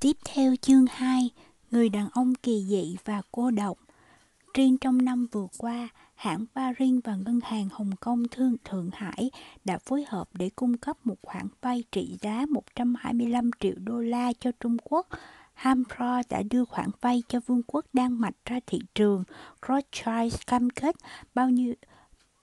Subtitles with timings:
[0.00, 1.30] Tiếp theo chương 2,
[1.70, 3.78] người đàn ông kỳ dị và cô độc.
[4.54, 9.30] Riêng trong năm vừa qua, hãng Paris và Ngân hàng Hồng Kông Thương Thượng Hải
[9.64, 14.32] đã phối hợp để cung cấp một khoản vay trị giá 125 triệu đô la
[14.40, 15.06] cho Trung Quốc.
[15.54, 19.24] Hampro đã đưa khoản vay cho Vương quốc Đan Mạch ra thị trường.
[19.68, 20.96] Rothschild cam kết
[21.34, 21.74] bao nhiêu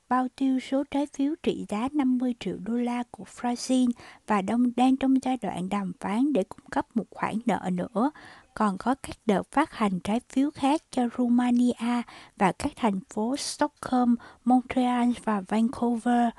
[0.10, 3.92] bao tiêu số trái phiếu trị giá 50 triệu đô la của Brazil
[4.28, 8.12] và đông đang trong giai đoạn đàm phán để cung cấp một khoản nợ nữa.
[8.54, 12.02] Còn có các đợt phát hành trái phiếu khác cho Romania
[12.38, 14.16] và các thành phố Stockholm,
[14.46, 16.30] Montreal và Vancouver.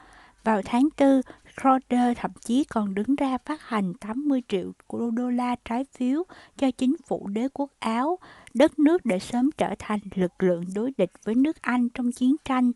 [0.45, 1.21] Vào tháng 4,
[1.57, 4.73] Crowder thậm chí còn đứng ra phát hành 80 triệu
[5.17, 6.23] đô la trái phiếu
[6.57, 8.19] cho chính phủ đế quốc Áo,
[8.55, 12.37] đất nước để sớm trở thành lực lượng đối địch với nước Anh trong chiến
[12.45, 12.73] tranh.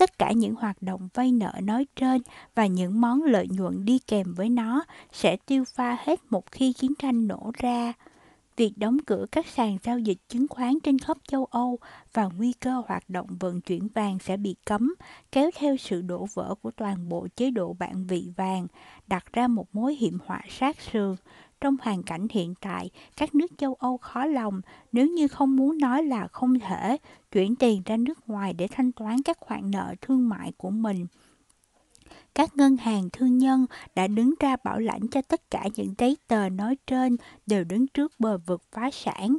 [0.00, 2.22] Tất cả những hoạt động vay nợ nói trên
[2.54, 6.72] và những món lợi nhuận đi kèm với nó sẽ tiêu pha hết một khi
[6.72, 7.92] chiến tranh nổ ra.
[8.56, 11.78] Việc đóng cửa các sàn giao dịch chứng khoán trên khắp châu Âu
[12.12, 14.94] và nguy cơ hoạt động vận chuyển vàng sẽ bị cấm,
[15.32, 18.66] kéo theo sự đổ vỡ của toàn bộ chế độ bản vị vàng,
[19.06, 21.16] đặt ra một mối hiểm họa sát sườn.
[21.60, 24.60] Trong hoàn cảnh hiện tại, các nước châu Âu khó lòng
[24.92, 26.96] nếu như không muốn nói là không thể
[27.32, 31.06] chuyển tiền ra nước ngoài để thanh toán các khoản nợ thương mại của mình.
[32.34, 36.16] Các ngân hàng thương nhân đã đứng ra bảo lãnh cho tất cả những giấy
[36.28, 37.16] tờ nói trên
[37.46, 39.38] đều đứng trước bờ vực phá sản.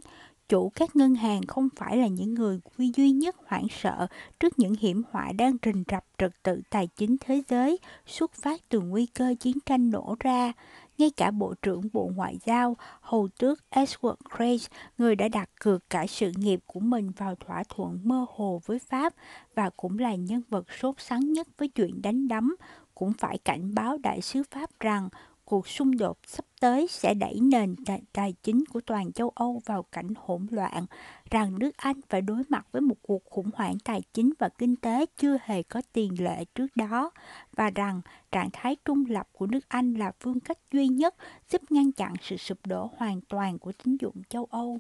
[0.50, 4.08] Chủ các ngân hàng không phải là những người quy duy nhất hoảng sợ
[4.40, 8.62] trước những hiểm họa đang rình rập trật tự tài chính thế giới xuất phát
[8.70, 10.54] từ nguy cơ chiến tranh nổ ra
[11.02, 14.60] ngay cả Bộ trưởng Bộ Ngoại giao Hầu tước Edward Craig,
[14.98, 18.80] người đã đặt cược cả sự nghiệp của mình vào thỏa thuận mơ hồ với
[18.80, 19.14] Pháp
[19.56, 22.56] và cũng là nhân vật sốt sắng nhất với chuyện đánh đấm,
[22.96, 25.10] cũng phải cảnh báo đại sứ Pháp rằng
[25.52, 27.76] cuộc xung đột sắp tới sẽ đẩy nền
[28.14, 30.86] tài chính của toàn châu Âu vào cảnh hỗn loạn,
[31.32, 34.76] rằng nước Anh phải đối mặt với một cuộc khủng hoảng tài chính và kinh
[34.76, 37.12] tế chưa hề có tiền lệ trước đó,
[37.54, 38.02] và rằng
[38.32, 41.16] trạng thái trung lập của nước Anh là phương cách duy nhất
[41.50, 44.80] giúp ngăn chặn sự sụp đổ hoàn toàn của tín dụng châu Âu.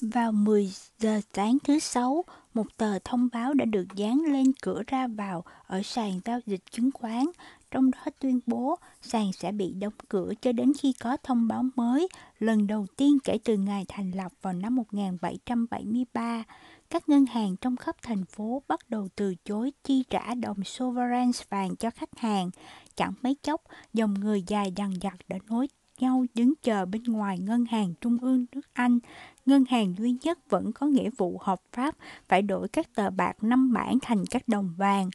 [0.00, 2.24] Vào 10 giờ sáng thứ Sáu,
[2.54, 6.60] một tờ thông báo đã được dán lên cửa ra vào ở sàn giao dịch
[6.70, 7.24] chứng khoán,
[7.72, 11.64] trong đó tuyên bố sàn sẽ bị đóng cửa cho đến khi có thông báo
[11.74, 16.44] mới, lần đầu tiên kể từ ngày thành lập vào năm 1773.
[16.90, 21.30] Các ngân hàng trong khắp thành phố bắt đầu từ chối chi trả đồng sovereign
[21.48, 22.50] vàng cho khách hàng.
[22.96, 23.62] Chẳng mấy chốc,
[23.92, 25.68] dòng người dài dằng dặc đã nối
[26.00, 28.98] nhau đứng chờ bên ngoài ngân hàng trung ương nước Anh.
[29.46, 31.94] Ngân hàng duy nhất vẫn có nghĩa vụ hợp pháp
[32.28, 35.10] phải đổi các tờ bạc năm bản thành các đồng vàng.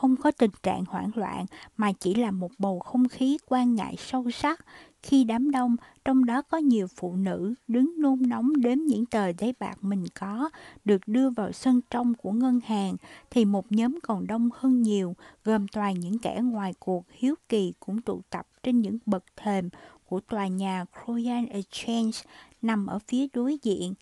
[0.00, 3.96] Không có tình trạng hoảng loạn mà chỉ là một bầu không khí quan ngại
[3.98, 4.64] sâu sắc
[5.02, 9.32] khi đám đông, trong đó có nhiều phụ nữ đứng nôn nóng đếm những tờ
[9.38, 10.50] giấy bạc mình có,
[10.84, 12.96] được đưa vào sân trong của ngân hàng,
[13.30, 15.14] thì một nhóm còn đông hơn nhiều,
[15.44, 19.68] gồm toàn những kẻ ngoài cuộc hiếu kỳ cũng tụ tập trên những bậc thềm
[20.06, 22.18] của tòa nhà Royal Exchange
[22.62, 23.94] nằm ở phía đối diện.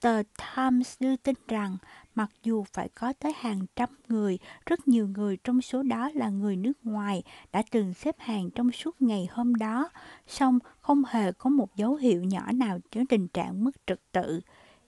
[0.00, 0.22] Tờ
[0.56, 1.76] Times đưa tin rằng
[2.18, 6.28] mặc dù phải có tới hàng trăm người, rất nhiều người trong số đó là
[6.28, 9.88] người nước ngoài đã từng xếp hàng trong suốt ngày hôm đó,
[10.26, 14.40] song không hề có một dấu hiệu nhỏ nào cho tình trạng mất trật tự.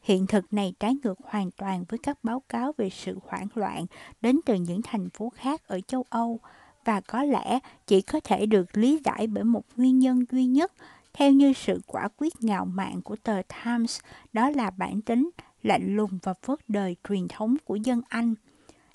[0.02, 3.86] Hiện thực này trái ngược hoàn toàn với các báo cáo về sự hoảng loạn
[4.20, 6.40] đến từ những thành phố khác ở châu Âu.
[6.84, 10.72] Và có lẽ chỉ có thể được lý giải bởi một nguyên nhân duy nhất,
[11.12, 14.00] theo như sự quả quyết ngạo mạn của tờ Times,
[14.32, 15.30] đó là bản tính
[15.62, 18.34] lạnh lùng và phớt đời truyền thống của dân Anh.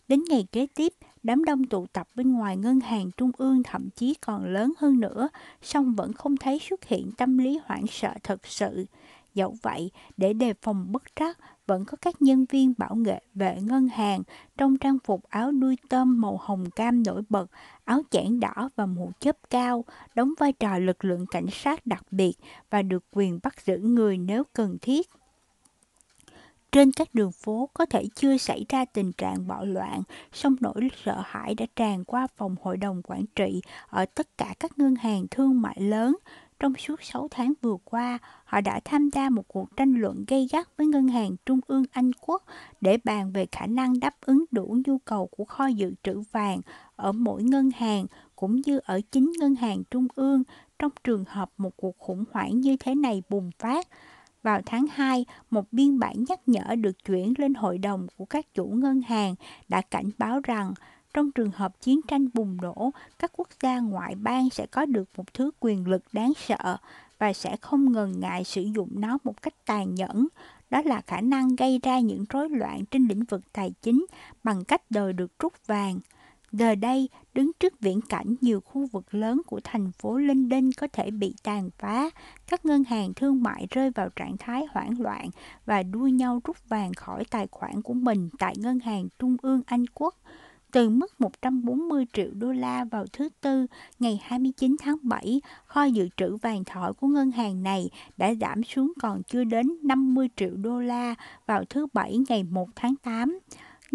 [0.08, 0.94] Đến ngày kế tiếp,
[1.24, 5.00] đám đông tụ tập bên ngoài ngân hàng trung ương thậm chí còn lớn hơn
[5.00, 5.30] nữa,
[5.62, 8.86] song vẫn không thấy xuất hiện tâm lý hoảng sợ thật sự.
[9.34, 11.38] Dẫu vậy, để đề phòng bất trắc,
[11.68, 14.22] vẫn có các nhân viên bảo nghệ vệ ngân hàng
[14.58, 17.52] trong trang phục áo đuôi tôm màu hồng cam nổi bật,
[17.84, 22.06] áo chẽn đỏ và mũ chớp cao, đóng vai trò lực lượng cảnh sát đặc
[22.12, 22.34] biệt
[22.70, 25.08] và được quyền bắt giữ người nếu cần thiết.
[26.72, 30.04] Trên các đường phố có thể chưa xảy ra tình trạng bạo loạn,
[30.34, 34.54] song nỗi sợ hãi đã tràn qua phòng hội đồng quản trị ở tất cả
[34.60, 36.18] các ngân hàng thương mại lớn,
[36.60, 40.48] trong suốt 6 tháng vừa qua, họ đã tham gia một cuộc tranh luận gây
[40.52, 42.44] gắt với Ngân hàng Trung ương Anh Quốc
[42.82, 46.62] để bàn về khả năng đáp ứng đủ nhu cầu của kho dự trữ vàng
[46.96, 50.44] ở mỗi ngân hàng cũng như ở chính ngân hàng trung ương
[50.80, 53.88] trong trường hợp một cuộc khủng hoảng như thế này bùng phát.
[54.46, 58.54] Vào tháng 2, một biên bản nhắc nhở được chuyển lên hội đồng của các
[58.54, 59.36] chủ ngân hàng
[59.68, 60.74] đã cảnh báo rằng
[61.14, 65.10] trong trường hợp chiến tranh bùng nổ, các quốc gia ngoại bang sẽ có được
[65.18, 66.78] một thứ quyền lực đáng sợ
[67.20, 70.28] và sẽ không ngần ngại sử dụng nó một cách tàn nhẫn.
[70.70, 74.06] Đó là khả năng gây ra những rối loạn trên lĩnh vực tài chính
[74.44, 76.00] bằng cách đòi được rút vàng.
[76.58, 80.88] Giờ đây, đứng trước viễn cảnh nhiều khu vực lớn của thành phố London có
[80.94, 82.10] thể bị tàn phá,
[82.48, 85.30] các ngân hàng thương mại rơi vào trạng thái hoảng loạn
[85.66, 89.62] và đua nhau rút vàng khỏi tài khoản của mình tại Ngân hàng Trung ương
[89.66, 90.16] Anh Quốc
[90.72, 93.68] từ mức 140 triệu đô la vào thứ Tư
[94.00, 98.64] ngày 29 tháng 7, kho dự trữ vàng thỏi của ngân hàng này đã giảm
[98.64, 101.16] xuống còn chưa đến 50 triệu đô la
[101.48, 103.40] vào thứ Bảy ngày 1 tháng 8.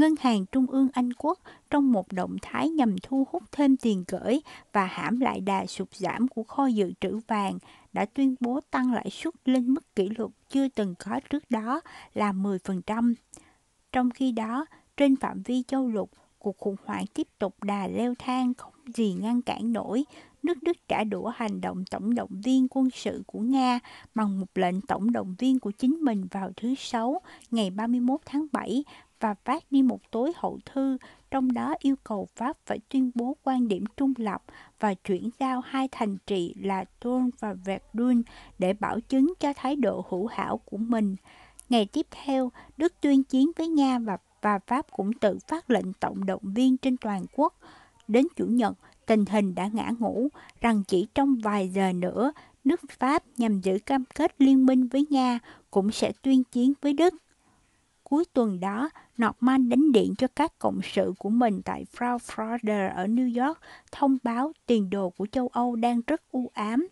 [0.01, 1.39] Ngân hàng Trung ương Anh Quốc
[1.71, 4.41] trong một động thái nhằm thu hút thêm tiền gửi
[4.73, 7.59] và hãm lại đà sụt giảm của kho dự trữ vàng
[7.93, 11.81] đã tuyên bố tăng lãi suất lên mức kỷ lục chưa từng có trước đó
[12.15, 13.15] là 10%.
[13.93, 14.67] Trong khi đó,
[14.97, 19.17] trên phạm vi châu lục, cuộc khủng hoảng tiếp tục đà leo thang không gì
[19.21, 20.05] ngăn cản nổi.
[20.43, 23.79] Nước Đức trả đũa hành động tổng động viên quân sự của Nga
[24.15, 27.21] bằng một lệnh tổng động viên của chính mình vào thứ Sáu,
[27.51, 28.85] ngày 31 tháng 7
[29.21, 30.99] và phát đi một tối hậu thư,
[31.31, 34.43] trong đó yêu cầu Pháp phải tuyên bố quan điểm trung lập
[34.81, 38.23] và chuyển giao hai thành trì là Tôn và Verdun
[38.59, 41.17] để bảo chứng cho thái độ hữu hảo của mình.
[41.69, 45.93] Ngày tiếp theo, Đức tuyên chiến với Nga và và Pháp cũng tự phát lệnh
[45.93, 47.55] tổng động viên trên toàn quốc.
[48.09, 48.75] Đến Chủ nhật,
[49.07, 50.29] tình hình đã ngã ngủ
[50.61, 52.33] rằng chỉ trong vài giờ nữa,
[52.65, 55.39] nước Pháp nhằm giữ cam kết liên minh với Nga
[55.71, 57.15] cũng sẽ tuyên chiến với Đức.
[58.05, 58.91] Cuối tuần đó,
[59.21, 63.59] Norman đánh điện cho các cộng sự của mình tại Frau Frauder ở New York
[63.93, 66.89] thông báo tiền đồ của châu Âu đang rất u ám.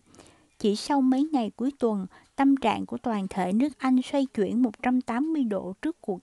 [0.59, 2.05] Chỉ sau mấy ngày cuối tuần,
[2.35, 6.19] tâm trạng của toàn thể nước Anh xoay chuyển 180 độ trước cuộc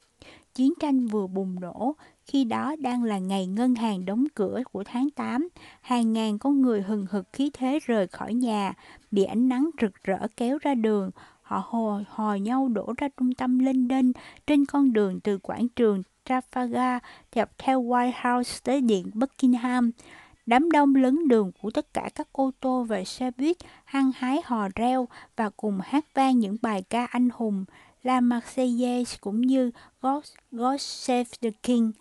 [0.55, 1.95] chiến tranh vừa bùng nổ,
[2.25, 5.49] khi đó đang là ngày ngân hàng đóng cửa của tháng 8,
[5.81, 8.73] hàng ngàn con người hừng hực khí thế rời khỏi nhà,
[9.11, 11.11] bị ánh nắng rực rỡ kéo ra đường,
[11.47, 14.13] họ hò, hò nhau đổ ra trung tâm London
[14.47, 16.99] trên con đường từ quảng trường Trafalgar
[17.35, 19.91] dọc theo White House tới điện Buckingham.
[20.47, 24.41] Đám đông lớn đường của tất cả các ô tô và xe buýt hăng hái
[24.45, 27.65] hò reo và cùng hát vang những bài ca anh hùng,
[28.03, 29.71] La Marseillaise cũng như
[30.03, 31.93] God, God Save the King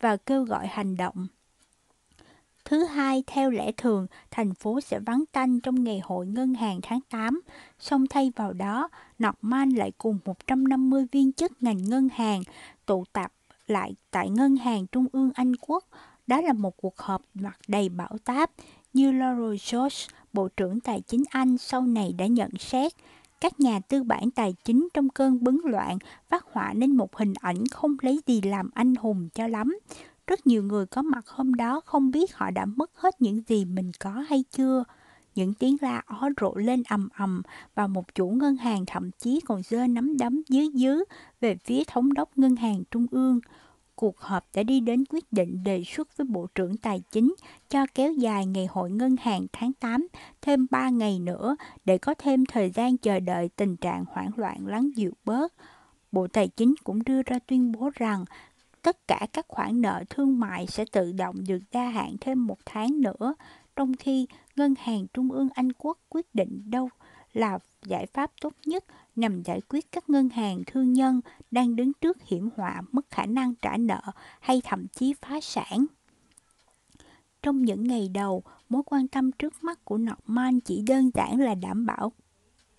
[0.00, 1.26] và kêu gọi hành động.
[2.64, 6.80] Thứ hai, theo lẽ thường, thành phố sẽ vắng tanh trong ngày hội ngân hàng
[6.82, 7.40] tháng 8,
[7.78, 8.88] song thay vào đó,
[9.24, 12.42] Norman lại cùng 150 viên chức ngành ngân hàng
[12.86, 13.32] tụ tập
[13.66, 15.84] lại tại Ngân hàng Trung ương Anh Quốc.
[16.26, 18.50] Đó là một cuộc họp mặt đầy bão táp,
[18.92, 19.96] như Laurel George,
[20.32, 22.92] Bộ trưởng Tài chính Anh sau này đã nhận xét.
[23.40, 27.34] Các nhà tư bản tài chính trong cơn bấn loạn phát họa nên một hình
[27.40, 29.78] ảnh không lấy gì làm anh hùng cho lắm.
[30.26, 33.64] Rất nhiều người có mặt hôm đó không biết họ đã mất hết những gì
[33.64, 34.84] mình có hay chưa.
[35.34, 37.42] Những tiếng la ó rộ lên ầm ầm
[37.74, 41.04] và một chủ ngân hàng thậm chí còn giơ nắm đấm dưới dưới
[41.40, 43.40] về phía thống đốc ngân hàng trung ương
[43.96, 47.34] cuộc họp đã đi đến quyết định đề xuất với Bộ trưởng Tài chính
[47.68, 50.06] cho kéo dài ngày hội ngân hàng tháng 8
[50.42, 54.66] thêm 3 ngày nữa để có thêm thời gian chờ đợi tình trạng hoảng loạn
[54.66, 55.52] lắng dịu bớt.
[56.12, 58.24] Bộ Tài chính cũng đưa ra tuyên bố rằng
[58.84, 62.58] tất cả các khoản nợ thương mại sẽ tự động được gia hạn thêm một
[62.66, 63.34] tháng nữa,
[63.76, 64.26] trong khi
[64.56, 66.88] Ngân hàng Trung ương Anh Quốc quyết định đâu
[67.32, 68.84] là giải pháp tốt nhất
[69.16, 73.26] nhằm giải quyết các ngân hàng thương nhân đang đứng trước hiểm họa mất khả
[73.26, 74.00] năng trả nợ
[74.40, 75.86] hay thậm chí phá sản.
[77.42, 81.54] Trong những ngày đầu, mối quan tâm trước mắt của Norman chỉ đơn giản là
[81.54, 82.12] đảm bảo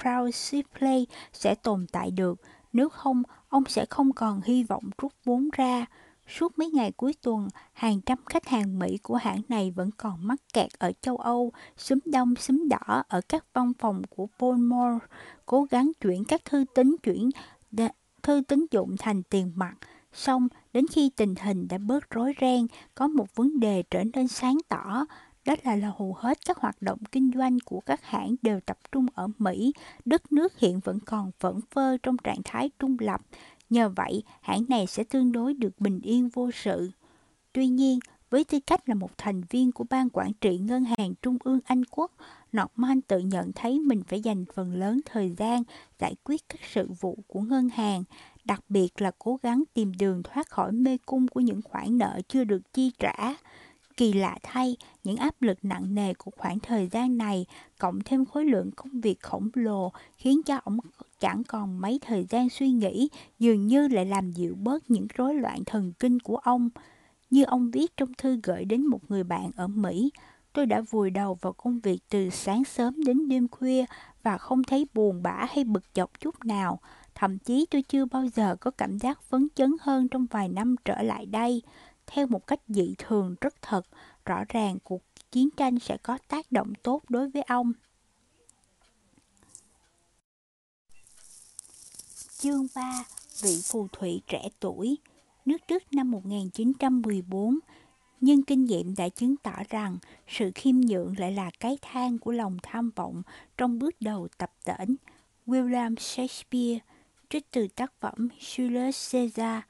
[0.01, 2.41] Proud Play sẽ tồn tại được,
[2.73, 3.23] nếu không,
[3.55, 5.85] ông sẽ không còn hy vọng rút vốn ra.
[6.27, 10.27] Suốt mấy ngày cuối tuần, hàng trăm khách hàng Mỹ của hãng này vẫn còn
[10.27, 15.05] mắc kẹt ở châu Âu, xúm đông xúm đỏ ở các văn phòng của Paulmore
[15.45, 17.29] cố gắng chuyển các thư tín chuyển
[18.23, 19.75] thư tín dụng thành tiền mặt.
[20.13, 24.27] Xong, đến khi tình hình đã bớt rối ren, có một vấn đề trở nên
[24.27, 25.05] sáng tỏ,
[25.45, 28.77] đó là, là hầu hết các hoạt động kinh doanh của các hãng đều tập
[28.91, 29.73] trung ở Mỹ,
[30.05, 33.21] đất nước hiện vẫn còn vẫn phơ trong trạng thái trung lập,
[33.69, 36.91] Nhờ vậy, hãng này sẽ tương đối được bình yên vô sự.
[37.53, 37.99] Tuy nhiên,
[38.29, 41.59] với tư cách là một thành viên của ban quản trị Ngân hàng Trung ương
[41.65, 42.11] Anh Quốc,
[42.57, 45.63] Norman tự nhận thấy mình phải dành phần lớn thời gian
[45.99, 48.03] giải quyết các sự vụ của ngân hàng,
[48.45, 52.21] đặc biệt là cố gắng tìm đường thoát khỏi mê cung của những khoản nợ
[52.27, 53.35] chưa được chi trả.
[53.97, 57.45] Kỳ lạ thay, những áp lực nặng nề của khoảng thời gian này,
[57.79, 60.77] cộng thêm khối lượng công việc khổng lồ, khiến cho ông
[61.19, 63.09] chẳng còn mấy thời gian suy nghĩ,
[63.39, 66.69] dường như lại làm dịu bớt những rối loạn thần kinh của ông.
[67.29, 70.11] Như ông viết trong thư gửi đến một người bạn ở Mỹ,
[70.53, 73.85] tôi đã vùi đầu vào công việc từ sáng sớm đến đêm khuya
[74.23, 76.79] và không thấy buồn bã hay bực dọc chút nào.
[77.15, 80.75] Thậm chí tôi chưa bao giờ có cảm giác phấn chấn hơn trong vài năm
[80.85, 81.61] trở lại đây.
[82.07, 83.81] Theo một cách dị thường rất thật,
[84.25, 87.73] rõ ràng cuộc chiến tranh sẽ có tác động tốt đối với ông.
[92.37, 93.03] Chương 3
[93.41, 94.97] Vị phù thủy trẻ tuổi
[95.45, 97.59] Nước Đức năm 1914
[98.21, 99.97] nhưng kinh nghiệm đã chứng tỏ rằng
[100.27, 103.21] sự khiêm nhượng lại là cái thang của lòng tham vọng
[103.57, 104.95] trong bước đầu tập tễnh.
[105.47, 106.79] William Shakespeare,
[107.29, 109.63] trích từ tác phẩm Julius Caesar.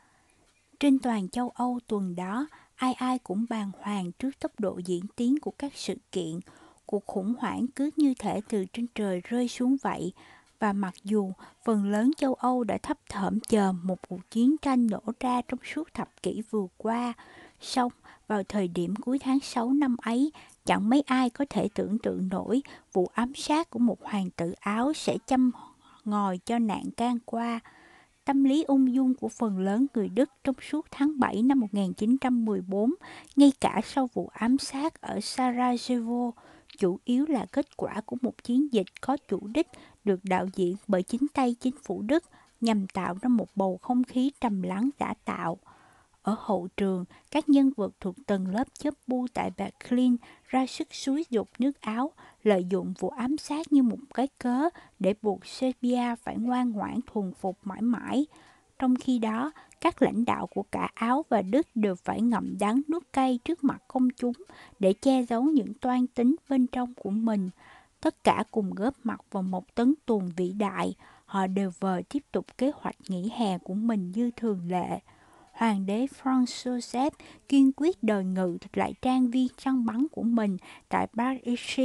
[0.80, 5.04] Trên toàn châu Âu tuần đó, ai ai cũng bàng hoàng trước tốc độ diễn
[5.16, 6.40] tiến của các sự kiện.
[6.86, 10.14] Cuộc khủng hoảng cứ như thể từ trên trời rơi xuống vậy,
[10.60, 11.32] và mặc dù
[11.64, 15.60] phần lớn châu Âu đã thấp thởm chờ một cuộc chiến tranh nổ ra trong
[15.64, 17.14] suốt thập kỷ vừa qua,
[17.62, 17.92] song
[18.28, 20.32] vào thời điểm cuối tháng 6 năm ấy,
[20.66, 22.62] chẳng mấy ai có thể tưởng tượng nổi
[22.94, 25.52] vụ ám sát của một hoàng tử Áo sẽ châm
[26.06, 27.60] ngòi cho nạn can qua.
[28.26, 32.94] Tâm lý ung dung của phần lớn người Đức trong suốt tháng 7 năm 1914,
[33.36, 36.32] ngay cả sau vụ ám sát ở Sarajevo,
[36.78, 39.68] chủ yếu là kết quả của một chiến dịch có chủ đích
[40.04, 42.24] được đạo diễn bởi chính tay chính phủ Đức
[42.62, 45.58] nhằm tạo ra một bầu không khí trầm lắng giả tạo.
[46.26, 50.16] Ở hậu trường, các nhân vật thuộc tầng lớp chấp bu tại Berlin
[50.48, 52.12] ra sức xúi dục nước Áo,
[52.44, 57.00] lợi dụng vụ ám sát như một cái cớ để buộc Serbia phải ngoan ngoãn
[57.08, 58.26] thuần phục mãi mãi.
[58.80, 59.52] Trong khi đó,
[59.82, 63.64] các lãnh đạo của cả Áo và Đức đều phải ngậm đắng nuốt cay trước
[63.64, 64.36] mặt công chúng
[64.80, 67.50] để che giấu những toan tính bên trong của mình.
[68.02, 72.24] Tất cả cùng góp mặt vào một tấn tuồng vĩ đại, họ đều vờ tiếp
[72.32, 75.00] tục kế hoạch nghỉ hè của mình như thường lệ
[75.56, 77.12] hoàng đế Franz Joseph
[77.50, 80.58] kiên quyết đòi ngự lại trang viên săn bắn của mình
[80.90, 81.80] tại Paris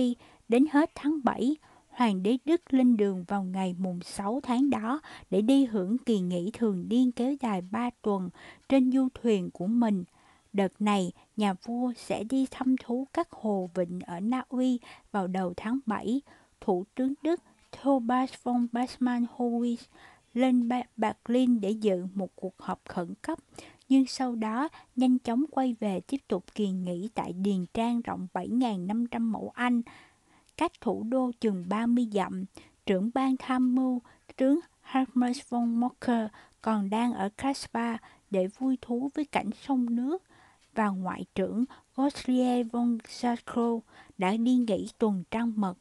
[0.48, 1.56] đến hết tháng 7.
[1.88, 5.00] Hoàng đế Đức lên đường vào ngày mùng 6 tháng đó
[5.30, 8.30] để đi hưởng kỳ nghỉ thường niên kéo dài 3 tuần
[8.68, 10.04] trên du thuyền của mình.
[10.52, 14.80] Đợt này, nhà vua sẽ đi thăm thú các hồ vịnh ở Na Uy
[15.12, 16.20] vào đầu tháng 7.
[16.60, 17.40] Thủ tướng Đức
[17.72, 19.84] Thomas von Basman-Howitz
[20.34, 23.38] lên Berlin để dự một cuộc họp khẩn cấp,
[23.88, 28.26] nhưng sau đó nhanh chóng quay về tiếp tục kỳ nghỉ tại Điền Trang rộng
[28.32, 29.82] 7.500 mẫu Anh,
[30.56, 32.44] cách thủ đô chừng 30 dặm.
[32.86, 34.02] Trưởng ban tham mưu,
[34.36, 36.26] tướng Hermes von Mocker
[36.62, 37.96] còn đang ở Kaspar
[38.30, 40.22] để vui thú với cảnh sông nước.
[40.74, 41.64] Và ngoại trưởng
[41.96, 43.80] Goslier von Sarko
[44.18, 45.74] đã đi nghỉ tuần trăng mật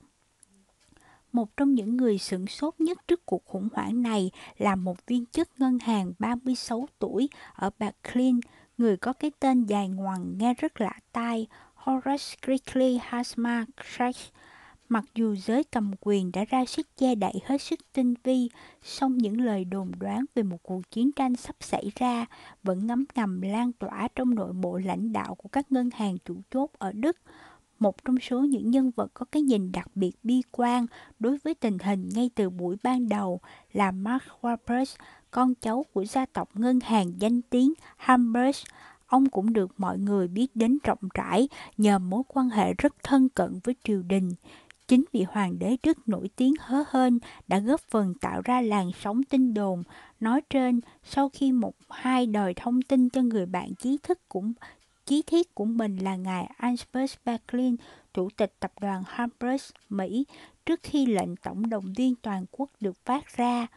[1.32, 5.26] một trong những người sửng sốt nhất trước cuộc khủng hoảng này là một viên
[5.26, 8.40] chức ngân hàng 36 tuổi ở Berlin,
[8.78, 14.34] người có cái tên dài ngoằng nghe rất lạ tai, Horace Greeley Hasma Crash.
[14.90, 18.50] Mặc dù giới cầm quyền đã ra sức che đậy hết sức tinh vi,
[18.84, 22.26] song những lời đồn đoán về một cuộc chiến tranh sắp xảy ra
[22.64, 26.36] vẫn ngấm ngầm lan tỏa trong nội bộ lãnh đạo của các ngân hàng chủ
[26.52, 27.18] chốt ở Đức
[27.80, 30.86] một trong số những nhân vật có cái nhìn đặc biệt bi quan
[31.20, 33.40] đối với tình hình ngay từ buổi ban đầu
[33.74, 34.96] là Mark Wahlberg,
[35.32, 38.58] con cháu của gia tộc ngân hàng danh tiếng Hamburg.
[39.08, 43.30] Ông cũng được mọi người biết đến rộng rãi nhờ mối quan hệ rất thân
[43.30, 44.32] cận với triều đình.
[44.88, 48.92] Chính vị hoàng đế Đức nổi tiếng hớ hên đã góp phần tạo ra làn
[49.02, 49.84] sóng tin đồn.
[50.20, 54.54] Nói trên, sau khi một hai đời thông tin cho người bạn trí thức cũng
[55.10, 57.76] chí thiết của mình là ngài Albert Berklin,
[58.14, 60.26] chủ tịch tập đoàn Harper's Mỹ,
[60.66, 63.68] trước khi lệnh tổng động viên toàn quốc được phát ra.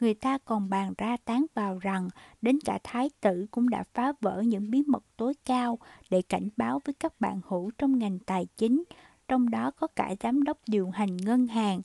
[0.00, 2.08] Người ta còn bàn ra tán vào rằng
[2.42, 5.78] đến cả thái tử cũng đã phá vỡ những bí mật tối cao
[6.10, 8.82] để cảnh báo với các bạn hữu trong ngành tài chính,
[9.28, 11.82] trong đó có cả giám đốc điều hành ngân hàng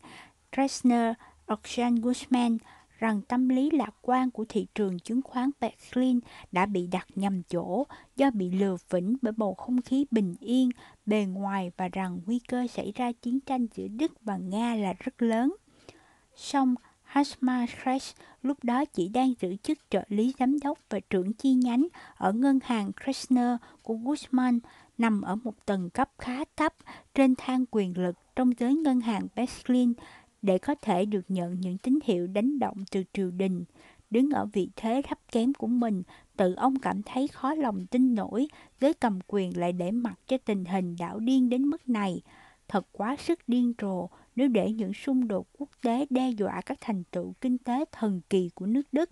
[0.56, 1.14] Dresner
[1.54, 2.58] Oxan Guzman,
[3.00, 6.20] rằng tâm lý lạc quan của thị trường chứng khoán Berlin
[6.52, 7.84] đã bị đặt nhầm chỗ
[8.16, 10.70] do bị lừa phỉnh bởi bầu không khí bình yên
[11.06, 14.94] bề ngoài và rằng nguy cơ xảy ra chiến tranh giữa Đức và Nga là
[15.00, 15.56] rất lớn.
[16.36, 18.12] Song Hasma Kreis
[18.42, 22.34] lúc đó chỉ đang giữ chức trợ lý giám đốc và trưởng chi nhánh ở
[22.34, 24.60] ngân hàng Kressner của Guzman,
[24.98, 26.74] nằm ở một tầng cấp khá thấp
[27.14, 29.94] trên thang quyền lực trong giới ngân hàng Berlin
[30.48, 33.66] để có thể được nhận những tín hiệu đánh động từ triều đình.
[34.10, 36.04] Đứng ở vị thế thấp kém của mình,
[36.38, 38.48] tự ông cảm thấy khó lòng tin nổi,
[38.82, 42.22] giới cầm quyền lại để mặc cho tình hình đảo điên đến mức này.
[42.68, 46.78] Thật quá sức điên rồ nếu để những xung đột quốc tế đe dọa các
[46.82, 49.10] thành tựu kinh tế thần kỳ của nước Đức.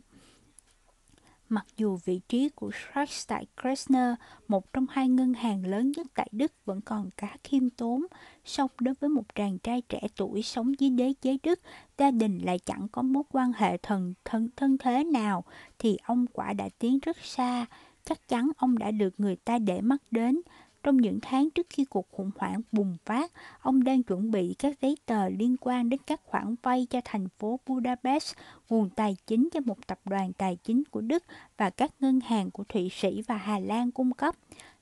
[1.49, 4.13] Mặc dù vị trí của Sachs tại Kressner,
[4.47, 8.05] một trong hai ngân hàng lớn nhất tại Đức vẫn còn khá khiêm tốn,
[8.45, 11.59] song đối với một chàng trai trẻ tuổi sống dưới đế chế Đức,
[11.97, 15.43] gia đình lại chẳng có mối quan hệ thần thân thân thế nào,
[15.79, 17.65] thì ông quả đã tiến rất xa.
[18.05, 20.41] Chắc chắn ông đã được người ta để mắt đến,
[20.85, 24.81] trong những tháng trước khi cuộc khủng hoảng bùng phát, ông đang chuẩn bị các
[24.81, 28.35] giấy tờ liên quan đến các khoản vay cho thành phố Budapest,
[28.69, 31.23] nguồn tài chính cho một tập đoàn tài chính của Đức
[31.57, 34.35] và các ngân hàng của Thụy Sĩ và Hà Lan cung cấp.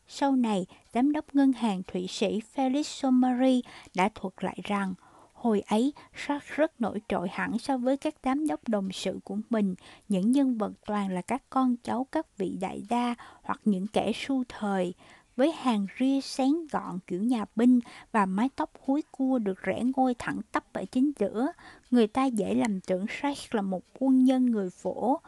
[0.08, 3.62] Sau này, giám đốc ngân hàng Thụy Sĩ Felix Somari
[3.96, 4.94] đã thuật lại rằng,
[5.34, 9.38] Hồi ấy, Sark rất nổi trội hẳn so với các giám đốc đồng sự của
[9.50, 9.76] mình,
[10.10, 14.12] những nhân vật toàn là các con cháu các vị đại gia hoặc những kẻ
[14.16, 14.94] su thời
[15.36, 17.80] với hàng ria sáng gọn kiểu nhà binh
[18.12, 21.48] và mái tóc húi cua được rẽ ngôi thẳng tắp ở chính giữa.
[21.92, 25.20] Người ta dễ làm tưởng Shrek là một quân nhân người phổ.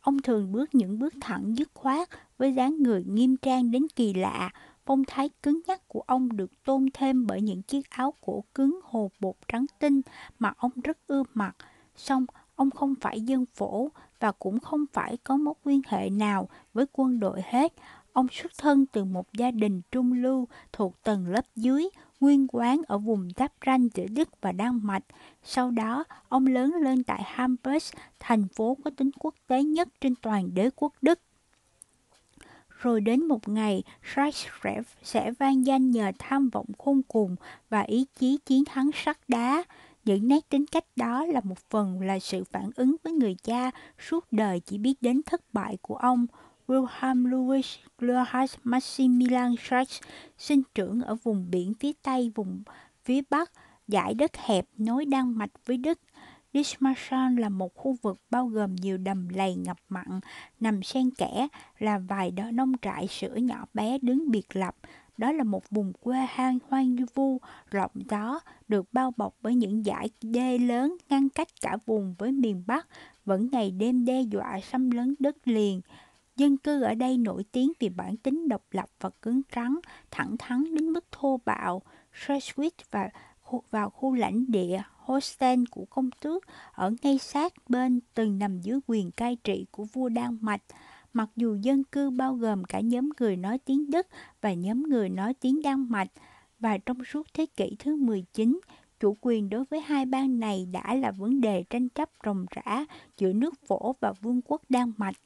[0.00, 4.14] Ông thường bước những bước thẳng dứt khoát với dáng người nghiêm trang đến kỳ
[4.14, 4.50] lạ.
[4.86, 8.80] Phong thái cứng nhắc của ông được tôn thêm bởi những chiếc áo cổ cứng,
[8.84, 10.00] hồ bột trắng tinh
[10.38, 11.56] mà ông rất ưa mặc.
[11.96, 13.88] Song, ông không phải dân phổ
[14.20, 17.72] và cũng không phải có mối liên hệ nào với quân đội hết.
[18.12, 21.88] Ông xuất thân từ một gia đình trung lưu thuộc tầng lớp dưới,
[22.20, 25.04] nguyên quán ở vùng giáp ranh giữa Đức và Đan Mạch.
[25.42, 27.84] Sau đó, ông lớn lên tại Hamburg,
[28.20, 31.20] thành phố có tính quốc tế nhất trên toàn đế quốc Đức.
[32.68, 37.36] Rồi đến một ngày, Schreich sẽ vang danh nhờ tham vọng khôn cùng
[37.70, 39.64] và ý chí chiến thắng sắt đá.
[40.04, 43.70] Những nét tính cách đó là một phần là sự phản ứng với người cha
[43.98, 46.26] suốt đời chỉ biết đến thất bại của ông.
[46.66, 50.00] Wilhelm Louis Gerhard Maximilian Schreich
[50.38, 52.62] sinh trưởng ở vùng biển phía Tây, vùng
[53.04, 53.52] phía Bắc,
[53.88, 55.98] dải đất hẹp nối Đan Mạch với Đức.
[56.54, 60.20] Dithmarschen là một khu vực bao gồm nhiều đầm lầy ngập mặn,
[60.60, 64.76] nằm xen kẽ là vài đó nông trại sữa nhỏ bé đứng biệt lập.
[65.18, 67.40] Đó là một vùng quê hang hoang vu,
[67.70, 72.32] rộng gió, được bao bọc bởi những dải đê lớn ngăn cách cả vùng với
[72.32, 72.88] miền Bắc,
[73.24, 75.80] vẫn ngày đêm đe dọa xâm lấn đất liền.
[76.36, 79.74] Dân cư ở đây nổi tiếng vì bản tính độc lập và cứng rắn,
[80.10, 81.82] thẳng thắn đến mức thô bạo.
[82.14, 83.10] Schleswig và
[83.70, 88.80] vào khu lãnh địa Holstein của công tước ở ngay sát bên từng nằm dưới
[88.86, 90.62] quyền cai trị của vua Đan Mạch.
[91.12, 94.06] Mặc dù dân cư bao gồm cả nhóm người nói tiếng Đức
[94.40, 96.08] và nhóm người nói tiếng Đan Mạch,
[96.58, 98.60] và trong suốt thế kỷ thứ 19,
[99.00, 102.84] chủ quyền đối với hai bang này đã là vấn đề tranh chấp ròng rã
[103.18, 105.16] giữa nước phổ và vương quốc Đan Mạch.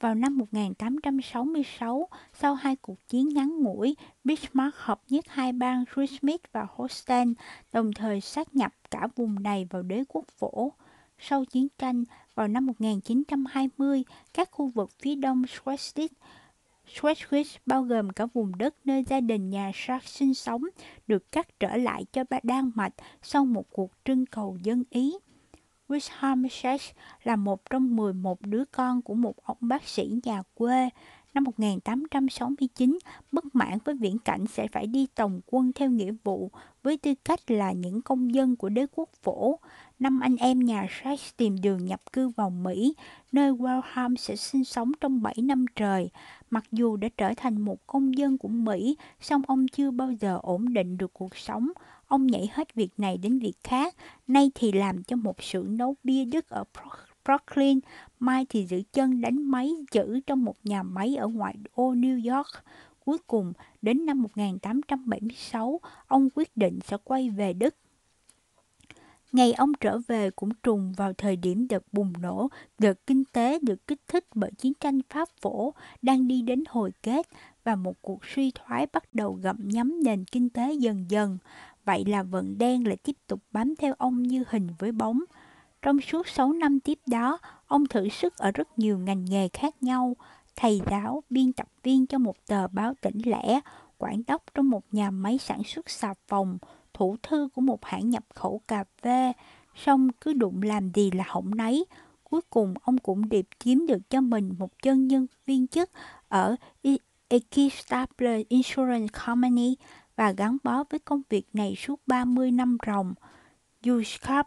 [0.00, 6.38] Vào năm 1866, sau hai cuộc chiến ngắn ngủi, Bismarck hợp nhất hai bang Schleswig
[6.52, 7.34] và Holstein,
[7.72, 10.72] đồng thời sát nhập cả vùng này vào đế quốc phổ.
[11.18, 12.04] Sau chiến tranh,
[12.34, 14.04] vào năm 1920,
[14.34, 16.08] các khu vực phía đông Schleswig
[16.94, 20.62] Schleswig bao gồm cả vùng đất nơi gia đình nhà Sark sinh sống
[21.06, 25.12] được cắt trở lại cho Ba Đan Mạch sau một cuộc trưng cầu dân Ý.
[25.88, 26.80] Wilhelm Schach
[27.24, 30.88] là một trong 11 đứa con của một ông bác sĩ nhà quê.
[31.34, 32.98] Năm 1869,
[33.32, 36.50] bất mãn với viễn cảnh sẽ phải đi tổng quân theo nghĩa vụ
[36.82, 39.58] với tư cách là những công dân của đế quốc phổ.
[39.98, 42.94] Năm anh em nhà Schach tìm đường nhập cư vào Mỹ,
[43.32, 46.10] nơi Wilhelm sẽ sinh sống trong 7 năm trời.
[46.50, 50.38] Mặc dù đã trở thành một công dân của Mỹ, song ông chưa bao giờ
[50.42, 51.68] ổn định được cuộc sống.
[52.06, 53.94] Ông nhảy hết việc này đến việc khác,
[54.26, 56.64] nay thì làm cho một xưởng nấu bia Đức ở
[57.24, 57.80] Brooklyn,
[58.18, 62.36] mai thì giữ chân đánh máy chữ trong một nhà máy ở ngoại ô New
[62.36, 62.46] York.
[63.04, 67.74] Cuối cùng, đến năm 1876, ông quyết định sẽ quay về Đức.
[69.32, 73.58] Ngày ông trở về cũng trùng vào thời điểm đợt bùng nổ, đợt kinh tế
[73.62, 77.26] được kích thích bởi chiến tranh Pháp phổ đang đi đến hồi kết
[77.64, 81.38] và một cuộc suy thoái bắt đầu gặm nhấm nền kinh tế dần dần.
[81.86, 85.20] Vậy là vận đen lại tiếp tục bám theo ông như hình với bóng.
[85.82, 89.82] Trong suốt 6 năm tiếp đó, ông thử sức ở rất nhiều ngành nghề khác
[89.82, 90.16] nhau.
[90.56, 93.60] Thầy giáo, biên tập viên cho một tờ báo tỉnh lẻ,
[93.98, 96.58] quản đốc trong một nhà máy sản xuất xà phòng,
[96.94, 99.32] thủ thư của một hãng nhập khẩu cà phê.
[99.84, 101.84] Xong cứ đụng làm gì là hỏng nấy.
[102.24, 105.90] Cuối cùng ông cũng điệp kiếm được cho mình một chân nhân viên chức
[106.28, 106.56] ở
[107.28, 109.76] Equistable Insurance Company
[110.16, 113.14] và gắn bó với công việc này suốt 30 năm ròng.
[113.86, 114.46] Yushkap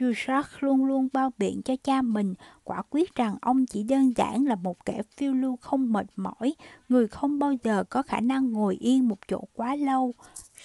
[0.00, 4.44] Yushak luôn luôn bao biện cho cha mình, quả quyết rằng ông chỉ đơn giản
[4.44, 6.54] là một kẻ phiêu lưu không mệt mỏi,
[6.88, 10.14] người không bao giờ có khả năng ngồi yên một chỗ quá lâu.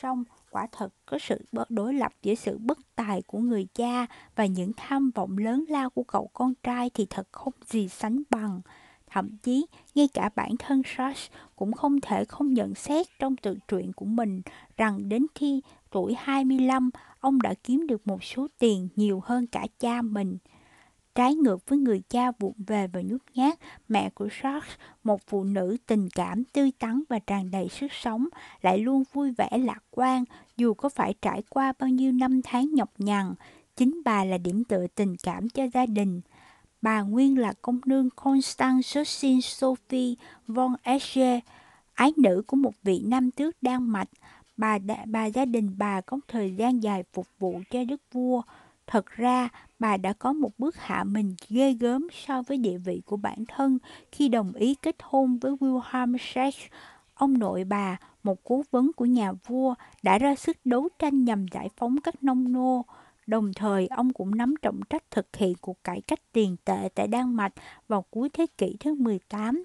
[0.01, 4.45] Song, quả thật có sự đối lập giữa sự bất tài của người cha và
[4.45, 8.61] những tham vọng lớn lao của cậu con trai thì thật không gì sánh bằng.
[9.11, 13.57] Thậm chí, ngay cả bản thân Sash cũng không thể không nhận xét trong tự
[13.67, 14.41] truyện của mình
[14.77, 19.67] rằng đến khi tuổi 25, ông đã kiếm được một số tiền nhiều hơn cả
[19.79, 20.37] cha mình.
[21.15, 24.69] Trái ngược với người cha vụng về và nhút nhát, mẹ của Sharks,
[25.03, 28.27] một phụ nữ tình cảm, tươi tắn và tràn đầy sức sống,
[28.61, 30.23] lại luôn vui vẻ lạc quan,
[30.57, 33.33] dù có phải trải qua bao nhiêu năm tháng nhọc nhằn.
[33.75, 36.21] Chính bà là điểm tựa tình cảm cho gia đình.
[36.81, 40.15] Bà nguyên là công nương Constance Josephine Sophie
[40.47, 41.39] von Escher,
[41.93, 44.09] ái nữ của một vị nam tước Đan Mạch.
[44.57, 48.41] Bà, bà gia đình bà có thời gian dài phục vụ cho đức vua.
[48.87, 53.01] Thật ra, bà đã có một bước hạ mình ghê gớm so với địa vị
[53.05, 53.77] của bản thân
[54.11, 56.57] khi đồng ý kết hôn với Wilhelm Sachs.
[57.13, 61.45] Ông nội bà, một cố vấn của nhà vua, đã ra sức đấu tranh nhằm
[61.51, 62.85] giải phóng các nông nô.
[63.31, 67.07] Đồng thời, ông cũng nắm trọng trách thực hiện cuộc cải cách tiền tệ tại
[67.07, 67.53] Đan Mạch
[67.87, 69.63] vào cuối thế kỷ thứ 18.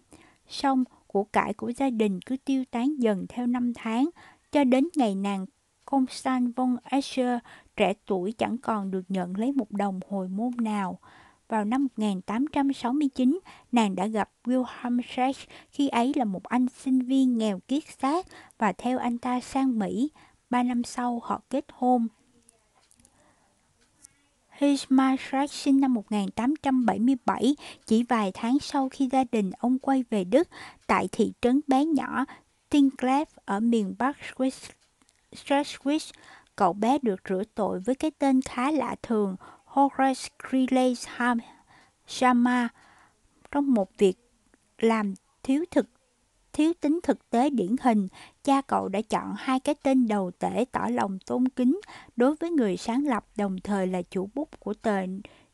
[0.49, 4.11] Song, của cải của gia đình cứ tiêu tán dần theo năm tháng,
[4.53, 5.47] cho đến ngày nàng
[5.85, 7.39] Constant von Escher
[7.77, 10.99] trẻ tuổi chẳng còn được nhận lấy một đồng hồi môn nào.
[11.49, 13.39] Vào năm 1869,
[13.73, 18.27] nàng đã gặp Wilhelm Sachs khi ấy là một anh sinh viên nghèo kiết xác
[18.59, 20.11] và theo anh ta sang Mỹ.
[20.51, 22.09] Ba năm sau họ kết hôn.
[24.59, 25.17] Hishma
[25.51, 30.49] sinh năm 1877, chỉ vài tháng sau khi gia đình ông quay về Đức
[30.87, 32.25] tại thị trấn bé nhỏ
[32.71, 34.17] Tinclef ở miền Bắc
[35.33, 36.13] Schleswig
[36.57, 40.97] cậu bé được rửa tội với cái tên khá lạ thường Horace Greeley
[42.07, 42.69] Shama.
[43.53, 44.17] Trong một việc
[44.79, 45.87] làm thiếu thực
[46.53, 48.09] thiếu tính thực tế điển hình,
[48.47, 51.81] cha cậu đã chọn hai cái tên đầu tể tỏ lòng tôn kính
[52.17, 55.01] đối với người sáng lập đồng thời là chủ bút của tờ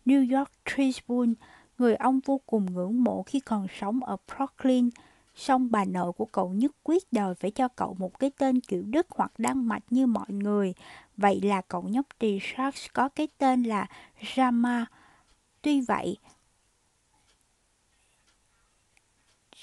[0.07, 1.33] New York Tribune,
[1.79, 4.91] người ông vô cùng ngưỡng mộ khi còn sống ở Brooklyn.
[5.35, 8.83] Song bà nội của cậu nhất quyết đòi phải cho cậu một cái tên kiểu
[8.83, 10.75] Đức hoặc Đan Mạch như mọi người.
[11.17, 13.87] Vậy là cậu nhóc tỳ Sharks có cái tên là
[14.37, 14.87] Rama.
[15.63, 16.17] Tuy vậy,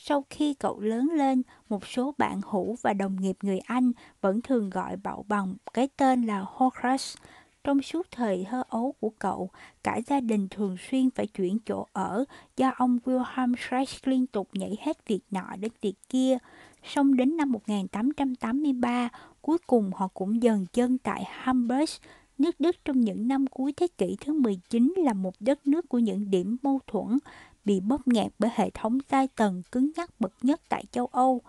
[0.10, 3.92] sau khi cậu lớn lên, một số bạn hữu và đồng nghiệp người Anh
[4.22, 7.18] vẫn thường gọi cậu bằng cái tên là Horcrux.
[7.64, 9.50] Trong suốt thời thơ ấu của cậu,
[9.84, 12.26] cả gia đình thường xuyên phải chuyển chỗ ở
[12.58, 16.38] do ông Wilhelm Schreich liên tục nhảy hết việc nọ đến việc kia.
[16.84, 19.10] Xong đến năm 1883,
[19.42, 21.90] cuối cùng họ cũng dần chân tại Hamburg.
[22.38, 26.00] Nước Đức trong những năm cuối thế kỷ thứ 19 là một đất nước của
[26.00, 27.18] những điểm mâu thuẫn,
[27.66, 31.42] bị bóp nghẹt bởi hệ thống giai tầng cứng nhắc bậc nhất tại châu Âu.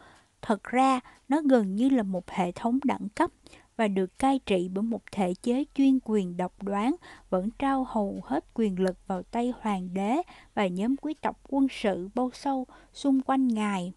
[0.42, 3.30] Thật ra, nó gần như là một hệ thống đẳng cấp
[3.76, 6.96] và được cai trị bởi một thể chế chuyên quyền độc đoán
[7.30, 10.22] vẫn trao hầu hết quyền lực vào tay hoàng đế
[10.54, 13.92] và nhóm quý tộc quân sự bao sâu xung quanh ngài.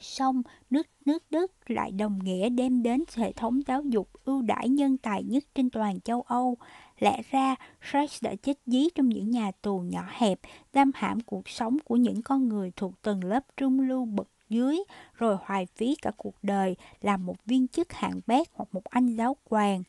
[0.00, 4.68] Song, nước nước Đức lại đồng nghĩa đem đến hệ thống giáo dục ưu đãi
[4.68, 6.56] nhân tài nhất trên toàn châu Âu.
[7.02, 7.54] Lẽ ra,
[7.92, 10.40] Sachs đã chết dí trong những nhà tù nhỏ hẹp,
[10.72, 14.78] đam hãm cuộc sống của những con người thuộc tầng lớp trung lưu bậc dưới,
[15.14, 19.06] rồi hoài phí cả cuộc đời làm một viên chức hạng bét hoặc một anh
[19.16, 19.82] giáo quan.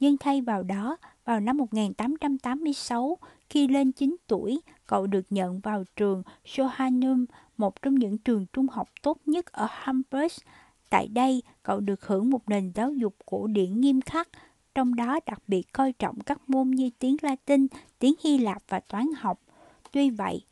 [0.00, 5.84] Nhưng thay vào đó, vào năm 1886, khi lên 9 tuổi, cậu được nhận vào
[5.96, 7.24] trường Sohanum,
[7.56, 10.32] một trong những trường trung học tốt nhất ở Hamburg.
[10.90, 14.28] Tại đây, cậu được hưởng một nền giáo dục cổ điển nghiêm khắc,
[14.74, 17.66] trong đó đặc biệt coi trọng các môn như tiếng Latin,
[17.98, 19.40] tiếng Hy Lạp và toán học.
[19.92, 20.44] Tuy vậy,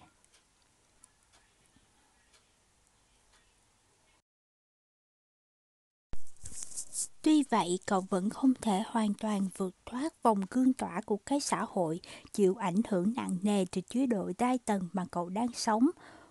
[7.23, 11.41] Tuy vậy, cậu vẫn không thể hoàn toàn vượt thoát vòng cương tỏa của cái
[11.41, 12.01] xã hội
[12.33, 15.91] chịu ảnh hưởng nặng nề từ chế độ đai tầng mà cậu đang sống.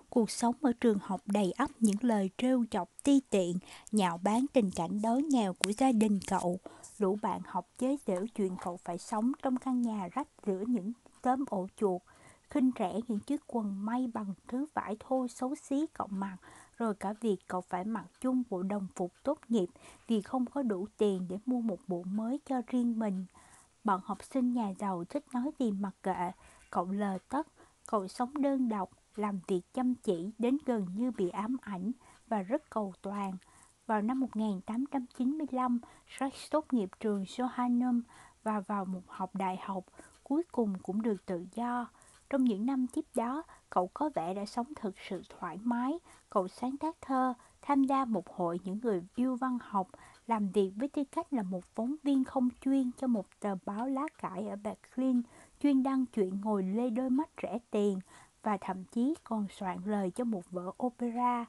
[0.09, 3.59] Cuộc sống ở trường học đầy ắp những lời trêu chọc ti tiện,
[3.91, 6.59] nhạo báng tình cảnh đói nghèo của gia đình cậu.
[6.97, 10.91] Lũ bạn học chế giễu chuyện cậu phải sống trong căn nhà rách giữa những
[11.21, 12.01] tóm ổ chuột,
[12.49, 16.37] khinh rẻ những chiếc quần may bằng thứ vải thô xấu xí cậu mặc
[16.77, 19.67] rồi cả việc cậu phải mặc chung bộ đồng phục tốt nghiệp
[20.07, 23.25] vì không có đủ tiền để mua một bộ mới cho riêng mình.
[23.83, 26.31] Bọn học sinh nhà giàu thích nói gì mặc kệ,
[26.71, 27.47] cậu lờ tất,
[27.87, 31.91] cậu sống đơn độc, làm việc chăm chỉ đến gần như bị ám ảnh
[32.27, 33.37] và rất cầu toàn.
[33.87, 38.01] Vào năm 1895, Sachs tốt nghiệp trường Johannum
[38.43, 39.83] và vào một học đại học,
[40.23, 41.87] cuối cùng cũng được tự do.
[42.29, 45.99] Trong những năm tiếp đó, cậu có vẻ đã sống thực sự thoải mái.
[46.29, 49.87] Cậu sáng tác thơ, tham gia một hội những người yêu văn học,
[50.27, 53.87] làm việc với tư cách là một phóng viên không chuyên cho một tờ báo
[53.87, 55.21] lá cải ở Berlin,
[55.59, 57.99] chuyên đăng chuyện ngồi lê đôi mắt rẻ tiền
[58.43, 61.45] và thậm chí còn soạn lời cho một vở opera.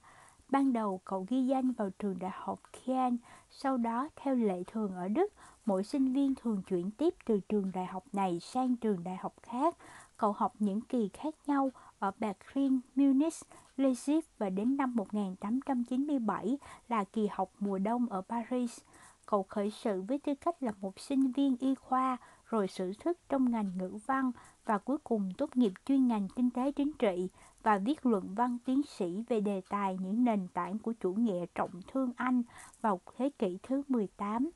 [0.49, 3.15] Ban đầu cậu ghi danh vào trường đại học Kiel,
[3.51, 5.33] sau đó theo lệ thường ở Đức,
[5.67, 9.35] mỗi sinh viên thường chuyển tiếp từ trường đại học này sang trường đại học
[9.43, 9.77] khác.
[10.17, 13.35] Cậu học những kỳ khác nhau ở Berlin, Munich,
[13.77, 16.59] Leipzig và đến năm 1897
[16.89, 18.79] là kỳ học mùa đông ở Paris.
[19.27, 23.19] Cậu khởi sự với tư cách là một sinh viên y khoa, rồi sử thức
[23.29, 24.33] trong ngành ngữ văn
[24.65, 27.29] và cuối cùng tốt nghiệp chuyên ngành kinh tế chính trị
[27.63, 31.47] và viết luận văn tiến sĩ về đề tài những nền tảng của chủ nghĩa
[31.55, 32.43] trọng thương Anh
[32.81, 34.51] vào thế kỷ thứ 18.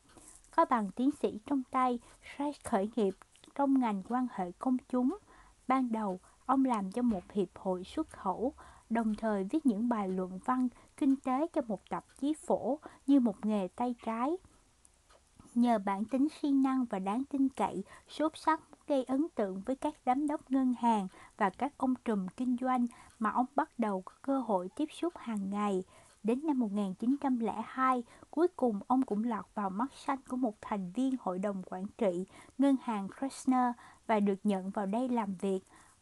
[0.56, 3.14] Có bằng tiến sĩ trong tay, Schreck khởi nghiệp
[3.54, 5.18] trong ngành quan hệ công chúng.
[5.68, 8.52] Ban đầu, ông làm cho một hiệp hội xuất khẩu,
[8.90, 13.20] đồng thời viết những bài luận văn kinh tế cho một tạp chí phổ như
[13.20, 14.36] một nghề tay trái.
[15.54, 19.76] Nhờ bản tính siêng năng và đáng tin cậy, sốt sắc gây ấn tượng với
[19.76, 21.08] các giám đốc ngân hàng
[21.42, 22.87] và các ông trùm kinh doanh
[23.18, 25.85] mà ông bắt đầu có cơ hội tiếp xúc hàng ngày.
[26.22, 31.16] Đến năm 1902, cuối cùng ông cũng lọt vào mắt xanh của một thành viên
[31.20, 32.26] hội đồng quản trị
[32.59, 33.72] ngân hàng Kressner
[34.07, 35.61] và được nhận vào đây làm việc.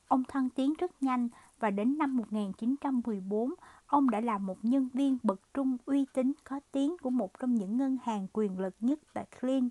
[0.09, 1.29] Ông thăng tiến rất nhanh
[1.61, 3.55] và đến năm 1914,
[3.87, 7.55] ông đã là một nhân viên bậc trung uy tín có tiếng của một trong
[7.55, 9.69] những ngân hàng quyền lực nhất Berlin.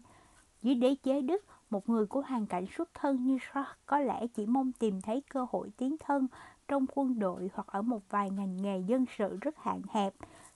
[0.62, 4.28] Dưới đế chế Đức, một người của hoàn cảnh xuất thân như Shark có lẽ
[4.28, 6.28] chỉ mong tìm thấy cơ hội tiến thân
[6.68, 10.14] trong quân đội hoặc ở một vài ngành nghề dân sự rất hạn hẹp.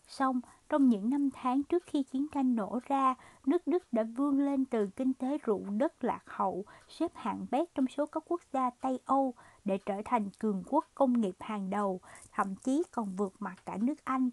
[0.07, 4.39] Song, trong những năm tháng trước khi chiến tranh nổ ra, nước Đức đã vươn
[4.39, 8.41] lên từ kinh tế ruộng đất lạc hậu, xếp hạng bét trong số các quốc
[8.53, 9.33] gia Tây Âu
[9.65, 11.99] để trở thành cường quốc công nghiệp hàng đầu,
[12.31, 14.29] thậm chí còn vượt mặt cả nước Anh.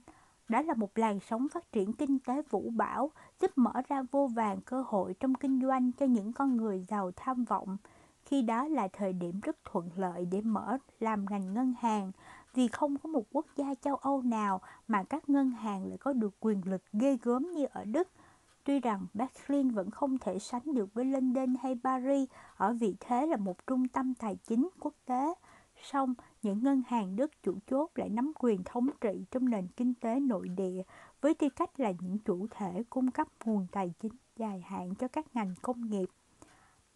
[0.51, 3.11] Đó là một làn sóng phát triển kinh tế vũ bão,
[3.41, 7.11] giúp mở ra vô vàng cơ hội trong kinh doanh cho những con người giàu
[7.17, 7.77] tham vọng.
[8.25, 12.13] Khi đó là thời điểm rất thuận lợi để mở làm ngành ngân hàng,
[12.55, 16.13] vì không có một quốc gia châu Âu nào mà các ngân hàng lại có
[16.13, 18.09] được quyền lực ghê gớm như ở Đức.
[18.65, 23.27] Tuy rằng Berlin vẫn không thể sánh được với London hay Paris ở vị thế
[23.27, 25.35] là một trung tâm tài chính quốc tế,
[25.83, 29.95] song những ngân hàng Đức chủ chốt lại nắm quyền thống trị trong nền kinh
[29.95, 30.83] tế nội địa
[31.21, 35.09] với tư cách là những chủ thể cung cấp nguồn tài chính dài hạn cho
[35.09, 36.07] các ngành công nghiệp.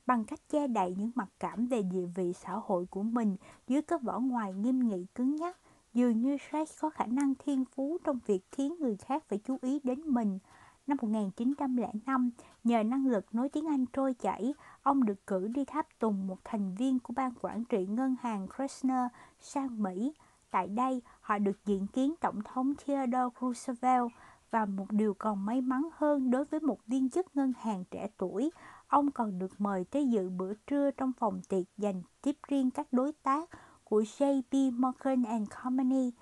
[0.07, 3.37] Bằng cách che đậy những mặc cảm về địa vị xã hội của mình
[3.69, 5.59] dưới cái vỏ ngoài nghiêm nghị cứng nhắc,
[5.95, 9.59] dường như Shrek có khả năng thiên phú trong việc khiến người khác phải chú
[9.63, 10.39] ý đến mình.
[10.87, 12.31] Năm 1905,
[12.65, 16.39] nhờ năng lực nói tiếng Anh trôi chảy, ông được cử đi tháp tùng một
[16.45, 19.07] thành viên của ban quản trị ngân hàng Kressner
[19.41, 20.15] sang Mỹ.
[20.51, 24.13] Tại đây, họ được diện kiến Tổng thống Theodore Roosevelt
[24.51, 28.09] và một điều còn may mắn hơn đối với một viên chức ngân hàng trẻ
[28.17, 28.51] tuổi,
[28.89, 32.87] ông còn được mời tới dự bữa trưa trong phòng tiệc dành tiếp riêng các
[32.93, 33.51] đối tác
[33.85, 36.13] của JP Morgan and Company.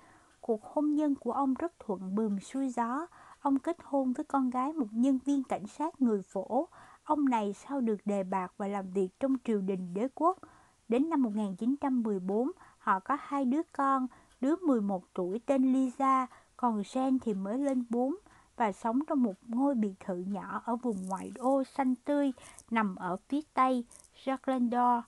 [0.41, 3.07] Cuộc hôn nhân của ông rất thuận bừng xuôi gió.
[3.43, 6.67] Ông kết hôn với con gái một nhân viên cảnh sát người phổ.
[7.03, 10.37] Ông này sau được đề bạt và làm việc trong triều đình đế quốc.
[10.87, 14.07] Đến năm 1914, họ có hai đứa con,
[14.41, 16.27] đứa 11 tuổi tên Lisa,
[16.57, 18.15] còn Jen thì mới lên 4
[18.55, 22.31] và sống trong một ngôi biệt thự nhỏ ở vùng ngoại ô xanh tươi
[22.71, 23.85] nằm ở phía tây
[24.23, 25.01] Jacqueline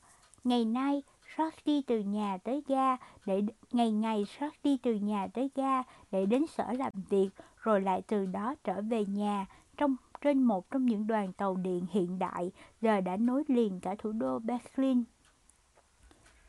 [0.43, 1.04] Ngày nay,
[1.38, 5.84] rót đi từ nhà tới ga để ngày ngày rót đi từ nhà tới ga
[6.12, 9.45] để đến sở làm việc rồi lại từ đó trở về nhà
[9.78, 13.95] trong trên một trong những đoàn tàu điện hiện đại giờ đã nối liền cả
[13.98, 15.04] thủ đô Berlin.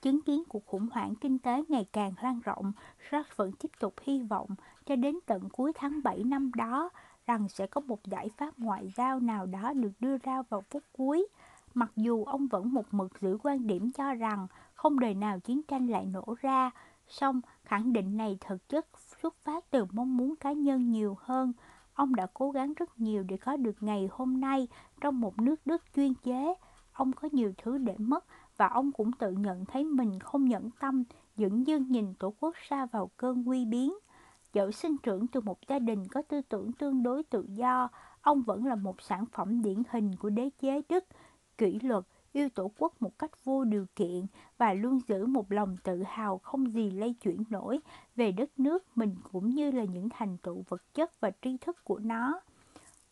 [0.03, 2.73] Chứng kiến cuộc khủng hoảng kinh tế ngày càng lan rộng,
[3.11, 4.49] George vẫn tiếp tục hy vọng
[4.87, 6.91] cho đến tận cuối tháng 7 năm đó
[7.27, 10.83] rằng sẽ có một giải pháp ngoại giao nào đó được đưa ra vào phút
[10.93, 11.27] cuối.
[11.75, 14.47] Mặc dù ông vẫn một mực giữ quan điểm cho rằng
[14.77, 16.71] không đời nào chiến tranh lại nổ ra,
[17.09, 18.87] song khẳng định này thực chất
[19.23, 21.53] xuất phát từ mong muốn cá nhân nhiều hơn.
[21.95, 24.69] Ông đã cố gắng rất nhiều để có được ngày hôm nay
[25.01, 26.55] trong một nước Đức chuyên chế.
[26.93, 28.25] Ông có nhiều thứ để mất
[28.57, 31.05] và ông cũng tự nhận thấy mình không nhẫn tâm
[31.37, 33.95] dững dưng nhìn tổ quốc xa vào cơn nguy biến.
[34.53, 37.89] Dẫu sinh trưởng từ một gia đình có tư tưởng tương đối tự do,
[38.21, 41.05] ông vẫn là một sản phẩm điển hình của đế chế Đức,
[41.59, 42.05] kỷ luật,
[42.37, 44.27] yêu tổ quốc một cách vô điều kiện
[44.59, 47.81] và luôn giữ một lòng tự hào không gì lay chuyển nổi
[48.17, 51.85] về đất nước mình cũng như là những thành tựu vật chất và tri thức
[51.85, 52.41] của nó.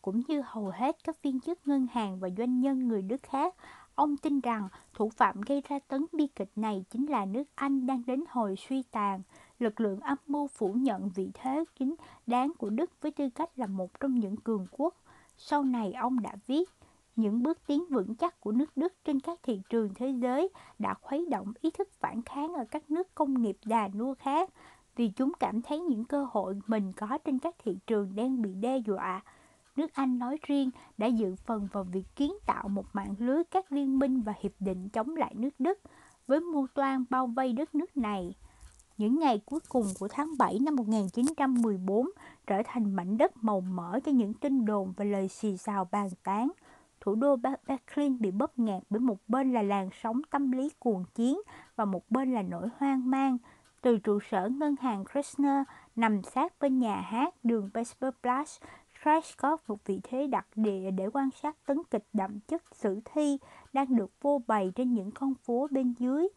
[0.01, 3.55] Cũng như hầu hết các viên chức ngân hàng và doanh nhân người Đức khác,
[3.95, 7.87] ông tin rằng thủ phạm gây ra tấn bi kịch này chính là nước Anh
[7.87, 9.21] đang đến hồi suy tàn.
[9.59, 11.95] Lực lượng âm mưu phủ nhận vị thế chính
[12.27, 14.95] đáng của Đức với tư cách là một trong những cường quốc.
[15.37, 16.69] Sau này ông đã viết,
[17.15, 20.49] những bước tiến vững chắc của nước Đức trên các thị trường thế giới
[20.79, 24.49] đã khuấy động ý thức phản kháng ở các nước công nghiệp già nua khác
[24.95, 28.53] vì chúng cảm thấy những cơ hội mình có trên các thị trường đang bị
[28.53, 29.23] đe dọa.
[29.75, 33.71] Nước Anh nói riêng đã dự phần vào việc kiến tạo một mạng lưới các
[33.71, 35.79] liên minh và hiệp định chống lại nước Đức
[36.27, 38.35] với mưu toan bao vây đất nước này.
[38.97, 42.09] Những ngày cuối cùng của tháng 7 năm 1914
[42.47, 46.09] trở thành mảnh đất màu mỡ cho những tin đồn và lời xì xào bàn
[46.23, 46.51] tán.
[47.05, 51.03] Thủ đô Berlin bị bóp nghẹt bởi một bên là làn sóng tâm lý cuồng
[51.15, 51.41] chiến
[51.75, 53.37] và một bên là nỗi hoang mang.
[53.81, 55.65] Từ trụ sở ngân hàng Krishna
[55.95, 58.59] nằm sát bên nhà hát đường Weserplatz,
[59.03, 62.99] Crash có một vị thế đặc địa để quan sát tấn kịch đậm chất sử
[63.05, 63.37] thi
[63.73, 66.27] đang được vô bày trên những con phố bên dưới.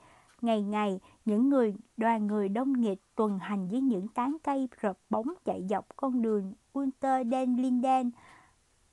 [0.41, 4.99] Ngày ngày, những người đoàn người đông nghịt tuần hành với những tán cây rợp
[5.11, 8.11] bóng chạy dọc con đường Unter den Linden,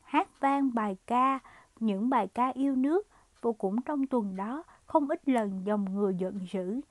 [0.04, 1.40] hát vang bài ca,
[1.80, 3.08] những bài ca yêu nước,
[3.42, 6.82] vô cũng trong tuần đó không ít lần dòng người giận dữ.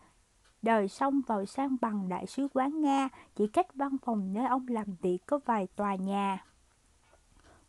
[0.63, 4.69] Đời xong vào sang bằng đại sứ quán Nga, chỉ cách văn phòng nơi ông
[4.69, 6.45] làm việc có vài tòa nhà.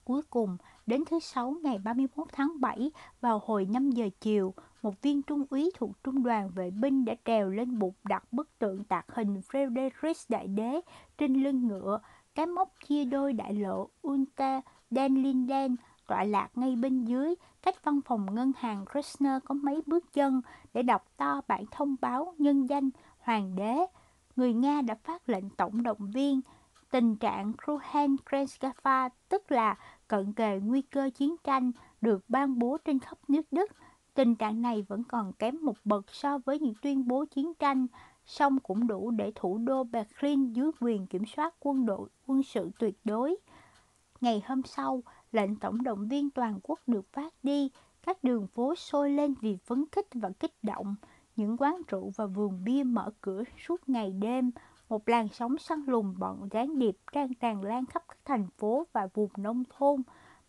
[0.05, 5.01] Cuối cùng, đến thứ Sáu ngày 31 tháng 7 vào hồi 5 giờ chiều, một
[5.01, 8.83] viên trung úy thuộc trung đoàn vệ binh đã trèo lên bục đặt bức tượng
[8.83, 10.81] tạc hình Frederick Đại Đế
[11.17, 11.99] trên lưng ngựa,
[12.35, 15.75] cái mốc chia đôi đại lộ Unter den Linden
[16.07, 20.41] tọa lạc ngay bên dưới, cách văn phòng ngân hàng Krishna có mấy bước chân
[20.73, 22.89] để đọc to bản thông báo nhân danh
[23.19, 23.85] Hoàng đế.
[24.35, 26.41] Người Nga đã phát lệnh tổng động viên
[26.91, 29.75] tình trạng Kruhen Krenskafa, tức là
[30.07, 33.71] cận kề nguy cơ chiến tranh, được ban bố trên khắp nước Đức.
[34.13, 37.87] Tình trạng này vẫn còn kém một bậc so với những tuyên bố chiến tranh,
[38.25, 42.71] song cũng đủ để thủ đô Berlin dưới quyền kiểm soát quân đội quân sự
[42.79, 43.35] tuyệt đối.
[44.21, 45.03] Ngày hôm sau,
[45.35, 47.69] lệnh tổng động viên toàn quốc được phát đi,
[48.03, 50.95] các đường phố sôi lên vì phấn khích và kích động.
[51.35, 54.51] Những quán rượu và vườn bia mở cửa suốt ngày đêm,
[54.89, 58.83] một làn sóng săn lùng bọn gián điệp đang tràn lan khắp các thành phố
[58.93, 60.01] và vùng nông thôn.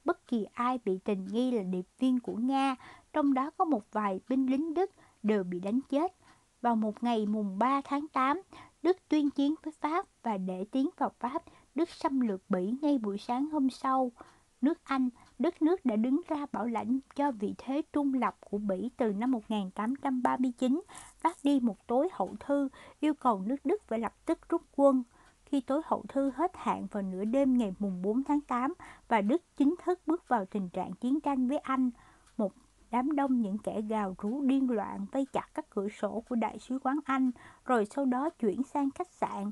[0.05, 2.77] Bất kỳ ai bị tình nghi là điệp viên của Nga,
[3.13, 4.91] trong đó có một vài binh lính Đức,
[5.23, 6.13] đều bị đánh chết.
[6.61, 8.43] Vào một ngày mùng 3 tháng 8,
[8.83, 11.43] Đức tuyên chiến với Pháp và để tiến vào Pháp,
[11.75, 14.13] Đức xâm lược Bỉ ngay buổi sáng hôm sau.
[14.61, 18.59] Nước Anh, đất nước đã đứng ra bảo lãnh cho vị thế trung lập của
[18.59, 20.83] Bỉ từ năm 1839,
[21.19, 22.69] phát đi một tối hậu thư
[23.01, 25.03] yêu cầu nước Đức phải lập tức rút quân.
[25.45, 28.75] Khi tối hậu thư hết hạn vào nửa đêm ngày mùng 4 tháng 8
[29.09, 31.91] và Đức chính thức bước vào tình trạng chiến tranh với Anh,
[32.37, 32.53] một
[32.91, 36.59] đám đông những kẻ gào rú điên loạn vây chặt các cửa sổ của đại
[36.59, 37.31] sứ quán Anh,
[37.65, 39.51] rồi sau đó chuyển sang khách sạn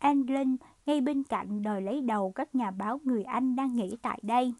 [0.00, 0.56] Anlin
[0.90, 4.54] ngay bên cạnh đòi lấy đầu các nhà báo người Anh đang nghỉ tại đây.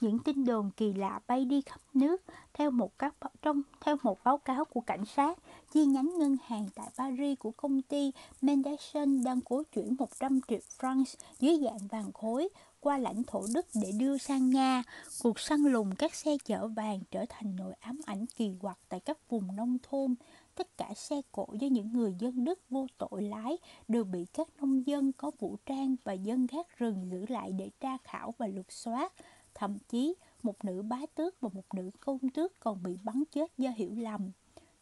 [0.00, 2.22] Những tin đồn kỳ lạ bay đi khắp nước
[2.54, 5.38] theo một các trong theo một báo cáo của cảnh sát,
[5.72, 10.60] chi nhánh ngân hàng tại Paris của công ty Mendelssohn đang cố chuyển 100 triệu
[10.78, 11.04] franc
[11.40, 12.48] dưới dạng vàng khối
[12.80, 14.82] qua lãnh thổ Đức để đưa sang Nga.
[15.22, 19.00] Cuộc săn lùng các xe chở vàng trở thành nỗi ám ảnh kỳ quặc tại
[19.00, 20.14] các vùng nông thôn.
[20.58, 24.48] Tất cả xe cộ do những người dân Đức vô tội lái đều bị các
[24.60, 28.46] nông dân có vũ trang và dân gác rừng giữ lại để tra khảo và
[28.46, 29.12] lục soát.
[29.54, 33.58] Thậm chí, một nữ bá tước và một nữ công tước còn bị bắn chết
[33.58, 34.30] do hiểu lầm.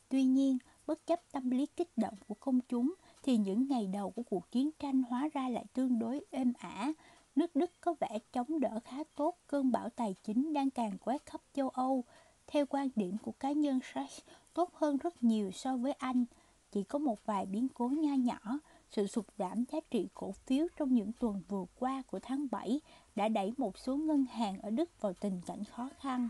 [0.08, 4.10] Tuy nhiên, bất chấp tâm lý kích động của công chúng, thì những ngày đầu
[4.10, 6.92] của cuộc chiến tranh hóa ra lại tương đối êm ả.
[7.36, 11.26] Nước Đức có vẻ chống đỡ khá tốt cơn bão tài chính đang càng quét
[11.26, 12.04] khắp châu Âu.
[12.46, 14.18] Theo quan điểm của cá nhân Sachs,
[14.54, 16.24] tốt hơn rất nhiều so với Anh.
[16.72, 18.58] Chỉ có một vài biến cố nho nhỏ,
[18.90, 22.80] sự sụt giảm giá trị cổ phiếu trong những tuần vừa qua của tháng 7
[23.16, 26.28] đã đẩy một số ngân hàng ở Đức vào tình cảnh khó khăn.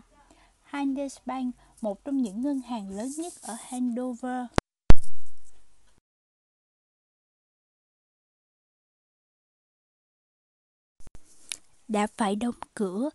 [0.61, 4.45] Handelsbank, một trong những ngân hàng lớn nhất ở Hanover,
[11.87, 13.09] đã phải đóng cửa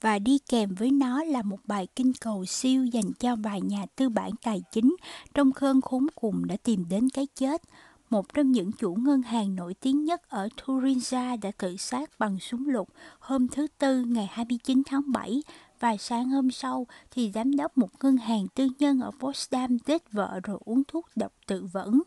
[0.00, 3.86] và đi kèm với nó là một bài kinh cầu siêu dành cho vài nhà
[3.96, 4.96] tư bản tài chính
[5.34, 7.62] trong cơn khốn cùng đã tìm đến cái chết.
[8.10, 12.38] Một trong những chủ ngân hàng nổi tiếng nhất ở Thuringia đã tự sát bằng
[12.38, 12.88] súng lục
[13.18, 15.42] hôm thứ Tư ngày 29 tháng 7
[15.80, 20.12] và sáng hôm sau thì giám đốc một ngân hàng tư nhân ở Potsdam giết
[20.12, 22.02] vợ rồi uống thuốc độc tự vẫn.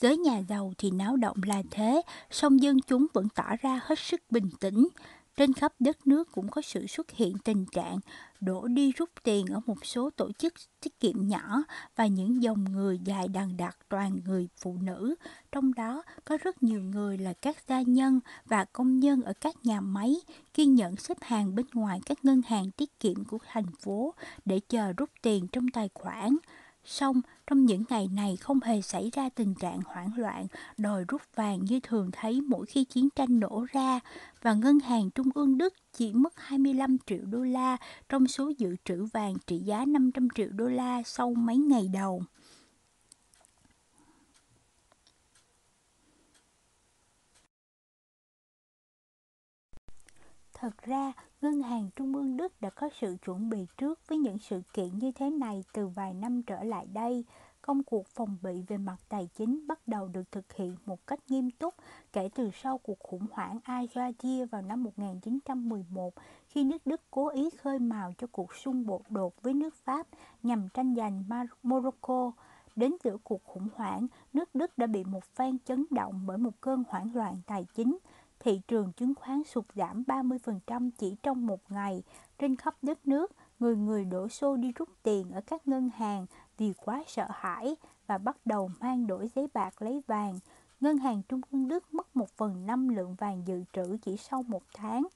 [0.00, 3.98] Giới nhà giàu thì náo động là thế, song dân chúng vẫn tỏ ra hết
[3.98, 4.88] sức bình tĩnh.
[5.40, 7.98] Trên khắp đất nước cũng có sự xuất hiện tình trạng
[8.40, 11.62] đổ đi rút tiền ở một số tổ chức tiết kiệm nhỏ
[11.96, 15.14] và những dòng người dài đằng đặc toàn người phụ nữ,
[15.52, 19.54] trong đó có rất nhiều người là các gia nhân và công nhân ở các
[19.64, 20.16] nhà máy,
[20.54, 24.14] kiên nhẫn xếp hàng bên ngoài các ngân hàng tiết kiệm của thành phố
[24.44, 26.36] để chờ rút tiền trong tài khoản.
[26.84, 27.20] xong
[27.50, 30.46] trong những ngày này không hề xảy ra tình trạng hoảng loạn
[30.78, 34.00] đòi rút vàng như thường thấy mỗi khi chiến tranh nổ ra,
[34.42, 37.76] và Ngân hàng Trung ương Đức chỉ mất 25 triệu đô la
[38.08, 42.22] trong số dự trữ vàng trị giá 500 triệu đô la sau mấy ngày đầu.
[50.52, 54.38] Thật ra, Ngân hàng Trung ương Đức đã có sự chuẩn bị trước với những
[54.38, 57.24] sự kiện như thế này từ vài năm trở lại đây.
[57.62, 61.20] Công cuộc phòng bị về mặt tài chính bắt đầu được thực hiện một cách
[61.28, 61.74] nghiêm túc
[62.12, 66.14] kể từ sau cuộc khủng hoảng Agadir vào năm 1911
[66.48, 70.06] khi nước Đức cố ý khơi mào cho cuộc xung đột với nước Pháp
[70.42, 71.24] nhằm tranh giành
[71.62, 72.32] Morocco.
[72.76, 76.60] Đến giữa cuộc khủng hoảng, nước Đức đã bị một phen chấn động bởi một
[76.60, 77.98] cơn hoảng loạn tài chính–
[78.40, 82.02] thị trường chứng khoán sụt giảm 30% chỉ trong một ngày.
[82.38, 86.26] Trên khắp đất nước, người người đổ xô đi rút tiền ở các ngân hàng
[86.58, 87.76] vì quá sợ hãi
[88.06, 90.38] và bắt đầu mang đổi giấy bạc lấy vàng.
[90.80, 94.42] Ngân hàng Trung ương Đức mất một phần năm lượng vàng dự trữ chỉ sau
[94.42, 95.06] một tháng.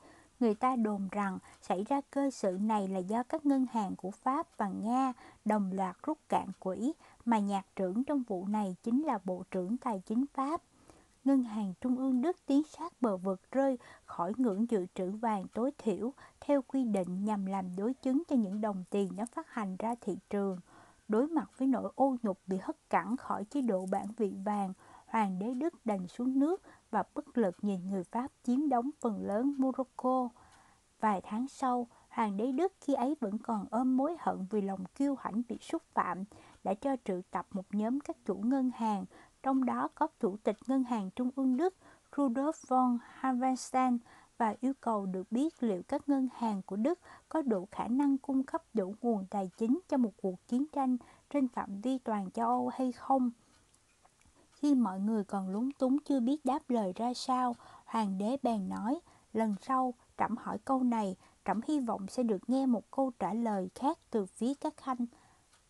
[0.41, 4.11] Người ta đồn rằng xảy ra cơ sự này là do các ngân hàng của
[4.11, 5.13] Pháp và Nga
[5.45, 6.93] đồng loạt rút cạn quỹ,
[7.25, 10.63] mà nhạc trưởng trong vụ này chính là Bộ trưởng Tài chính Pháp.
[11.25, 15.47] Ngân hàng Trung ương Đức tiến sát bờ vực rơi khỏi ngưỡng dự trữ vàng
[15.55, 19.51] tối thiểu theo quy định nhằm làm đối chứng cho những đồng tiền nó phát
[19.51, 20.59] hành ra thị trường.
[21.09, 24.73] Đối mặt với nỗi ô nhục bị hất cẳng khỏi chế độ bản vị vàng,
[25.07, 29.27] Hoàng đế Đức đành xuống nước và bất lực nhìn người Pháp chiếm đóng phần
[29.27, 30.29] lớn Morocco.
[31.01, 34.85] Vài tháng sau, Hoàng đế Đức khi ấy vẫn còn ôm mối hận vì lòng
[34.95, 36.25] kiêu hãnh bị xúc phạm,
[36.65, 39.05] đã cho triệu tập một nhóm các chủ ngân hàng
[39.45, 41.75] trong đó có Chủ tịch Ngân hàng Trung ương Đức
[42.13, 43.99] Rudolf von Havenstein
[44.39, 48.19] và yêu cầu được biết liệu các ngân hàng của Đức có đủ khả năng
[48.19, 50.97] cung cấp đủ nguồn tài chính cho một cuộc chiến tranh
[51.31, 53.31] trên phạm vi toàn châu Âu hay không.
[54.53, 58.69] Khi mọi người còn lúng túng chưa biết đáp lời ra sao, hoàng đế bèn
[58.69, 59.01] nói,
[59.33, 63.35] lần sau trẫm hỏi câu này, trẫm hy vọng sẽ được nghe một câu trả
[63.35, 65.07] lời khác từ phía các khanh.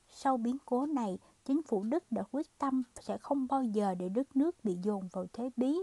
[0.09, 4.09] Sau biến cố này, chính phủ Đức đã quyết tâm sẽ không bao giờ để
[4.09, 5.78] đất nước bị dồn vào thế bí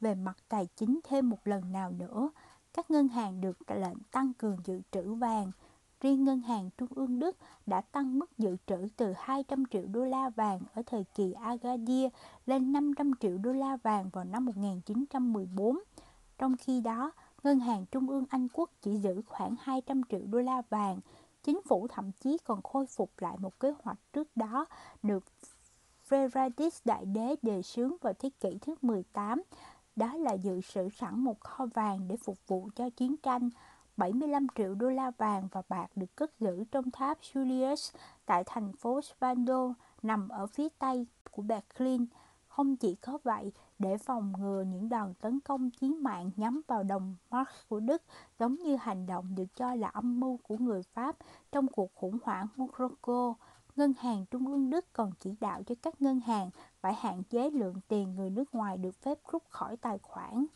[0.00, 2.30] về mặt tài chính thêm một lần nào nữa.
[2.72, 5.52] Các ngân hàng được lệnh tăng cường dự trữ vàng.
[6.00, 7.36] Riêng ngân hàng Trung ương Đức
[7.66, 12.06] đã tăng mức dự trữ từ 200 triệu đô la vàng ở thời kỳ Agadir
[12.46, 15.78] lên 500 triệu đô la vàng vào năm 1914.
[16.38, 20.38] Trong khi đó, Ngân hàng Trung ương Anh Quốc chỉ giữ khoảng 200 triệu đô
[20.38, 20.98] la vàng,
[21.42, 24.66] Chính phủ thậm chí còn khôi phục lại một kế hoạch trước đó
[25.02, 25.24] được
[26.08, 29.42] Ferradis Đại Đế đề xướng vào thế kỷ thứ 18.
[29.96, 33.50] Đó là dự trữ sẵn một kho vàng để phục vụ cho chiến tranh.
[33.96, 37.92] 75 triệu đô la vàng và bạc được cất giữ trong tháp Julius
[38.26, 42.06] tại thành phố Spandau nằm ở phía tây của Berlin.
[42.56, 46.82] Không chỉ có vậy, để phòng ngừa những đòn tấn công chí mạng nhắm vào
[46.82, 48.02] đồng Mark của Đức,
[48.38, 51.16] giống như hành động được cho là âm mưu của người Pháp
[51.52, 53.34] trong cuộc khủng hoảng Morocco.
[53.76, 56.50] Ngân hàng Trung ương Đức còn chỉ đạo cho các ngân hàng
[56.80, 60.46] phải hạn chế lượng tiền người nước ngoài được phép rút khỏi tài khoản.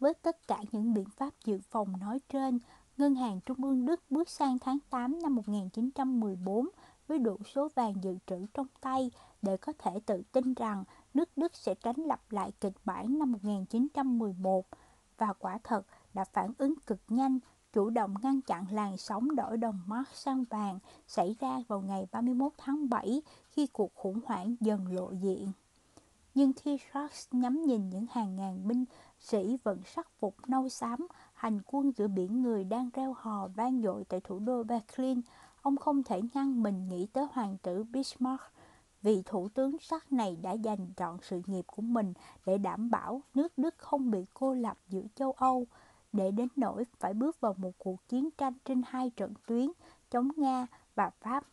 [0.00, 2.58] Với tất cả những biện pháp dự phòng nói trên,
[2.96, 6.68] Ngân hàng Trung ương Đức bước sang tháng 8 năm 1914
[7.08, 9.10] với đủ số vàng dự trữ trong tay
[9.42, 10.84] để có thể tự tin rằng
[11.14, 14.66] nước Đức sẽ tránh lặp lại kịch bản năm 1911
[15.18, 17.38] và quả thật đã phản ứng cực nhanh,
[17.72, 22.06] chủ động ngăn chặn làn sóng đổi đồng mark sang vàng xảy ra vào ngày
[22.12, 25.52] 31 tháng 7 khi cuộc khủng hoảng dần lộ diện.
[26.34, 28.84] Nhưng khi Sharks nhắm nhìn những hàng ngàn binh
[29.20, 33.82] sĩ vận sắc phục nâu xám hành quân giữa biển người đang reo hò vang
[33.82, 35.20] dội tại thủ đô Berlin,
[35.62, 38.42] ông không thể ngăn mình nghĩ tới hoàng tử Bismarck
[39.02, 42.12] vì thủ tướng sắc này đã dành trọn sự nghiệp của mình
[42.46, 45.66] để đảm bảo nước Đức không bị cô lập giữa châu Âu,
[46.12, 49.70] để đến nỗi phải bước vào một cuộc chiến tranh trên hai trận tuyến
[50.10, 51.44] chống Nga và Pháp.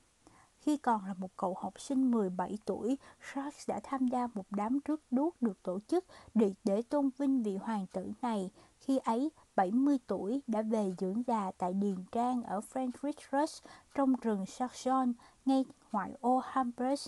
[0.59, 2.97] Khi còn là một cậu học sinh 17 tuổi,
[3.33, 7.43] Sharks đã tham gia một đám rước đuốc được tổ chức để, để tôn vinh
[7.43, 8.49] vị hoàng tử này.
[8.79, 13.61] Khi ấy, 70 tuổi đã về dưỡng già tại Điền Trang ở Friedrichsruh
[13.95, 15.13] trong rừng Saxon,
[15.45, 16.99] ngay ngoại ô Hamburg.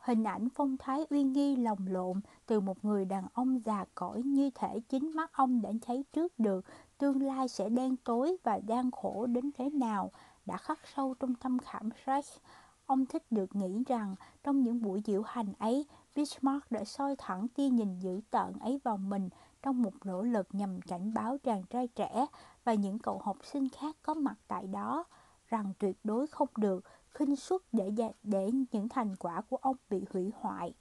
[0.00, 4.22] Hình ảnh phong thái uy nghi lồng lộn từ một người đàn ông già cỗi
[4.22, 6.64] như thể chính mắt ông đã thấy trước được
[6.98, 10.10] tương lai sẽ đen tối và gian khổ đến thế nào
[10.46, 12.42] đã khắc sâu trong tâm khảm Reich.
[12.86, 15.86] Ông thích được nghĩ rằng trong những buổi diễu hành ấy,
[16.16, 19.28] Bismarck đã soi thẳng tia nhìn dữ tợn ấy vào mình
[19.62, 22.26] trong một nỗ lực nhằm cảnh báo chàng trai trẻ
[22.64, 25.04] và những cậu học sinh khác có mặt tại đó
[25.46, 27.90] rằng tuyệt đối không được khinh suất để
[28.22, 30.74] để những thành quả của ông bị hủy hoại.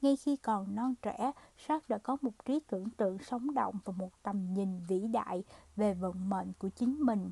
[0.00, 3.92] Ngay khi còn non trẻ, Sartre đã có một trí tưởng tượng sống động và
[3.96, 5.44] một tầm nhìn vĩ đại
[5.76, 7.30] về vận mệnh của chính mình.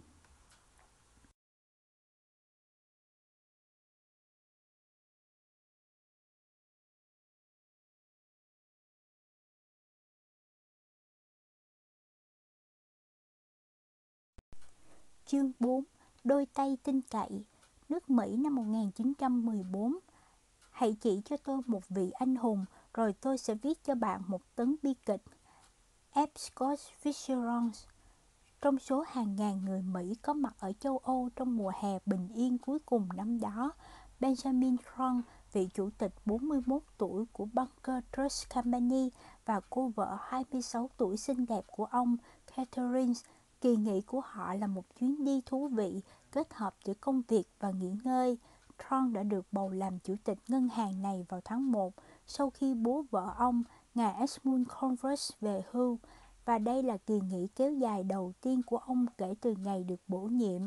[15.31, 15.85] Chương 4
[16.25, 17.45] Đôi tay tin cậy
[17.91, 19.99] Nước Mỹ năm 1914
[20.71, 22.65] Hãy chỉ cho tôi một vị anh hùng
[22.95, 25.23] rồi tôi sẽ viết cho bạn một tấn bi kịch.
[26.15, 26.27] F.
[26.37, 27.71] Scott Fitzgerald
[28.61, 32.29] Trong số hàng ngàn người Mỹ có mặt ở châu Âu trong mùa hè bình
[32.35, 33.73] yên cuối cùng năm đó,
[34.21, 35.23] Benjamin Franklin,
[35.53, 39.11] vị chủ tịch 41 tuổi của Bunker Trust Company
[39.45, 42.17] và cô vợ 26 tuổi xinh đẹp của ông,
[42.57, 43.15] Catherine,
[43.61, 46.01] Kỳ nghỉ của họ là một chuyến đi thú vị,
[46.33, 48.39] kết hợp giữa công việc và nghỉ ngơi.
[48.79, 51.95] Tron đã được bầu làm chủ tịch ngân hàng này vào tháng 1
[52.27, 53.63] sau khi bố vợ ông,
[53.95, 55.99] ngài Edmund Converse về hưu
[56.45, 60.01] và đây là kỳ nghỉ kéo dài đầu tiên của ông kể từ ngày được
[60.09, 60.63] bổ nhiệm.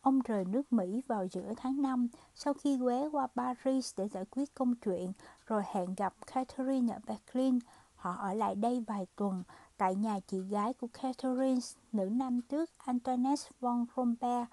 [0.00, 4.24] Ông rời nước Mỹ vào giữa tháng 5 sau khi ghé qua Paris để giải
[4.30, 5.12] quyết công chuyện
[5.46, 7.58] rồi hẹn gặp Catherine ở Berlin.
[7.94, 9.42] Họ ở lại đây vài tuần
[9.76, 11.60] tại nhà chị gái của Catherine,
[11.92, 14.48] nữ nam tước Antoinette von Rombert.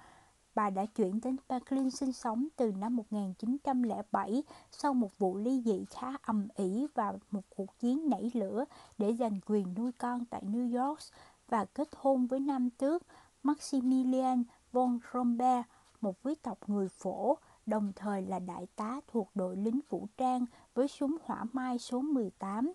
[0.55, 5.85] Bà đã chuyển đến Berlin sinh sống từ năm 1907 sau một vụ ly dị
[5.89, 8.65] khá ầm ĩ và một cuộc chiến nảy lửa
[8.97, 10.99] để giành quyền nuôi con tại New York
[11.49, 13.03] và kết hôn với nam tước
[13.43, 15.65] Maximilian von Rombert,
[16.01, 20.45] một quý tộc người phổ, đồng thời là đại tá thuộc đội lính vũ trang
[20.73, 22.73] với súng hỏa mai số 18.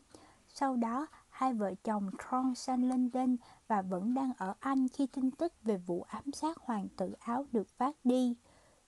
[0.49, 1.07] Sau đó,
[1.39, 3.37] hai vợ chồng Tron sang London
[3.69, 7.47] và vẫn đang ở Anh khi tin tức về vụ ám sát hoàng tử Áo
[7.53, 8.37] được phát đi.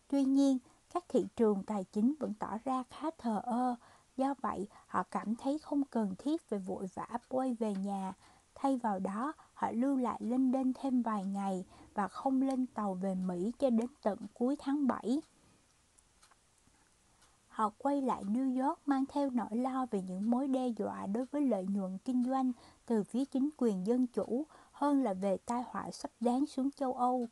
[0.09, 0.59] Tuy nhiên,
[0.95, 3.75] các thị trường tài chính vẫn tỏ ra khá thờ ơ,
[4.17, 8.13] do vậy họ cảm thấy không cần thiết về vội vã quay về nhà.
[8.55, 13.15] Thay vào đó, họ lưu lại London thêm vài ngày và không lên tàu về
[13.15, 15.21] Mỹ cho đến tận cuối tháng 7.
[17.61, 21.25] Họ quay lại New York mang theo nỗi lo về những mối đe dọa đối
[21.25, 22.53] với lợi nhuận kinh doanh
[22.87, 26.93] từ phía chính quyền dân chủ hơn là về tai họa sắp đáng xuống châu
[26.93, 27.27] Âu.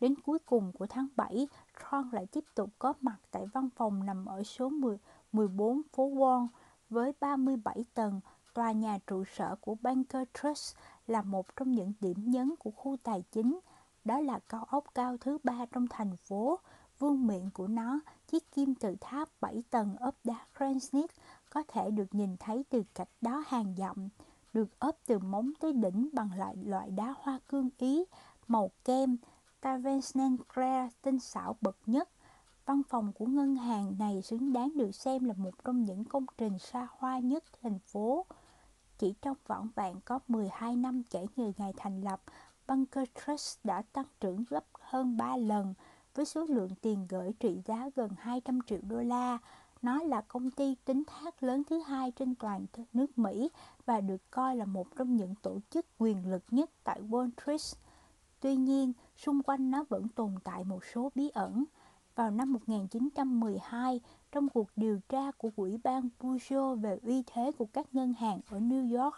[0.00, 1.48] Đến cuối cùng của tháng 7,
[1.80, 4.98] Trump lại tiếp tục có mặt tại văn phòng nằm ở số 10,
[5.32, 6.46] 14 phố Wall
[6.90, 8.20] với 37 tầng.
[8.54, 10.76] Tòa nhà trụ sở của Banker Trust
[11.06, 13.60] là một trong những điểm nhấn của khu tài chính.
[14.04, 16.58] Đó là cao ốc cao thứ ba trong thành phố.
[17.04, 21.14] Vương miệng của nó chiếc kim tự tháp 7 tầng ốp đá granite
[21.50, 24.08] có thể được nhìn thấy từ cách đó hàng dặm,
[24.52, 28.04] được ốp từ móng tới đỉnh bằng loại loại đá hoa cương Ý,
[28.48, 29.16] màu kem,
[29.62, 32.08] Tavenstein-Clare tinh xảo bậc nhất.
[32.66, 36.26] Văn phòng của ngân hàng này xứng đáng được xem là một trong những công
[36.38, 38.26] trình xa hoa nhất thành phố.
[38.98, 42.22] Chỉ trong vỏn vẹn có 12 năm kể từ ngày thành lập,
[42.68, 45.74] Bunker Trust đã tăng trưởng gấp hơn 3 lần,
[46.14, 49.38] với số lượng tiền gửi trị giá gần 200 triệu đô la.
[49.82, 53.50] Nó là công ty tính thác lớn thứ hai trên toàn nước Mỹ
[53.86, 57.80] và được coi là một trong những tổ chức quyền lực nhất tại Wall Street.
[58.40, 61.64] Tuy nhiên, xung quanh nó vẫn tồn tại một số bí ẩn.
[62.14, 64.00] Vào năm 1912,
[64.32, 68.40] trong cuộc điều tra của Ủy ban Peugeot về uy thế của các ngân hàng
[68.50, 69.16] ở New York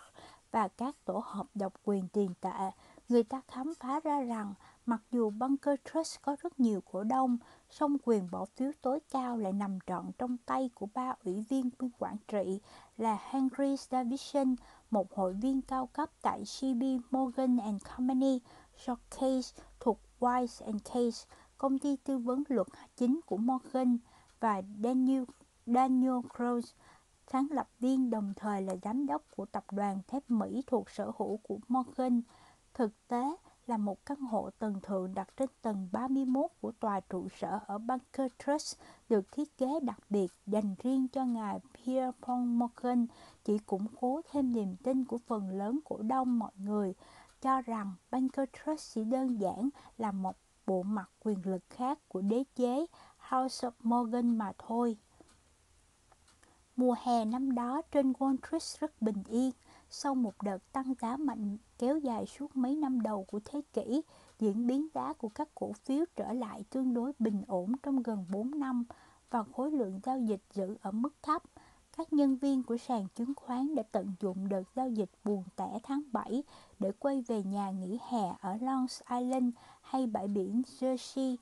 [0.50, 2.70] và các tổ hợp độc quyền tiền tệ,
[3.08, 4.54] người ta khám phá ra rằng
[4.88, 7.38] Mặc dù Bunker Trust có rất nhiều cổ đông,
[7.70, 11.70] song quyền bỏ phiếu tối cao lại nằm trọn trong tay của ba ủy viên
[11.78, 12.60] viên quản trị
[12.96, 14.54] là Henry Davison,
[14.90, 18.40] một hội viên cao cấp tại CB Morgan and Company,
[18.86, 22.66] George Case thuộc Wise and Case, công ty tư vấn luật
[22.96, 23.98] chính của Morgan,
[24.40, 25.22] và Daniel,
[25.66, 26.74] Daniel Gross,
[27.32, 31.12] sáng lập viên đồng thời là giám đốc của tập đoàn thép Mỹ thuộc sở
[31.18, 32.22] hữu của Morgan.
[32.74, 33.36] Thực tế,
[33.66, 37.78] là một căn hộ tầng thượng đặt trên tầng 31 của tòa trụ sở ở
[37.78, 38.76] Bunker Trust
[39.08, 43.06] được thiết kế đặc biệt dành riêng cho ngài Pierre Morgan
[43.44, 46.94] chỉ củng cố thêm niềm tin của phần lớn cổ đông mọi người
[47.40, 50.36] cho rằng Bunker Trust chỉ đơn giản là một
[50.66, 52.86] bộ mặt quyền lực khác của đế chế
[53.18, 54.96] House of Morgan mà thôi.
[56.76, 59.52] Mùa hè năm đó trên Wall Street rất bình yên,
[59.98, 64.02] sau một đợt tăng giá mạnh kéo dài suốt mấy năm đầu của thế kỷ,
[64.38, 68.26] diễn biến giá của các cổ phiếu trở lại tương đối bình ổn trong gần
[68.30, 68.84] 4 năm
[69.30, 71.42] và khối lượng giao dịch giữ ở mức thấp.
[71.96, 75.78] Các nhân viên của sàn chứng khoán đã tận dụng đợt giao dịch buồn tẻ
[75.82, 76.42] tháng 7
[76.78, 81.36] để quay về nhà nghỉ hè ở Long Island hay bãi biển Jersey.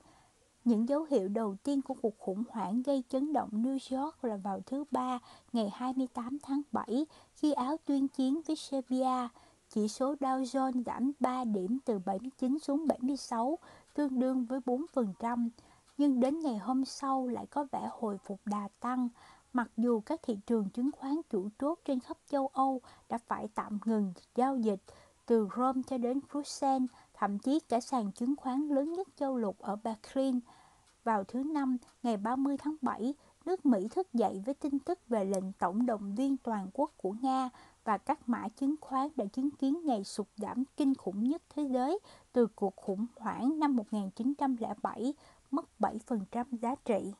[0.65, 4.37] Những dấu hiệu đầu tiên của cuộc khủng hoảng gây chấn động New York là
[4.37, 5.19] vào thứ Ba,
[5.53, 9.27] ngày 28 tháng 7, khi Áo tuyên chiến với Serbia.
[9.69, 13.59] Chỉ số Dow Jones giảm 3 điểm từ 79 xuống 76,
[13.93, 15.49] tương đương với 4%.
[15.97, 19.09] Nhưng đến ngày hôm sau lại có vẻ hồi phục đà tăng.
[19.53, 23.47] Mặc dù các thị trường chứng khoán chủ chốt trên khắp châu Âu đã phải
[23.55, 24.81] tạm ngừng giao dịch
[25.25, 29.59] từ Rome cho đến Bruxelles, thậm chí cả sàn chứng khoán lớn nhất châu lục
[29.59, 30.39] ở Berlin.
[31.05, 33.13] Vào thứ Năm, ngày 30 tháng 7,
[33.45, 37.15] nước Mỹ thức dậy với tin tức về lệnh tổng động viên toàn quốc của
[37.21, 37.49] Nga
[37.83, 41.63] và các mã chứng khoán đã chứng kiến ngày sụt giảm kinh khủng nhất thế
[41.63, 41.99] giới
[42.31, 45.13] từ cuộc khủng hoảng năm 1907,
[45.51, 47.13] mất 7% giá trị.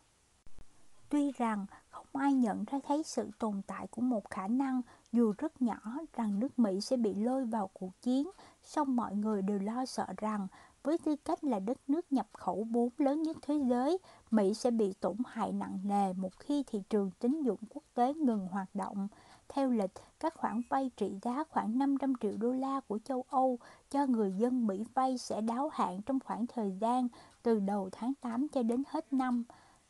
[1.09, 4.81] Tuy rằng không ai nhận ra thấy sự tồn tại của một khả năng
[5.11, 5.79] dù rất nhỏ
[6.13, 8.29] rằng nước Mỹ sẽ bị lôi vào cuộc chiến,
[8.63, 10.47] song mọi người đều lo sợ rằng
[10.85, 13.97] với tư cách là đất nước nhập khẩu vốn lớn nhất thế giới,
[14.31, 18.13] Mỹ sẽ bị tổn hại nặng nề một khi thị trường tín dụng quốc tế
[18.13, 19.07] ngừng hoạt động.
[19.49, 23.59] Theo lịch, các khoản vay trị giá khoảng 500 triệu đô la của châu Âu
[23.91, 27.07] cho người dân Mỹ vay sẽ đáo hạn trong khoảng thời gian
[27.43, 29.43] từ đầu tháng 8 cho đến hết năm.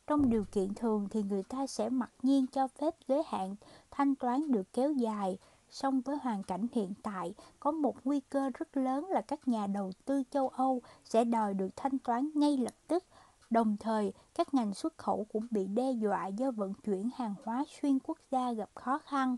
[0.06, 3.56] Trong điều kiện thường thì người ta sẽ mặc nhiên cho phép giới hạn
[3.90, 5.38] thanh toán được kéo dài,
[5.70, 9.66] song với hoàn cảnh hiện tại, có một nguy cơ rất lớn là các nhà
[9.66, 13.04] đầu tư châu Âu sẽ đòi được thanh toán ngay lập tức.
[13.50, 17.64] Đồng thời, các ngành xuất khẩu cũng bị đe dọa do vận chuyển hàng hóa
[17.82, 19.36] xuyên quốc gia gặp khó khăn.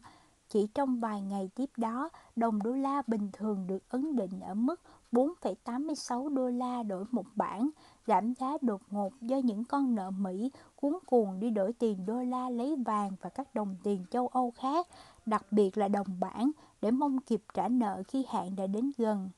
[0.49, 4.55] Chỉ trong vài ngày tiếp đó, đồng đô la bình thường được ấn định ở
[4.55, 4.81] mức
[5.13, 7.71] 4,86 đô la đổi một bảng,
[8.07, 12.23] giảm giá đột ngột do những con nợ Mỹ cuốn cuồng đi đổi tiền đô
[12.23, 14.87] la lấy vàng và các đồng tiền châu Âu khác,
[15.29, 16.51] đặc biệt là đồng bảng,
[16.83, 19.31] để mong kịp trả nợ khi hạn đã đến gần.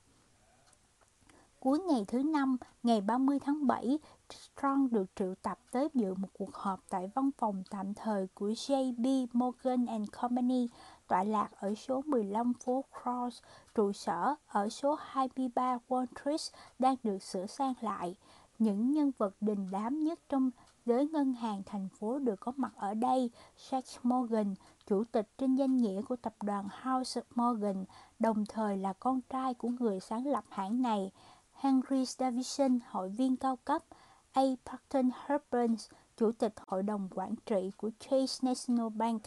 [1.59, 6.27] Cuối ngày thứ năm, ngày 30 tháng 7, Strong được triệu tập tới dự một
[6.39, 10.69] cuộc họp tại văn phòng tạm thời của JB Morgan and Company,
[11.07, 13.41] tọa lạc ở số 15 phố Cross,
[13.75, 18.15] trụ sở ở số 23 Wall Street đang được sửa sang lại.
[18.59, 20.51] Những nhân vật đình đám nhất trong
[20.85, 23.29] giới ngân hàng thành phố được có mặt ở đây.
[23.69, 24.55] Jack Morgan,
[24.87, 27.85] chủ tịch trên danh nghĩa của tập đoàn House Morgan,
[28.19, 31.11] đồng thời là con trai của người sáng lập hãng này.
[31.53, 33.83] Henry Davison, hội viên cao cấp,
[34.31, 34.41] A.
[34.65, 35.75] Parton Hepburn,
[36.17, 39.21] chủ tịch hội đồng quản trị của Chase National Bank,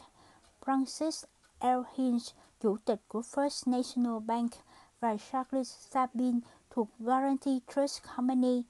[0.65, 1.25] Francis
[1.61, 1.83] L.
[1.95, 2.23] Hinch,
[2.61, 4.51] chủ tịch của First National Bank
[5.01, 6.41] và Charles Sabin
[6.71, 8.63] thuộc Guarantee Trust Company.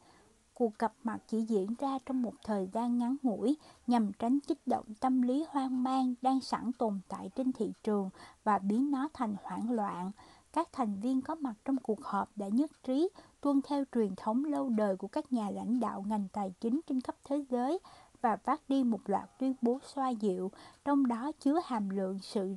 [0.54, 4.66] Cuộc gặp mặt chỉ diễn ra trong một thời gian ngắn ngủi nhằm tránh kích
[4.66, 8.10] động tâm lý hoang mang đang sẵn tồn tại trên thị trường
[8.44, 10.10] và biến nó thành hoảng loạn.
[10.52, 13.08] Các thành viên có mặt trong cuộc họp đã nhất trí
[13.40, 17.00] tuân theo truyền thống lâu đời của các nhà lãnh đạo ngành tài chính trên
[17.00, 17.78] khắp thế giới
[18.20, 20.50] và phát đi một loạt tuyên bố xoa dịu,
[20.84, 22.56] trong đó chứa hàm lượng sự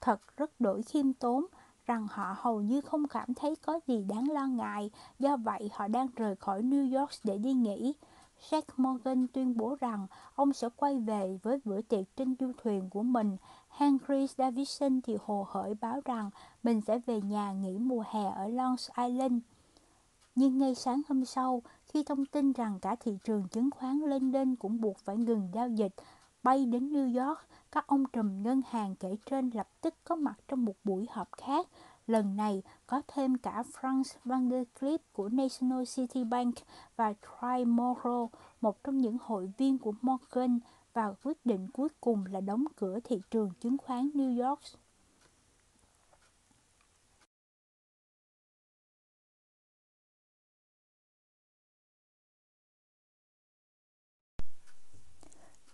[0.00, 1.46] thật rất đổi khiêm tốn
[1.86, 5.88] rằng họ hầu như không cảm thấy có gì đáng lo ngại, do vậy họ
[5.88, 7.94] đang rời khỏi New York để đi nghỉ.
[8.50, 12.90] Jack Morgan tuyên bố rằng ông sẽ quay về với bữa tiệc trên du thuyền
[12.90, 13.36] của mình.
[13.68, 16.30] Henry Davidson thì hồ hởi báo rằng
[16.62, 19.38] mình sẽ về nhà nghỉ mùa hè ở Long Island.
[20.34, 24.56] Nhưng ngay sáng hôm sau, khi thông tin rằng cả thị trường chứng khoán London
[24.56, 25.94] cũng buộc phải ngừng giao dịch,
[26.42, 27.38] bay đến New York,
[27.72, 31.28] các ông trùm ngân hàng kể trên lập tức có mặt trong một buổi họp
[31.36, 31.68] khác.
[32.06, 36.54] Lần này có thêm cả Franz van der Klip của National City Bank
[36.96, 38.28] và Troy Morrow,
[38.60, 40.58] một trong những hội viên của Morgan,
[40.92, 44.60] và quyết định cuối cùng là đóng cửa thị trường chứng khoán New York.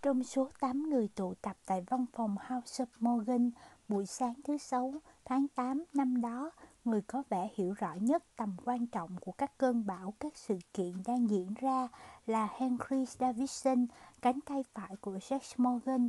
[0.03, 3.51] Trong số 8 người tụ tập tại văn phòng House of Morgan
[3.88, 4.94] buổi sáng thứ Sáu
[5.24, 6.51] tháng 8 năm đó,
[6.84, 10.59] người có vẻ hiểu rõ nhất tầm quan trọng của các cơn bão các sự
[10.74, 11.88] kiện đang diễn ra
[12.26, 13.86] là Henry Davidson,
[14.22, 16.09] cánh tay phải của Jack Morgan.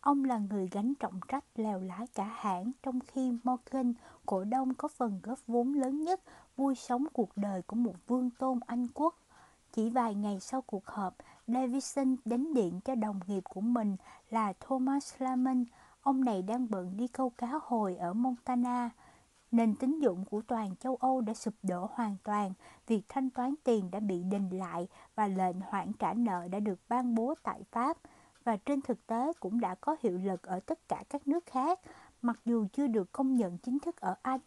[0.00, 3.94] Ông là người gánh trọng trách lèo lái cả hãng trong khi Morgan,
[4.26, 6.20] cổ đông có phần góp vốn lớn nhất,
[6.56, 9.14] vui sống cuộc đời của một vương tôn Anh quốc.
[9.72, 11.14] Chỉ vài ngày sau cuộc họp,
[11.52, 13.96] Davidson đánh điện cho đồng nghiệp của mình
[14.30, 15.66] là Thomas Lamont.
[16.02, 18.90] Ông này đang bận đi câu cá hồi ở Montana.
[19.50, 22.52] Nền tín dụng của toàn châu Âu đã sụp đổ hoàn toàn,
[22.86, 26.78] việc thanh toán tiền đã bị đình lại và lệnh hoãn trả nợ đã được
[26.88, 27.96] ban bố tại Pháp
[28.44, 31.80] và trên thực tế cũng đã có hiệu lực ở tất cả các nước khác,
[32.22, 34.40] mặc dù chưa được công nhận chính thức ở Anh.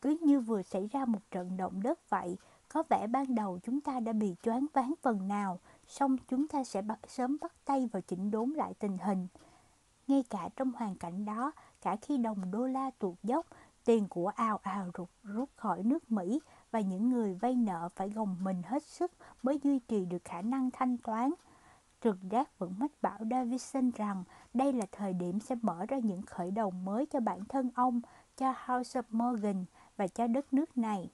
[0.00, 2.36] Cứ như vừa xảy ra một trận động đất vậy,
[2.68, 6.64] có vẻ ban đầu chúng ta đã bị choáng váng phần nào, song chúng ta
[6.64, 9.26] sẽ bắt, sớm bắt tay vào chỉnh đốn lại tình hình.
[10.06, 13.46] Ngay cả trong hoàn cảnh đó, cả khi đồng đô la tuột dốc,
[13.84, 18.10] tiền của ào ào rụt rút khỏi nước Mỹ và những người vay nợ phải
[18.10, 19.12] gồng mình hết sức
[19.42, 21.30] mới duy trì được khả năng thanh toán.
[22.00, 24.24] Trực giác vẫn mách bảo Davidson rằng
[24.54, 28.00] đây là thời điểm sẽ mở ra những khởi đầu mới cho bản thân ông,
[28.36, 29.64] cho House of Morgan
[29.96, 31.10] và cho đất nước này.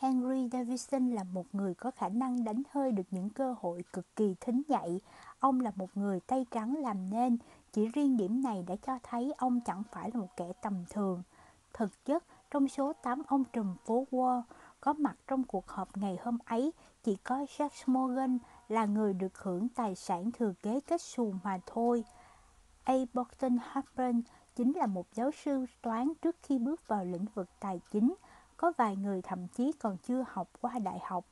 [0.00, 4.16] Henry Davidson là một người có khả năng đánh hơi được những cơ hội cực
[4.16, 5.00] kỳ thính nhạy.
[5.38, 7.38] Ông là một người tay trắng làm nên,
[7.72, 11.22] chỉ riêng điểm này đã cho thấy ông chẳng phải là một kẻ tầm thường.
[11.72, 14.42] Thực chất, trong số 8 ông trùm phố Wall
[14.80, 16.72] có mặt trong cuộc họp ngày hôm ấy,
[17.02, 18.38] chỉ có Jack Morgan
[18.68, 22.04] là người được hưởng tài sản thừa kế kết xù mà thôi.
[22.84, 22.94] A.
[23.14, 24.16] Burton Harper
[24.56, 28.14] chính là một giáo sư toán trước khi bước vào lĩnh vực tài chính.
[28.60, 31.24] Có vài người thậm chí còn chưa học qua đại học.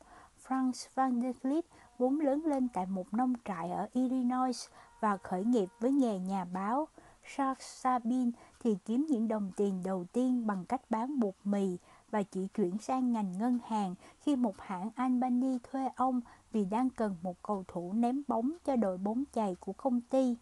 [0.46, 1.62] Franz van der Klief
[1.98, 4.68] vốn lớn lên tại một nông trại ở Illinois
[5.00, 6.88] và khởi nghiệp với nghề nhà báo.
[7.36, 11.78] Charles Sabin thì kiếm những đồng tiền đầu tiên bằng cách bán bột mì
[12.10, 16.20] và chỉ chuyển sang ngành ngân hàng khi một hãng Albany thuê ông
[16.52, 20.36] vì đang cần một cầu thủ ném bóng cho đội bóng chày của công ty.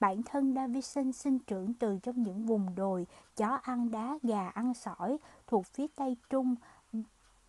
[0.00, 4.74] Bản thân Davison sinh trưởng từ trong những vùng đồi chó ăn đá, gà ăn
[4.74, 5.18] sỏi
[5.48, 6.54] thuộc phía tây trung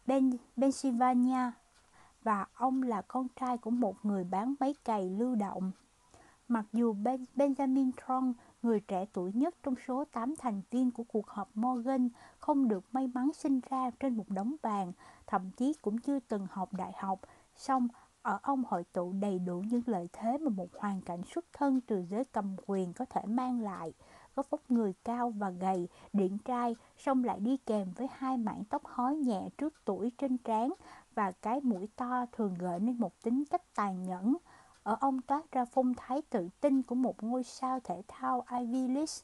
[0.05, 1.51] Ben, Pennsylvania
[2.23, 5.71] và ông là con trai của một người bán máy cày lưu động.
[6.47, 11.03] Mặc dù ben, Benjamin Tron, người trẻ tuổi nhất trong số 8 thành viên của
[11.03, 14.91] cuộc họp Morgan, không được may mắn sinh ra trên một đống vàng,
[15.27, 17.19] thậm chí cũng chưa từng học đại học,
[17.55, 17.87] song
[18.21, 21.81] ở ông hội tụ đầy đủ những lợi thế mà một hoàn cảnh xuất thân
[21.81, 23.93] từ giới cầm quyền có thể mang lại.
[24.35, 28.63] Có vóc người cao và gầy, điển trai, song lại đi kèm với hai mảng
[28.69, 30.73] tóc hói nhẹ trước tuổi trên trán
[31.15, 34.37] và cái mũi to thường gợi nên một tính cách tàn nhẫn.
[34.83, 38.87] Ở ông toát ra phong thái tự tin của một ngôi sao thể thao Ivy
[38.87, 39.15] League,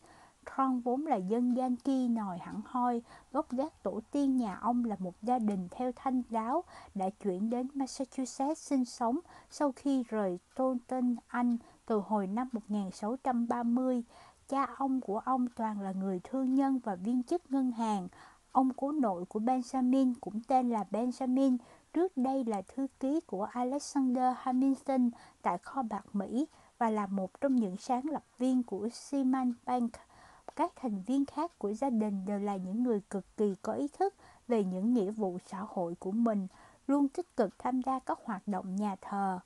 [0.46, 3.02] Tron vốn là dân gian kia nòi hẳn hoi,
[3.32, 6.64] gốc gác tổ tiên nhà ông là một gia đình theo thanh giáo
[6.96, 14.04] đã chuyển đến Massachusetts sinh sống sau khi rời Taunton, Anh từ hồi năm 1630.
[14.48, 18.08] Cha ông của ông toàn là người thương nhân và viên chức ngân hàng.
[18.52, 21.58] Ông cố nội của Benjamin cũng tên là Benjamin,
[21.94, 25.10] trước đây là thư ký của Alexander Hamilton
[25.42, 29.92] tại kho bạc Mỹ và là một trong những sáng lập viên của Siman Bank
[30.56, 33.88] các thành viên khác của gia đình đều là những người cực kỳ có ý
[33.88, 34.14] thức
[34.48, 36.48] về những nghĩa vụ xã hội của mình,
[36.88, 39.40] luôn tích cực tham gia các hoạt động nhà thờ.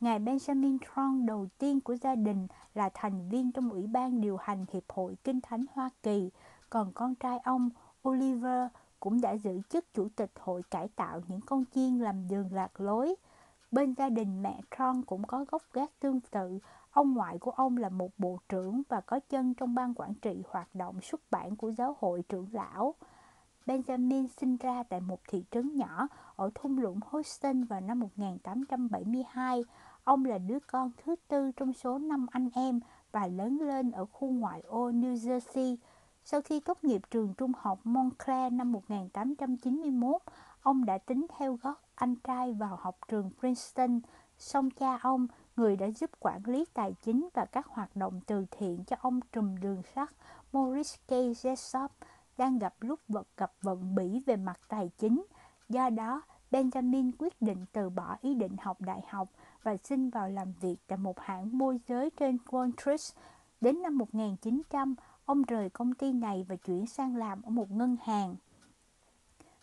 [0.00, 4.36] Ngài Benjamin Tron đầu tiên của gia đình là thành viên trong Ủy ban điều
[4.36, 6.30] hành Hiệp hội Kinh Thánh Hoa Kỳ,
[6.70, 7.70] còn con trai ông
[8.08, 8.66] Oliver
[9.00, 12.80] cũng đã giữ chức chủ tịch hội cải tạo những con chiên làm đường lạc
[12.80, 13.14] lối.
[13.70, 16.58] Bên gia đình mẹ Tron cũng có gốc gác tương tự,
[16.96, 20.42] Ông ngoại của ông là một bộ trưởng và có chân trong ban quản trị
[20.48, 22.94] hoạt động xuất bản của giáo hội trưởng lão.
[23.66, 29.64] Benjamin sinh ra tại một thị trấn nhỏ ở thung lũng Houston vào năm 1872.
[30.06, 32.80] Ông là đứa con thứ tư trong số năm anh em
[33.12, 35.76] và lớn lên ở khu ngoại ô New Jersey.
[36.24, 40.22] Sau khi tốt nghiệp trường trung học Montclair năm 1891,
[40.62, 44.00] ông đã tính theo gót anh trai vào học trường Princeton,
[44.38, 45.26] song cha ông
[45.56, 49.20] người đã giúp quản lý tài chính và các hoạt động từ thiện cho ông
[49.32, 50.10] trùm đường sắt
[50.52, 51.10] Morris K.
[51.10, 51.88] Jessop
[52.38, 55.24] đang gặp lúc vật gặp vận bỉ về mặt tài chính.
[55.68, 59.28] Do đó, Benjamin quyết định từ bỏ ý định học đại học
[59.66, 63.00] và xin vào làm việc tại một hãng môi giới trên Wall Street.
[63.60, 64.94] Đến năm 1900,
[65.24, 68.36] ông rời công ty này và chuyển sang làm ở một ngân hàng.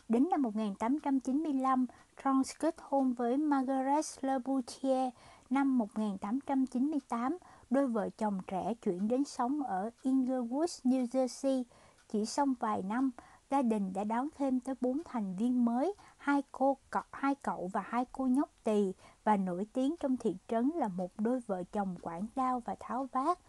[0.10, 1.86] Đến năm 1895,
[2.24, 5.14] Trons kết hôn với Margaret Leboutier,
[5.50, 7.38] Năm 1898,
[7.70, 11.64] đôi vợ chồng trẻ chuyển đến sống ở Inglewood, New Jersey.
[12.10, 13.12] Chỉ sau vài năm,
[13.52, 17.70] gia đình đã đón thêm tới bốn thành viên mới, hai cô cậu, hai cậu
[17.74, 18.94] và hai cô nhóc tỳ
[19.24, 23.08] và nổi tiếng trong thị trấn là một đôi vợ chồng quản đao và tháo
[23.12, 23.40] vát.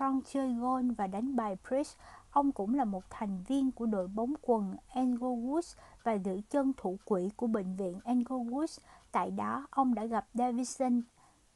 [0.00, 1.90] Ron chơi golf và đánh bài bridge.
[2.30, 6.98] Ông cũng là một thành viên của đội bóng quần Englewood và giữ chân thủ
[7.04, 8.78] quỹ của bệnh viện Englewood.
[9.12, 11.02] Tại đó, ông đã gặp Davidson,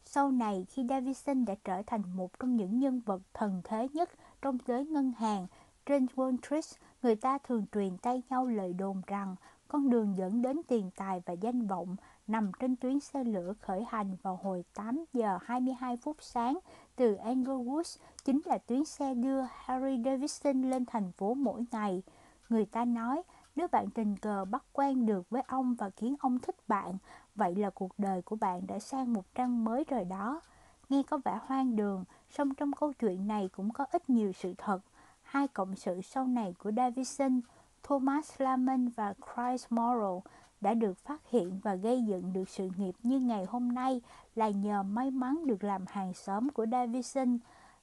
[0.05, 4.11] Sau này, khi Davidson đã trở thành một trong những nhân vật thần thế nhất
[4.43, 5.47] trong giới ngân hàng,
[5.87, 6.65] trên Wall Street,
[7.03, 9.37] người ta thường truyền tay nhau lời đồn rằng
[9.69, 11.97] con đường dẫn đến tiền tài và danh vọng
[12.29, 16.59] nằm trên tuyến xe lửa khởi hành vào hồi 8 giờ 22 phút sáng
[16.97, 22.03] từ Englewood chính là tuyến xe đưa Harry Davidson lên thành phố mỗi ngày.
[22.49, 23.23] Người ta nói
[23.57, 26.99] nếu bạn tình cờ bắt quen được với ông và khiến ông thích bạn,
[27.35, 30.41] vậy là cuộc đời của bạn đã sang một trang mới rồi đó.
[30.89, 34.55] Nghe có vẻ hoang đường, song trong câu chuyện này cũng có ít nhiều sự
[34.59, 34.81] thật.
[35.23, 37.41] Hai cộng sự sau này của Davidson,
[37.83, 40.21] Thomas Lamont và Chris Morrow,
[40.61, 44.01] đã được phát hiện và gây dựng được sự nghiệp như ngày hôm nay
[44.35, 47.39] là nhờ may mắn được làm hàng xóm của Davidson.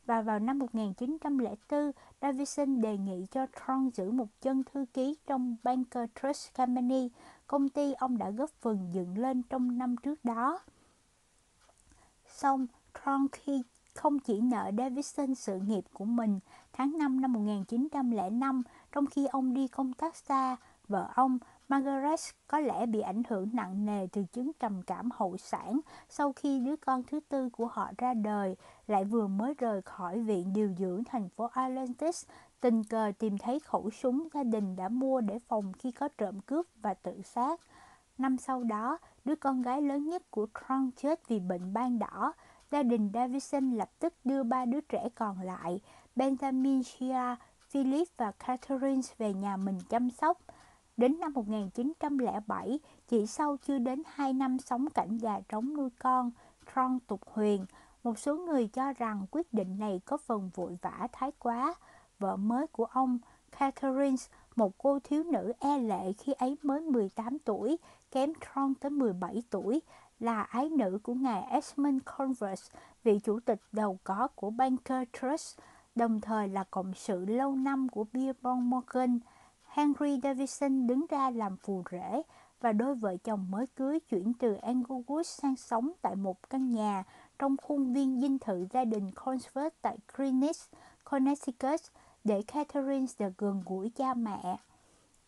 [0.05, 5.55] Và vào năm 1904, Davidson đề nghị cho Tron giữ một chân thư ký trong
[5.63, 7.09] Banker Trust Company,
[7.47, 10.59] công ty ông đã góp phần dựng lên trong năm trước đó.
[12.27, 13.63] Xong, Tron khi
[13.93, 16.39] không chỉ nợ Davidson sự nghiệp của mình,
[16.73, 20.55] tháng 5 năm 1905, trong khi ông đi công tác xa,
[20.87, 21.37] vợ ông
[21.69, 26.33] Margaret có lẽ bị ảnh hưởng nặng nề từ chứng trầm cảm hậu sản sau
[26.33, 28.55] khi đứa con thứ tư của họ ra đời,
[28.87, 32.25] lại vừa mới rời khỏi viện điều dưỡng thành phố Atlantis,
[32.61, 36.39] tình cờ tìm thấy khẩu súng gia đình đã mua để phòng khi có trộm
[36.39, 37.61] cướp và tự sát.
[38.17, 42.33] Năm sau đó, đứa con gái lớn nhất của Tron chết vì bệnh ban đỏ.
[42.71, 45.81] Gia đình Davison lập tức đưa ba đứa trẻ còn lại,
[46.15, 47.35] Benjamin Shia,
[47.69, 50.37] Philip và Catherine về nhà mình chăm sóc.
[50.97, 56.31] Đến năm 1907, chỉ sau chưa đến 2 năm sống cảnh gà trống nuôi con,
[56.73, 57.65] Tron tục huyền,
[58.03, 61.75] một số người cho rằng quyết định này có phần vội vã thái quá.
[62.19, 63.19] Vợ mới của ông,
[63.59, 64.15] Catherine,
[64.55, 67.77] một cô thiếu nữ e lệ khi ấy mới 18 tuổi,
[68.11, 69.81] kém Tron tới 17 tuổi,
[70.19, 75.59] là ái nữ của ngài Esmond Converse, vị chủ tịch đầu có của Banker Trust,
[75.95, 79.19] đồng thời là cộng sự lâu năm của Beerbohm Morgan.
[79.75, 82.21] Henry Davison đứng ra làm phù rể
[82.61, 87.03] và đôi vợ chồng mới cưới chuyển từ Englewood sang sống tại một căn nhà
[87.39, 90.73] trong khuôn viên dinh thự gia đình Consford tại Greenwich,
[91.03, 91.79] Connecticut
[92.23, 94.57] để Catherine được gần gũi cha mẹ.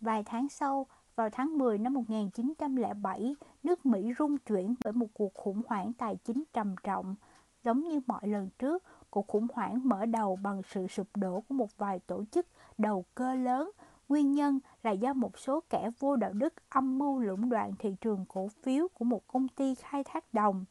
[0.01, 5.33] Vài tháng sau, vào tháng 10 năm 1907, nước Mỹ rung chuyển bởi một cuộc
[5.33, 7.15] khủng hoảng tài chính trầm trọng.
[7.63, 11.55] Giống như mọi lần trước, cuộc khủng hoảng mở đầu bằng sự sụp đổ của
[11.55, 13.71] một vài tổ chức đầu cơ lớn
[14.09, 17.95] Nguyên nhân là do một số kẻ vô đạo đức âm mưu lũng đoạn thị
[18.01, 20.65] trường cổ phiếu của một công ty khai thác đồng.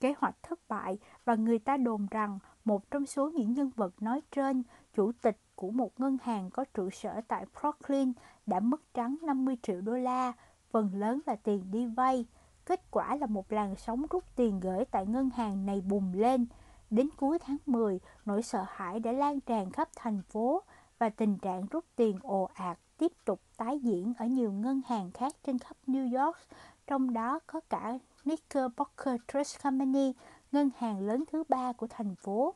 [0.00, 4.02] Kế hoạch thất bại và người ta đồn rằng một trong số những nhân vật
[4.02, 4.62] nói trên,
[4.94, 8.12] chủ tịch của một ngân hàng có trụ sở tại Brooklyn
[8.46, 10.32] đã mất trắng 50 triệu đô la,
[10.70, 12.26] phần lớn là tiền đi vay.
[12.66, 16.46] Kết quả là một làn sóng rút tiền gửi tại ngân hàng này bùng lên.
[16.90, 20.62] Đến cuối tháng 10, nỗi sợ hãi đã lan tràn khắp thành phố
[21.00, 25.10] và tình trạng rút tiền ồ ạt tiếp tục tái diễn ở nhiều ngân hàng
[25.10, 26.36] khác trên khắp New York,
[26.86, 30.14] trong đó có cả Knickerbocker Trust Company,
[30.52, 32.54] ngân hàng lớn thứ ba của thành phố.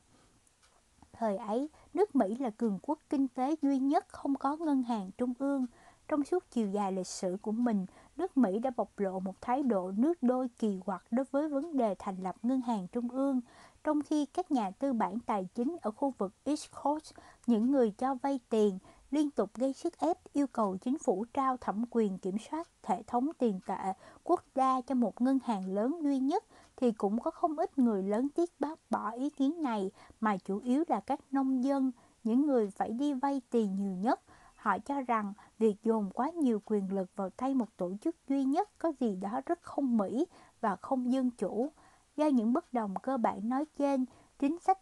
[1.12, 5.11] Thời ấy, nước Mỹ là cường quốc kinh tế duy nhất không có ngân hàng
[5.18, 5.66] trung ương.
[6.09, 7.86] Trong suốt chiều dài lịch sử của mình,
[8.16, 11.76] nước Mỹ đã bộc lộ một thái độ nước đôi kỳ quặc đối với vấn
[11.76, 13.40] đề thành lập ngân hàng trung ương,
[13.85, 17.12] trong khi các nhà tư bản tài chính ở khu vực East Coast,
[17.47, 18.78] những người cho vay tiền,
[19.11, 23.03] liên tục gây sức ép yêu cầu chính phủ trao thẩm quyền kiểm soát hệ
[23.03, 23.93] thống tiền tệ
[24.24, 26.45] quốc gia cho một ngân hàng lớn duy nhất
[26.76, 30.59] thì cũng có không ít người lớn tiếc bác bỏ ý kiến này mà chủ
[30.59, 31.93] yếu là các nông dân,
[32.24, 34.20] những người phải đi vay tiền nhiều nhất.
[34.57, 38.45] Họ cho rằng việc dồn quá nhiều quyền lực vào tay một tổ chức duy
[38.45, 40.26] nhất có gì đó rất không mỹ
[40.61, 41.70] và không dân chủ.
[42.16, 44.04] Do những bất đồng cơ bản nói trên,
[44.38, 44.78] chính sách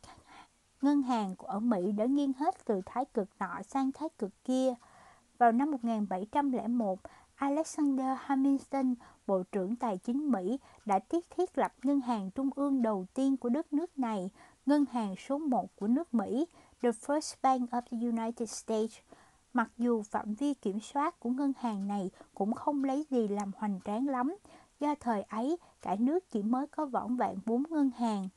[0.82, 4.44] ngân hàng của ở Mỹ đã nghiêng hết từ thái cực nọ sang thái cực
[4.44, 4.74] kia.
[5.38, 6.98] Vào năm 1701,
[7.34, 8.94] Alexander Hamilton,
[9.26, 13.36] Bộ trưởng Tài chính Mỹ, đã thiết thiết lập ngân hàng trung ương đầu tiên
[13.36, 14.30] của đất nước này,
[14.66, 16.46] ngân hàng số 1 của nước Mỹ,
[16.82, 18.98] The First Bank of the United States.
[19.52, 23.50] Mặc dù phạm vi kiểm soát của ngân hàng này cũng không lấy gì làm
[23.56, 24.36] hoành tráng lắm,
[24.80, 28.28] do thời ấy cả nước chỉ mới có vỏn vẹn bốn ngân hàng.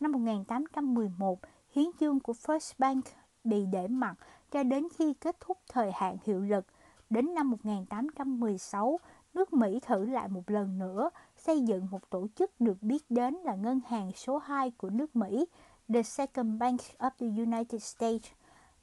[0.00, 1.38] Năm 1811,
[1.70, 3.04] hiến chương của First Bank
[3.44, 4.14] bị để mặt
[4.50, 6.66] cho đến khi kết thúc thời hạn hiệu lực.
[7.10, 9.00] Đến năm 1816,
[9.34, 13.34] nước Mỹ thử lại một lần nữa xây dựng một tổ chức được biết đến
[13.34, 15.46] là ngân hàng số 2 của nước Mỹ,
[15.88, 18.32] The Second Bank of the United States.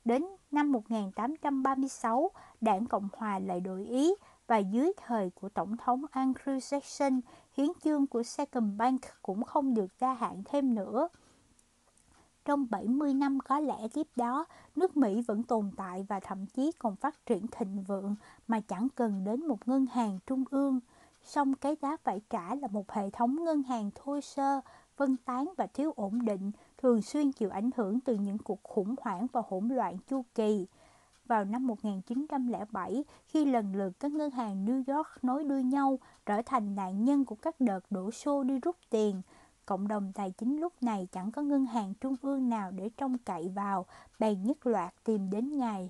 [0.06, 4.14] Đến năm 1836, đảng Cộng Hòa lại đổi ý
[4.48, 7.22] và dưới thời của Tổng thống Andrew Jackson,
[7.58, 11.08] hiến chương của Second Bank cũng không được gia hạn thêm nữa.
[12.46, 14.46] Trong 70 năm có lẽ tiếp đó,
[14.76, 18.16] nước Mỹ vẫn tồn tại và thậm chí còn phát triển thịnh vượng
[18.48, 20.80] mà chẳng cần đến một ngân hàng trung ương.
[21.24, 24.62] Song cái giá phải trả là một hệ thống ngân hàng thô sơ,
[24.96, 28.96] phân tán và thiếu ổn định, thường xuyên chịu ảnh hưởng từ những cuộc khủng
[29.02, 30.68] hoảng và hỗn loạn chu kỳ.
[31.28, 36.42] Vào năm 1907, khi lần lượt các ngân hàng New York nối đuôi nhau trở
[36.46, 39.22] thành nạn nhân của các đợt đổ xô đi rút tiền,
[39.66, 43.18] cộng đồng tài chính lúc này chẳng có ngân hàng trung ương nào để trông
[43.18, 43.86] cậy vào,
[44.20, 45.90] bèn nhất loạt tìm đến ngài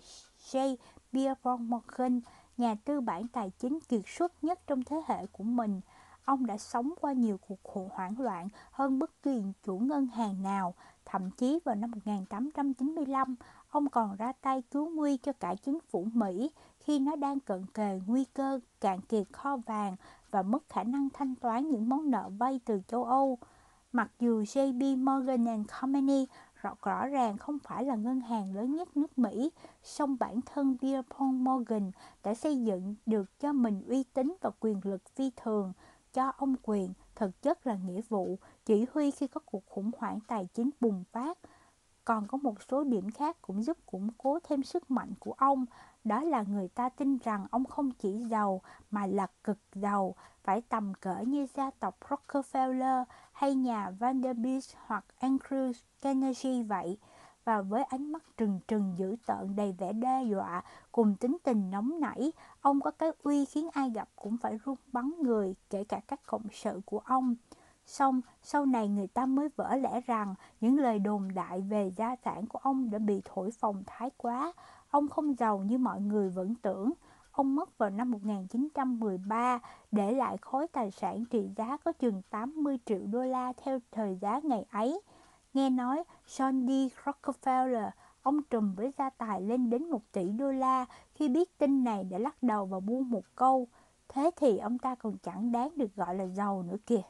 [0.51, 0.75] J.
[1.13, 2.21] Pierpont Morgan,
[2.57, 5.81] nhà tư bản tài chính kiệt xuất nhất trong thế hệ của mình.
[6.25, 10.43] Ông đã sống qua nhiều cuộc khủng hoảng loạn hơn bất kỳ chủ ngân hàng
[10.43, 10.73] nào,
[11.05, 13.35] thậm chí vào năm 1895,
[13.75, 17.65] ông còn ra tay cứu nguy cho cả chính phủ Mỹ khi nó đang cận
[17.73, 19.95] kề nguy cơ cạn kiệt kho vàng
[20.31, 23.37] và mất khả năng thanh toán những món nợ vay từ châu Âu.
[23.91, 28.75] Mặc dù JP Morgan and Company rõ, rõ ràng không phải là ngân hàng lớn
[28.75, 29.51] nhất nước Mỹ,
[29.83, 31.91] song bản thân Pierpont Morgan
[32.23, 35.73] đã xây dựng được cho mình uy tín và quyền lực phi thường,
[36.13, 40.19] cho ông quyền, thực chất là nghĩa vụ, chỉ huy khi có cuộc khủng hoảng
[40.27, 41.37] tài chính bùng phát.
[42.05, 45.65] Còn có một số điểm khác cũng giúp củng cố thêm sức mạnh của ông,
[46.03, 50.61] đó là người ta tin rằng ông không chỉ giàu mà là cực giàu, phải
[50.61, 56.97] tầm cỡ như gia tộc Rockefeller hay nhà Vanderbilt hoặc Andrew Carnegie vậy.
[57.45, 61.71] Và với ánh mắt trừng trừng dữ tợn đầy vẻ đe dọa cùng tính tình
[61.71, 62.31] nóng nảy,
[62.61, 66.19] ông có cái uy khiến ai gặp cũng phải run bắn người, kể cả các
[66.25, 67.35] cộng sự của ông.
[67.85, 72.15] Xong, sau này người ta mới vỡ lẽ rằng những lời đồn đại về gia
[72.15, 74.53] sản của ông đã bị thổi phồng thái quá.
[74.89, 76.91] Ông không giàu như mọi người vẫn tưởng.
[77.31, 79.59] Ông mất vào năm 1913,
[79.91, 84.17] để lại khối tài sản trị giá có chừng 80 triệu đô la theo thời
[84.21, 85.01] giá ngày ấy.
[85.53, 86.93] Nghe nói John D.
[87.03, 87.89] Rockefeller,
[88.21, 92.03] ông trùm với gia tài lên đến 1 tỷ đô la, khi biết tin này
[92.03, 93.67] đã lắc đầu và buông một câu.
[94.09, 97.01] Thế thì ông ta còn chẳng đáng được gọi là giàu nữa kìa.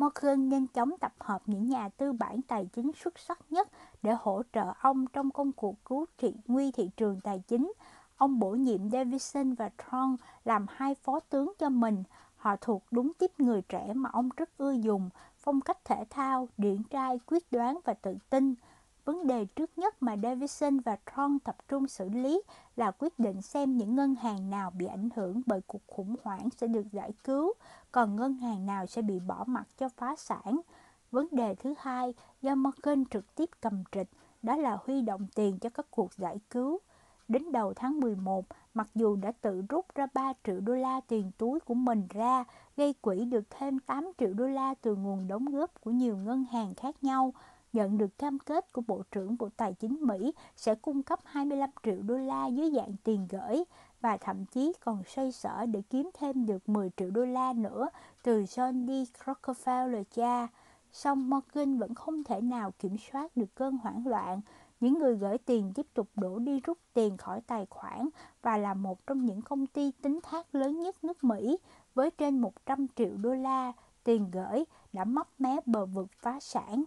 [0.00, 3.68] Morgan nhanh chóng tập hợp những nhà tư bản tài chính xuất sắc nhất
[4.02, 7.72] để hỗ trợ ông trong công cuộc cứu trị nguy thị trường tài chính.
[8.16, 12.02] Ông bổ nhiệm Davidson và Tron làm hai phó tướng cho mình.
[12.36, 16.48] Họ thuộc đúng tiếp người trẻ mà ông rất ưa dùng, phong cách thể thao,
[16.56, 18.54] điển trai, quyết đoán và tự tin.
[19.10, 22.42] Vấn đề trước nhất mà Davidson và Tron tập trung xử lý
[22.76, 26.48] là quyết định xem những ngân hàng nào bị ảnh hưởng bởi cuộc khủng hoảng
[26.56, 27.52] sẽ được giải cứu,
[27.92, 30.60] còn ngân hàng nào sẽ bị bỏ mặt cho phá sản.
[31.10, 34.08] Vấn đề thứ hai do Morgan trực tiếp cầm trịch,
[34.42, 36.78] đó là huy động tiền cho các cuộc giải cứu.
[37.28, 38.44] Đến đầu tháng 11,
[38.74, 42.44] mặc dù đã tự rút ra 3 triệu đô la tiền túi của mình ra,
[42.76, 46.44] gây quỹ được thêm 8 triệu đô la từ nguồn đóng góp của nhiều ngân
[46.44, 47.32] hàng khác nhau,
[47.72, 51.70] nhận được cam kết của Bộ trưởng Bộ Tài chính Mỹ sẽ cung cấp 25
[51.82, 53.64] triệu đô la dưới dạng tiền gửi
[54.00, 57.88] và thậm chí còn xoay sở để kiếm thêm được 10 triệu đô la nữa
[58.22, 58.90] từ John D.
[59.24, 60.48] Rockefeller cha.
[60.92, 64.40] Song Morgan vẫn không thể nào kiểm soát được cơn hoảng loạn.
[64.80, 68.08] Những người gửi tiền tiếp tục đổ đi rút tiền khỏi tài khoản
[68.42, 71.58] và là một trong những công ty tính thác lớn nhất nước Mỹ
[71.94, 73.72] với trên 100 triệu đô la
[74.04, 76.84] tiền gửi đã móc mé bờ vực phá sản.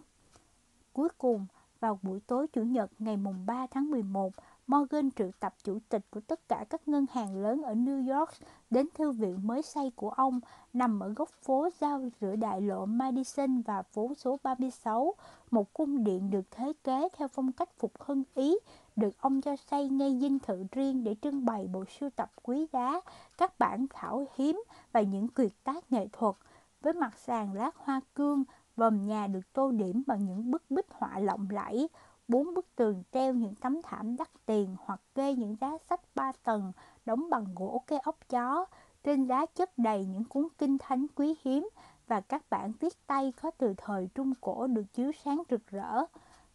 [0.94, 1.46] Cuối cùng,
[1.80, 4.32] vào buổi tối Chủ nhật ngày mùng 3 tháng 11,
[4.66, 8.30] Morgan triệu tập chủ tịch của tất cả các ngân hàng lớn ở New York
[8.70, 10.40] đến thư viện mới xây của ông
[10.72, 15.14] nằm ở góc phố giao giữa đại lộ Madison và phố số 36,
[15.50, 18.56] một cung điện được thiết kế theo phong cách phục hưng Ý,
[18.96, 22.66] được ông cho xây ngay dinh thự riêng để trưng bày bộ sưu tập quý
[22.72, 23.00] giá,
[23.38, 26.34] các bản thảo hiếm và những tuyệt tác nghệ thuật.
[26.80, 28.44] Với mặt sàn lát hoa cương,
[28.76, 31.88] vòm nhà được tô điểm bằng những bức bích họa lộng lẫy,
[32.28, 36.32] bốn bức tường treo những tấm thảm đắt tiền hoặc kê những giá sách ba
[36.44, 36.72] tầng
[37.04, 38.64] đóng bằng gỗ cây ốc chó.
[39.04, 41.68] Trên giá chất đầy những cuốn kinh thánh quý hiếm
[42.06, 46.04] và các bản viết tay có từ thời Trung Cổ được chiếu sáng rực rỡ.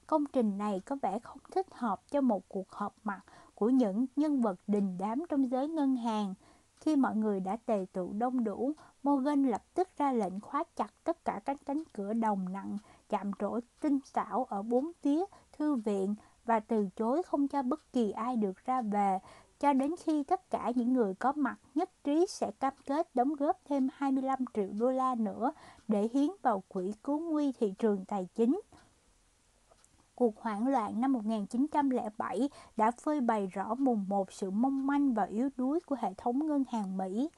[0.07, 3.21] Công trình này có vẻ không thích hợp cho một cuộc họp mặt
[3.55, 6.33] của những nhân vật đình đám trong giới ngân hàng.
[6.79, 8.71] Khi mọi người đã tề tụ đông đủ,
[9.03, 12.77] Morgan lập tức ra lệnh khóa chặt tất cả các cánh cửa đồng nặng,
[13.09, 15.25] chạm trổ tinh xảo ở bốn phía
[15.57, 16.15] thư viện
[16.45, 19.19] và từ chối không cho bất kỳ ai được ra về
[19.59, 23.35] cho đến khi tất cả những người có mặt nhất trí sẽ cam kết đóng
[23.35, 25.51] góp thêm 25 triệu đô la nữa
[25.87, 28.59] để hiến vào quỹ cứu nguy thị trường tài chính.
[30.19, 35.23] Cuộc hoảng loạn năm 1907 đã phơi bày rõ mùng một sự mong manh và
[35.23, 37.29] yếu đuối của hệ thống ngân hàng Mỹ.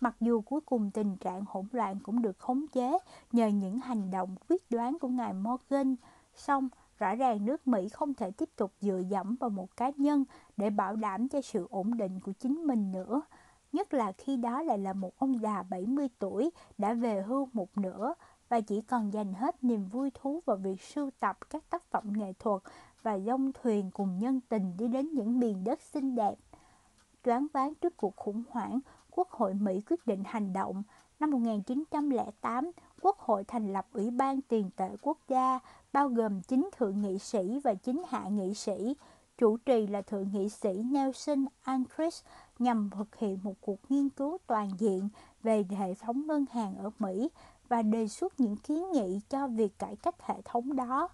[0.00, 2.98] Mặc dù cuối cùng tình trạng hỗn loạn cũng được khống chế
[3.32, 5.96] nhờ những hành động quyết đoán của ngài Morgan,
[6.34, 6.68] song
[6.98, 10.24] rõ ràng nước Mỹ không thể tiếp tục dựa dẫm vào một cá nhân
[10.56, 13.22] để bảo đảm cho sự ổn định của chính mình nữa.
[13.72, 17.78] Nhất là khi đó lại là một ông già 70 tuổi đã về hưu một
[17.78, 18.14] nửa
[18.50, 22.12] và chỉ còn dành hết niềm vui thú vào việc sưu tập các tác phẩm
[22.16, 22.62] nghệ thuật
[23.02, 26.34] và dông thuyền cùng nhân tình đi đến những miền đất xinh đẹp.
[27.24, 28.80] Choáng váng trước cuộc khủng hoảng,
[29.10, 30.82] Quốc hội Mỹ quyết định hành động.
[31.20, 32.70] Năm 1908,
[33.02, 35.58] Quốc hội thành lập Ủy ban Tiền tệ Quốc gia,
[35.92, 38.94] bao gồm chính thượng nghị sĩ và chính hạ nghị sĩ.
[39.38, 42.16] Chủ trì là thượng nghị sĩ Nelson Anchorage
[42.58, 45.08] nhằm thực hiện một cuộc nghiên cứu toàn diện
[45.42, 47.28] về hệ thống ngân hàng ở Mỹ
[47.70, 51.08] và đề xuất những kiến nghị cho việc cải cách hệ thống đó.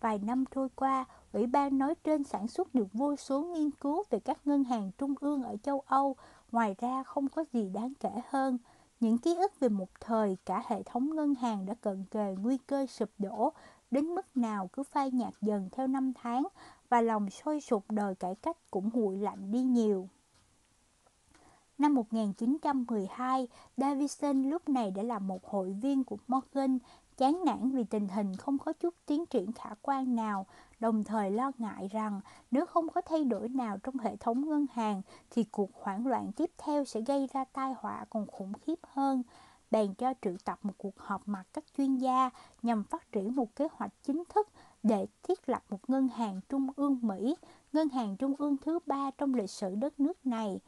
[0.00, 4.02] Vài năm trôi qua, Ủy ban nói trên sản xuất được vô số nghiên cứu
[4.10, 6.16] về các ngân hàng trung ương ở châu Âu,
[6.52, 8.58] ngoài ra không có gì đáng kể hơn.
[9.00, 12.58] Những ký ức về một thời cả hệ thống ngân hàng đã cận kề nguy
[12.58, 13.52] cơ sụp đổ
[13.90, 16.46] đến mức nào cứ phai nhạt dần theo năm tháng
[16.88, 20.08] và lòng sôi sục đời cải cách cũng nguội lạnh đi nhiều.
[21.78, 26.78] Năm 1912, Davison lúc này đã là một hội viên của Morgan,
[27.16, 30.46] chán nản vì tình hình không có chút tiến triển khả quan nào,
[30.80, 32.20] đồng thời lo ngại rằng
[32.50, 36.32] nếu không có thay đổi nào trong hệ thống ngân hàng thì cuộc hoảng loạn
[36.32, 39.22] tiếp theo sẽ gây ra tai họa còn khủng khiếp hơn.
[39.70, 42.30] Bèn cho triệu tập một cuộc họp mặt các chuyên gia
[42.62, 44.48] nhằm phát triển một kế hoạch chính thức
[44.82, 47.36] để thiết lập một ngân hàng trung ương Mỹ,
[47.72, 50.60] ngân hàng trung ương thứ ba trong lịch sử đất nước này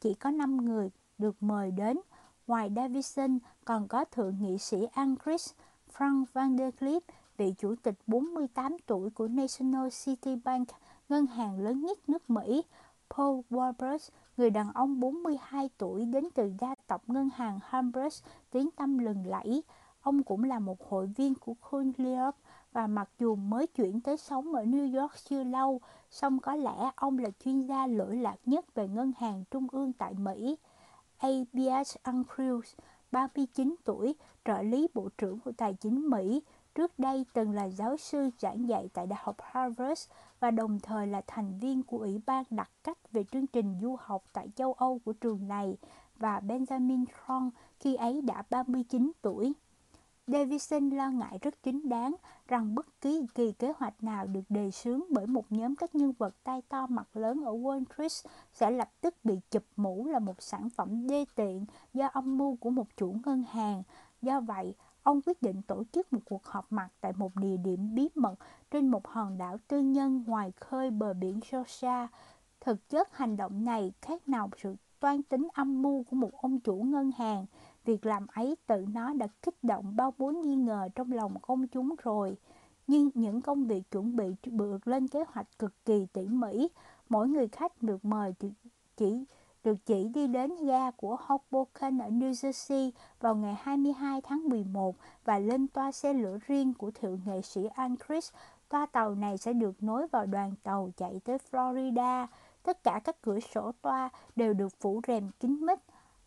[0.00, 1.98] chỉ có 5 người được mời đến.
[2.46, 5.52] Ngoài Davison còn có thượng nghị sĩ Angris
[5.96, 7.02] Frank van der klip
[7.36, 10.68] vị chủ tịch 48 tuổi của National City Bank,
[11.08, 12.62] ngân hàng lớn nhất nước Mỹ,
[13.10, 18.16] Paul Warburg, người đàn ông 42 tuổi đến từ gia tộc ngân hàng Hambridge
[18.50, 19.62] tiếng tâm lừng lẫy.
[20.00, 22.34] Ông cũng là một hội viên của Collier
[22.76, 26.90] và mặc dù mới chuyển tới sống ở New York chưa lâu, song có lẽ
[26.96, 30.56] ông là chuyên gia lỗi lạc nhất về ngân hàng trung ương tại Mỹ.
[31.18, 31.96] A.B.S.
[32.04, 32.74] Andrews,
[33.10, 34.14] 39 tuổi,
[34.44, 36.42] trợ lý Bộ trưởng của Tài chính Mỹ,
[36.74, 40.08] trước đây từng là giáo sư giảng dạy tại Đại học Harvard
[40.40, 43.96] và đồng thời là thành viên của Ủy ban đặc cách về chương trình du
[44.00, 45.76] học tại châu Âu của trường này,
[46.16, 47.50] và Benjamin Tron
[47.80, 49.52] khi ấy đã 39 tuổi.
[50.26, 52.14] Davison lo ngại rất chính đáng
[52.48, 56.12] rằng bất kỳ kỳ kế hoạch nào được đề xướng bởi một nhóm các nhân
[56.18, 58.12] vật tay to mặt lớn ở Wall Street
[58.52, 61.64] sẽ lập tức bị chụp mũ là một sản phẩm đê tiện
[61.94, 63.82] do âm mưu của một chủ ngân hàng.
[64.22, 67.94] Do vậy, ông quyết định tổ chức một cuộc họp mặt tại một địa điểm
[67.94, 68.34] bí mật
[68.70, 72.08] trên một hòn đảo tư nhân ngoài khơi bờ biển Georgia.
[72.60, 76.60] Thực chất hành động này khác nào sự toan tính âm mưu của một ông
[76.60, 77.46] chủ ngân hàng
[77.86, 81.68] Việc làm ấy tự nó đã kích động bao bốn nghi ngờ trong lòng công
[81.68, 82.36] chúng rồi.
[82.86, 86.68] Nhưng những công việc chuẩn bị được lên kế hoạch cực kỳ tỉ mỉ.
[87.08, 88.34] Mỗi người khách được mời
[88.96, 89.24] chỉ,
[89.64, 94.96] được chỉ đi đến ga của Hoboken ở New Jersey vào ngày 22 tháng 11
[95.24, 98.28] và lên toa xe lửa riêng của thượng nghệ sĩ Anchorage.
[98.68, 102.26] Toa tàu này sẽ được nối vào đoàn tàu chạy tới Florida.
[102.62, 105.78] Tất cả các cửa sổ toa đều được phủ rèm kín mít.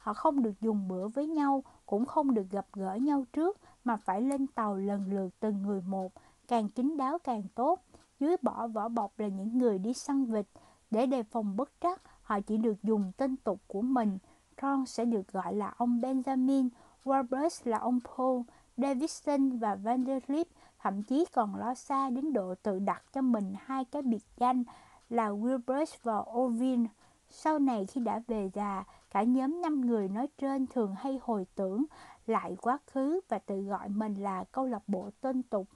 [0.10, 3.97] Họ không được dùng bữa với nhau, cũng không được gặp gỡ nhau trước, mà
[3.97, 6.12] phải lên tàu lần lượt từng người một,
[6.47, 7.80] càng kín đáo càng tốt.
[8.20, 10.45] Dưới bỏ vỏ bọc là những người đi săn vịt.
[10.91, 14.18] Để đề phòng bất trắc, họ chỉ được dùng tên tục của mình.
[14.62, 16.70] Ron sẽ được gọi là ông Benjamin,
[17.03, 18.41] Warburg là ông Paul,
[18.78, 20.47] Davidson và Vanderlip
[20.80, 24.64] thậm chí còn lo xa đến độ tự đặt cho mình hai cái biệt danh
[25.10, 26.88] là Wilbur và Orville.
[27.30, 31.45] Sau này khi đã về già, cả nhóm năm người nói trên thường hay hồi
[31.55, 31.86] tưởng
[32.27, 35.67] lại quá khứ và tự gọi mình là câu lạc bộ tên tục.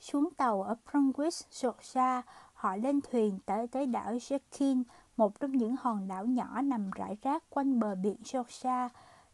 [0.00, 2.22] Xuống tàu ở Brunswick, Georgia,
[2.52, 4.82] họ lên thuyền tới tới đảo Jekyll,
[5.16, 8.88] một trong những hòn đảo nhỏ nằm rải rác quanh bờ biển Georgia.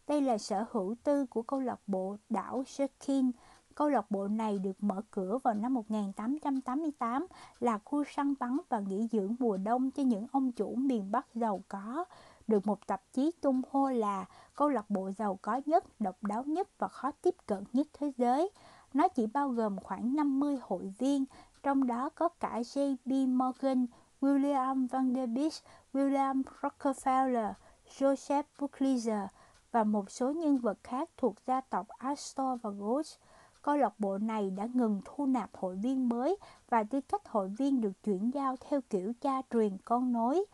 [0.07, 3.31] Đây là sở hữu tư của câu lạc bộ đảo Jekyll,
[3.75, 7.27] Câu lạc bộ này được mở cửa vào năm 1888
[7.59, 11.35] là khu săn bắn và nghỉ dưỡng mùa đông cho những ông chủ miền Bắc
[11.35, 12.05] giàu có.
[12.47, 14.25] Được một tạp chí tung hô là
[14.55, 18.11] câu lạc bộ giàu có nhất, độc đáo nhất và khó tiếp cận nhất thế
[18.17, 18.49] giới.
[18.93, 21.25] Nó chỉ bao gồm khoảng 50 hội viên,
[21.63, 23.27] trong đó có cả J.B.
[23.27, 23.85] Morgan,
[24.21, 25.53] William Vanderbilt,
[25.93, 27.53] William Rockefeller,
[27.97, 29.27] Joseph Pulitzer
[29.71, 33.17] và một số nhân vật khác thuộc gia tộc Astor và Ghost
[33.63, 36.37] câu lạc bộ này đã ngừng thu nạp hội viên mới
[36.69, 40.45] và tư cách hội viên được chuyển giao theo kiểu cha truyền con nối.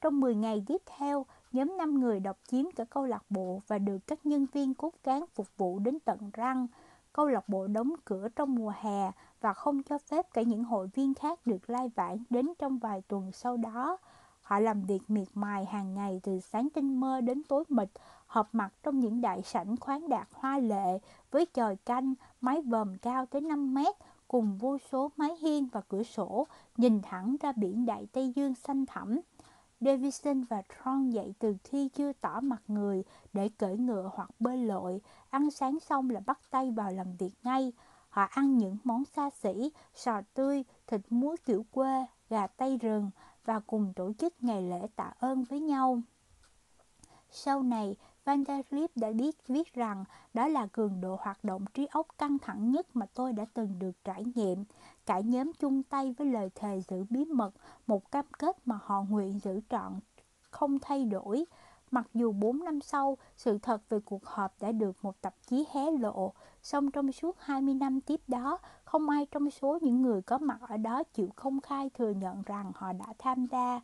[0.00, 3.78] Trong 10 ngày tiếp theo, Nhóm 5 người độc chiếm cả câu lạc bộ và
[3.78, 6.66] được các nhân viên cốt cán phục vụ đến tận răng.
[7.12, 9.10] Câu lạc bộ đóng cửa trong mùa hè
[9.40, 13.02] và không cho phép cả những hội viên khác được lai vãng đến trong vài
[13.08, 13.96] tuần sau đó.
[14.42, 17.88] Họ làm việc miệt mài hàng ngày từ sáng tinh mơ đến tối mịt,
[18.32, 20.98] họp mặt trong những đại sảnh khoáng đạt hoa lệ
[21.30, 23.94] với trời canh, mái vòm cao tới 5 mét,
[24.28, 26.46] cùng vô số mái hiên và cửa sổ,
[26.76, 29.20] nhìn thẳng ra biển Đại Tây Dương xanh thẳm.
[29.80, 34.58] Davison và Tron dậy từ khi chưa tỏ mặt người để cởi ngựa hoặc bơi
[34.58, 35.00] lội,
[35.30, 37.72] ăn sáng xong là bắt tay vào làm việc ngay.
[38.08, 43.10] Họ ăn những món xa xỉ, sò tươi, thịt muối kiểu quê, gà tây rừng
[43.44, 46.02] và cùng tổ chức ngày lễ tạ ơn với nhau.
[47.34, 50.04] Sau này, Van der Lip đã biết viết rằng
[50.34, 53.78] đó là cường độ hoạt động trí óc căng thẳng nhất mà tôi đã từng
[53.78, 54.64] được trải nghiệm.
[55.06, 57.54] Cả nhóm chung tay với lời thề giữ bí mật,
[57.86, 60.00] một cam kết mà họ nguyện giữ trọn,
[60.50, 61.44] không thay đổi.
[61.90, 65.64] Mặc dù 4 năm sau, sự thật về cuộc họp đã được một tạp chí
[65.72, 66.32] hé lộ,
[66.62, 70.58] song trong suốt 20 năm tiếp đó, không ai trong số những người có mặt
[70.60, 73.80] ở đó chịu công khai thừa nhận rằng họ đã tham gia.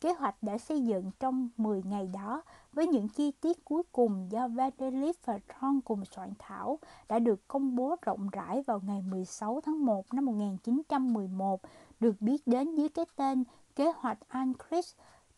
[0.00, 2.42] Kế hoạch đã xây dựng trong 10 ngày đó
[2.72, 6.78] với những chi tiết cuối cùng do Vanderlip và Tron cùng soạn thảo
[7.08, 11.60] đã được công bố rộng rãi vào ngày 16 tháng 1 năm 1911,
[12.00, 13.44] được biết đến dưới cái tên
[13.76, 14.88] Kế hoạch Anchorage.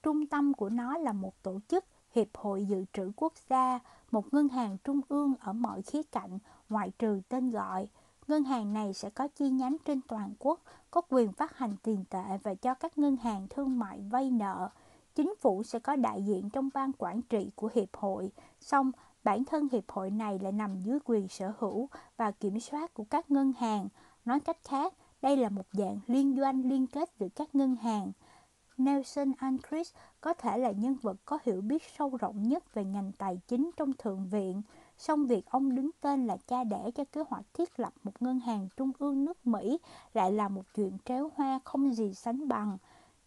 [0.03, 3.79] Trung tâm của nó là một tổ chức Hiệp hội Dự trữ Quốc gia,
[4.11, 7.89] một ngân hàng trung ương ở mọi khía cạnh, ngoại trừ tên gọi.
[8.29, 12.05] Ngân hàng này sẽ có chi nhánh trên toàn quốc, có quyền phát hành tiền
[12.11, 14.69] tệ và cho các ngân hàng thương mại vay nợ.
[15.15, 18.93] Chính phủ sẽ có đại diện trong ban quản trị của hiệp hội, song
[19.25, 23.05] bản thân hiệp hội này lại nằm dưới quyền sở hữu và kiểm soát của
[23.05, 23.89] các ngân hàng.
[24.25, 28.13] Nói cách khác, đây là một dạng liên doanh liên kết giữa các ngân hàng.
[28.77, 29.91] Nelson Anchorage
[30.21, 33.71] có thể là nhân vật có hiểu biết sâu rộng nhất về ngành tài chính
[33.77, 34.63] trong Thượng viện,
[34.99, 38.41] song việc ông đứng tên là cha đẻ cho kế hoạch thiết lập một ngân
[38.41, 39.79] hàng trung ương nước Mỹ
[40.15, 42.79] lại là một chuyện tréo hoa không gì sánh bằng.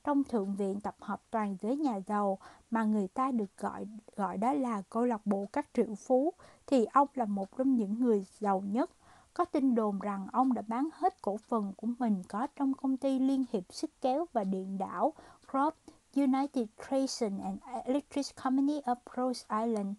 [0.03, 2.37] Trong Thượng viện tập hợp toàn giới nhà giàu
[2.71, 6.33] mà người ta được gọi gọi đó là câu lạc bộ các triệu phú,
[6.67, 8.91] thì ông là một trong những người giàu nhất.
[9.33, 12.97] Có tin đồn rằng ông đã bán hết cổ phần của mình có trong công
[12.97, 15.13] ty liên hiệp sức kéo và điện đảo
[15.51, 15.75] Crop
[16.15, 19.95] United Creation and Electric Company of Rhode Island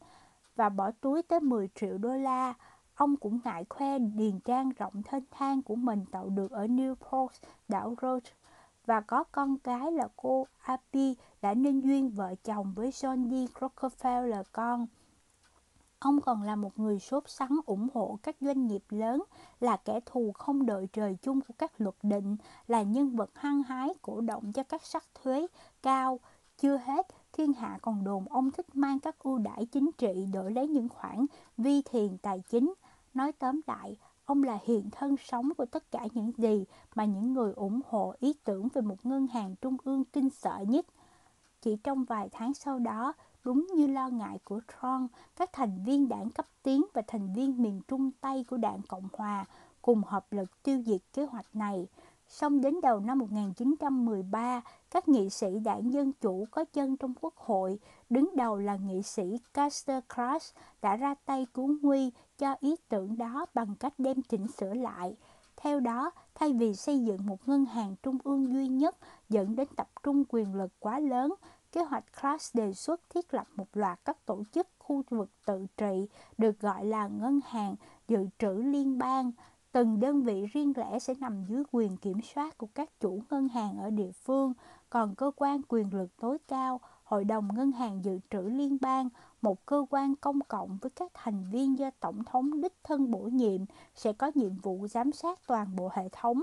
[0.57, 2.55] và bỏ túi tới 10 triệu đô la.
[2.95, 7.29] Ông cũng ngại khoe điền trang rộng thênh thang của mình tạo được ở Newport,
[7.69, 8.31] đảo Rhode
[8.87, 13.59] và có con gái là cô Abby đã nên duyên vợ chồng với John D.
[13.59, 14.87] Rockefeller con.
[15.99, 19.23] Ông còn là một người sốt sắng ủng hộ các doanh nghiệp lớn,
[19.61, 23.63] là kẻ thù không đợi trời chung của các luật định, là nhân vật hăng
[23.63, 25.47] hái cổ động cho các sắc thuế
[25.83, 26.21] cao.
[26.59, 30.53] Chưa hết, thiên hạ còn đồn ông thích mang các ưu đãi chính trị đổi
[30.53, 31.27] lấy những khoản
[31.59, 32.75] vi thiền tài chính.
[33.15, 36.65] Nói tóm lại, ông là hiện thân sống của tất cả những gì
[36.95, 40.65] mà những người ủng hộ ý tưởng về một ngân hàng trung ương kinh sợ
[40.69, 40.87] nhất.
[41.63, 43.13] Chỉ trong vài tháng sau đó,
[43.45, 47.63] đúng như lo ngại của Tron, các thành viên đảng cấp tiến và thành viên
[47.63, 49.45] miền Trung Tây của đảng Cộng Hòa
[49.83, 51.87] cùng hợp lực tiêu diệt kế hoạch này.
[52.33, 54.61] Song đến đầu năm 1913,
[54.91, 57.79] các nghị sĩ đảng Dân Chủ có chân trong quốc hội,
[58.11, 63.19] đứng đầu là nghị sĩ Caster Cross, đã ra tay cứu nguy cho ý tưởng
[63.19, 65.17] đó bằng cách đem chỉnh sửa lại.
[65.57, 68.97] Theo đó, thay vì xây dựng một ngân hàng trung ương duy nhất
[69.29, 71.35] dẫn đến tập trung quyền lực quá lớn,
[71.73, 75.67] kế hoạch Cross đề xuất thiết lập một loạt các tổ chức khu vực tự
[75.77, 77.75] trị được gọi là ngân hàng
[78.09, 79.33] dự trữ liên bang
[79.73, 83.49] Từng đơn vị riêng lẻ sẽ nằm dưới quyền kiểm soát của các chủ ngân
[83.49, 84.53] hàng ở địa phương,
[84.91, 89.09] còn cơ quan quyền lực tối cao, Hội đồng Ngân hàng Dự trữ Liên bang,
[89.43, 93.19] một cơ quan công cộng với các thành viên do Tổng thống đích thân bổ
[93.19, 93.61] nhiệm,
[93.95, 96.43] sẽ có nhiệm vụ giám sát toàn bộ hệ thống.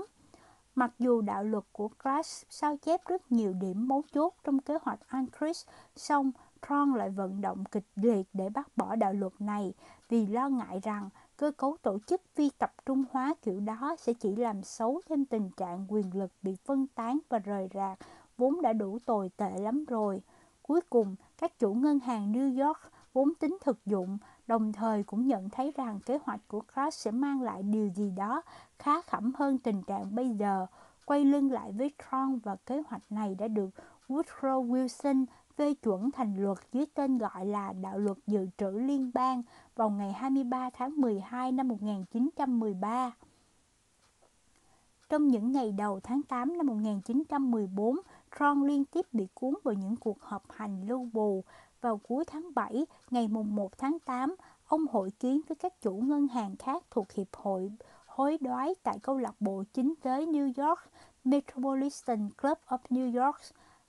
[0.74, 4.78] Mặc dù đạo luật của Crash sao chép rất nhiều điểm mấu chốt trong kế
[4.82, 5.60] hoạch Anchorage,
[5.96, 6.30] song
[6.68, 9.72] Tron lại vận động kịch liệt để bác bỏ đạo luật này
[10.08, 11.08] vì lo ngại rằng
[11.40, 15.24] cơ cấu tổ chức phi tập trung hóa kiểu đó sẽ chỉ làm xấu thêm
[15.24, 17.98] tình trạng quyền lực bị phân tán và rời rạc
[18.36, 20.22] vốn đã đủ tồi tệ lắm rồi.
[20.62, 22.78] Cuối cùng, các chủ ngân hàng New York
[23.12, 27.10] vốn tính thực dụng, đồng thời cũng nhận thấy rằng kế hoạch của Crash sẽ
[27.10, 28.42] mang lại điều gì đó
[28.78, 30.66] khá khẩm hơn tình trạng bây giờ.
[31.04, 33.70] Quay lưng lại với Tron và kế hoạch này đã được
[34.08, 35.24] Woodrow Wilson
[35.60, 39.42] phê chuẩn thành luật dưới tên gọi là Đạo luật Dự trữ Liên bang
[39.80, 43.12] vào ngày 23 tháng 12 năm 1913.
[45.08, 47.96] Trong những ngày đầu tháng 8 năm 1914,
[48.38, 51.44] Tron liên tiếp bị cuốn vào những cuộc họp hành lưu bù
[51.80, 54.34] vào cuối tháng 7, ngày mùng 1 tháng 8,
[54.66, 57.72] ông hội kiến với các chủ ngân hàng khác thuộc Hiệp hội
[58.06, 60.80] hối đoái tại câu lạc bộ chính tế New York
[61.24, 63.40] Metropolitan Club of New York.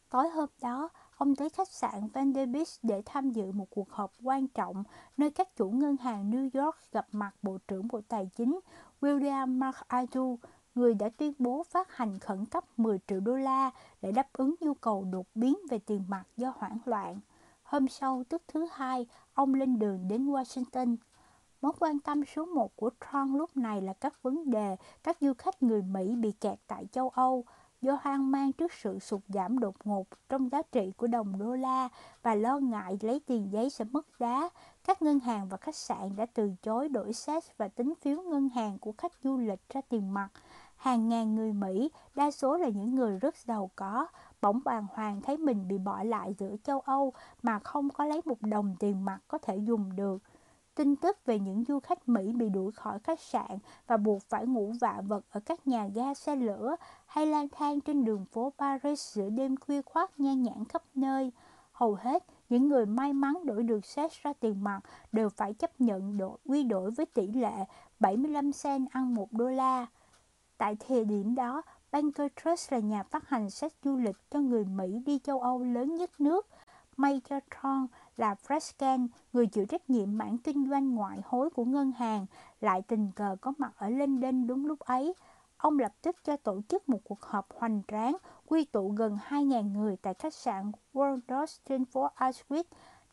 [0.10, 0.90] Tối hôm đó,
[1.22, 4.84] ông tới khách sạn Vanderbilt để tham dự một cuộc họp quan trọng
[5.18, 8.60] nơi các chủ ngân hàng New York gặp mặt Bộ trưởng Bộ Tài chính
[9.02, 10.36] William McAdoo,
[10.76, 13.72] người đã tuyên bố phát hành khẩn cấp 10 triệu đô la
[14.02, 17.20] để đáp ứng nhu cầu đột biến về tiền mặt do hoảng loạn.
[17.64, 20.96] Hôm sau, tức thứ hai, ông lên đường đến Washington.
[21.62, 25.34] Mối quan tâm số một của Trump lúc này là các vấn đề các du
[25.38, 27.46] khách người Mỹ bị kẹt tại châu Âu
[27.82, 31.56] do hoang mang trước sự sụt giảm đột ngột trong giá trị của đồng đô
[31.56, 31.90] la
[32.24, 34.50] và lo ngại lấy tiền giấy sẽ mất giá.
[34.84, 38.50] Các ngân hàng và khách sạn đã từ chối đổi xét và tính phiếu ngân
[38.50, 40.30] hàng của khách du lịch ra tiền mặt.
[40.76, 44.08] Hàng ngàn người Mỹ, đa số là những người rất giàu có,
[44.42, 47.14] bỗng bàng hoàng thấy mình bị bỏ lại giữa châu Âu
[47.44, 50.18] mà không có lấy một đồng tiền mặt có thể dùng được.
[50.76, 53.58] Tin tức về những du khách Mỹ bị đuổi khỏi khách sạn
[53.88, 56.76] và buộc phải ngủ vạ vật ở các nhà ga xe lửa
[57.06, 61.32] hay lang thang trên đường phố Paris giữa đêm khuya khoát nhan nhản khắp nơi.
[61.72, 64.80] Hầu hết, những người may mắn đổi được xét ra tiền mặt
[65.12, 67.66] đều phải chấp nhận đổi, quy đổi với tỷ lệ
[68.00, 69.88] 75 cent ăn 1 đô la.
[70.58, 71.62] Tại thời điểm đó,
[71.92, 75.64] Banker Trust là nhà phát hành sách du lịch cho người Mỹ đi châu Âu
[75.64, 76.48] lớn nhất nước.
[76.98, 77.88] Megatron
[78.22, 82.26] là Frescan, người chịu trách nhiệm mảng kinh doanh ngoại hối của ngân hàng,
[82.62, 85.14] lại tình cờ có mặt ở London đúng lúc ấy.
[85.58, 89.74] Ông lập tức cho tổ chức một cuộc họp hoành tráng, quy tụ gần 2.000
[89.74, 92.64] người tại khách sạn Waldorf trên phố Auschwitz.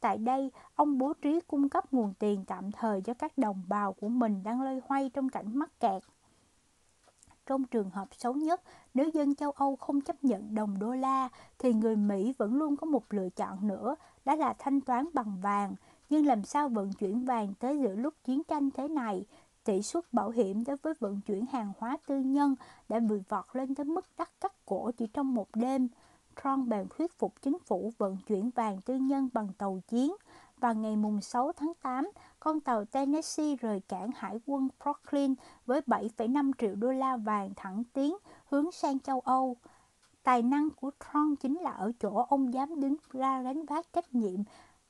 [0.01, 3.93] Tại đây, ông bố trí cung cấp nguồn tiền tạm thời cho các đồng bào
[3.93, 6.02] của mình đang loay hoay trong cảnh mắc kẹt.
[7.47, 8.62] Trong trường hợp xấu nhất,
[8.94, 11.28] nếu dân châu Âu không chấp nhận đồng đô la,
[11.59, 15.40] thì người Mỹ vẫn luôn có một lựa chọn nữa, đó là thanh toán bằng
[15.42, 15.74] vàng.
[16.10, 19.24] Nhưng làm sao vận chuyển vàng tới giữa lúc chiến tranh thế này?
[19.64, 22.54] Tỷ suất bảo hiểm đối với vận chuyển hàng hóa tư nhân
[22.88, 25.88] đã bị vọt lên tới mức đắt cắt cổ chỉ trong một đêm.
[26.44, 30.12] Trump bèn thuyết phục chính phủ vận chuyển vàng tư nhân bằng tàu chiến.
[30.60, 35.34] Và ngày mùng 6 tháng 8, con tàu Tennessee rời cảng hải quân Brooklyn
[35.66, 38.16] với 7,5 triệu đô la vàng thẳng tiến
[38.48, 39.56] hướng sang châu Âu.
[40.28, 44.14] Tài năng của Tron chính là ở chỗ ông dám đứng ra gánh vác trách
[44.14, 44.40] nhiệm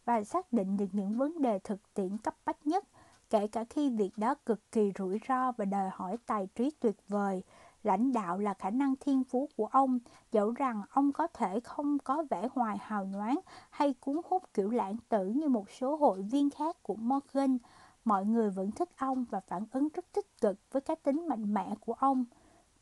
[0.04, 2.84] và xác định được những vấn đề thực tiễn cấp bách nhất,
[3.30, 6.96] kể cả khi việc đó cực kỳ rủi ro và đòi hỏi tài trí tuyệt
[7.08, 7.42] vời.
[7.82, 9.98] Lãnh đạo là khả năng thiên phú của ông,
[10.32, 13.40] dẫu rằng ông có thể không có vẻ hoài hào nhoáng
[13.70, 17.58] hay cuốn hút kiểu lãng tử như một số hội viên khác của Morgan.
[18.04, 21.54] Mọi người vẫn thích ông và phản ứng rất tích cực với cá tính mạnh
[21.54, 22.24] mẽ của ông.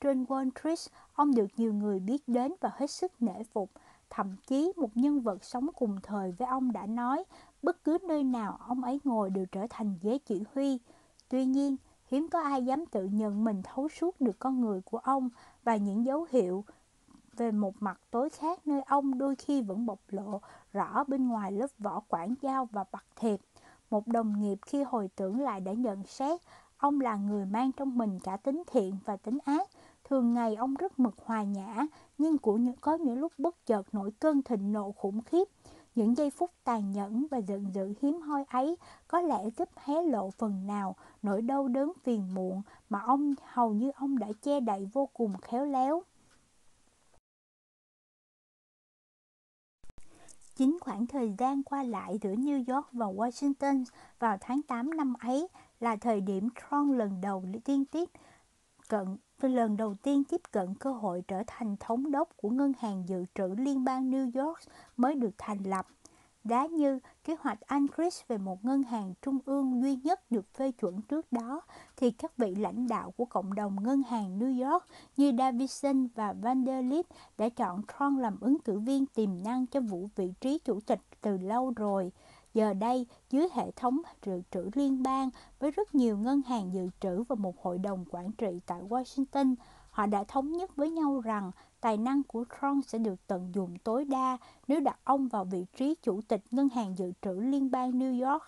[0.00, 0.78] Trên Wall Street,
[1.14, 3.70] ông được nhiều người biết đến và hết sức nể phục.
[4.10, 7.24] Thậm chí một nhân vật sống cùng thời với ông đã nói
[7.62, 10.78] bất cứ nơi nào ông ấy ngồi đều trở thành ghế chỉ huy.
[11.28, 14.98] Tuy nhiên, hiếm có ai dám tự nhận mình thấu suốt được con người của
[14.98, 15.28] ông
[15.64, 16.64] và những dấu hiệu
[17.36, 20.40] về một mặt tối khác nơi ông đôi khi vẫn bộc lộ
[20.72, 23.40] rõ bên ngoài lớp vỏ quảng giao và bạc thiệp.
[23.90, 26.40] Một đồng nghiệp khi hồi tưởng lại đã nhận xét
[26.78, 29.68] ông là người mang trong mình cả tính thiện và tính ác.
[30.04, 31.86] Thường ngày ông rất mực hòa nhã,
[32.18, 35.48] nhưng cũng có những lúc bất chợt nổi cơn thịnh nộ khủng khiếp.
[35.94, 38.76] Những giây phút tàn nhẫn và giận dữ hiếm hoi ấy
[39.08, 43.72] có lẽ giúp hé lộ phần nào nỗi đau đớn phiền muộn mà ông hầu
[43.72, 46.02] như ông đã che đậy vô cùng khéo léo.
[50.56, 53.84] Chính khoảng thời gian qua lại giữa New York và Washington
[54.18, 55.48] vào tháng 8 năm ấy
[55.80, 58.08] là thời điểm Tron lần đầu tiên tiếp
[58.88, 63.04] cận lần đầu tiên tiếp cận cơ hội trở thành thống đốc của Ngân hàng
[63.08, 64.58] Dự trữ Liên bang New York
[64.96, 65.86] mới được thành lập.
[66.44, 70.72] Giá như kế hoạch Anchorage về một ngân hàng trung ương duy nhất được phê
[70.72, 71.60] chuẩn trước đó,
[71.96, 74.84] thì các vị lãnh đạo của cộng đồng ngân hàng New York
[75.16, 77.06] như Davidson và Vanderlip
[77.38, 81.00] đã chọn Tron làm ứng cử viên tiềm năng cho vụ vị trí chủ tịch
[81.20, 82.12] từ lâu rồi.
[82.56, 86.88] Giờ đây, dưới hệ thống dự trữ liên bang với rất nhiều ngân hàng dự
[87.00, 89.54] trữ và một hội đồng quản trị tại Washington,
[89.90, 91.50] họ đã thống nhất với nhau rằng
[91.80, 94.38] tài năng của Trump sẽ được tận dụng tối đa
[94.68, 98.30] nếu đặt ông vào vị trí chủ tịch ngân hàng dự trữ liên bang New
[98.30, 98.42] York.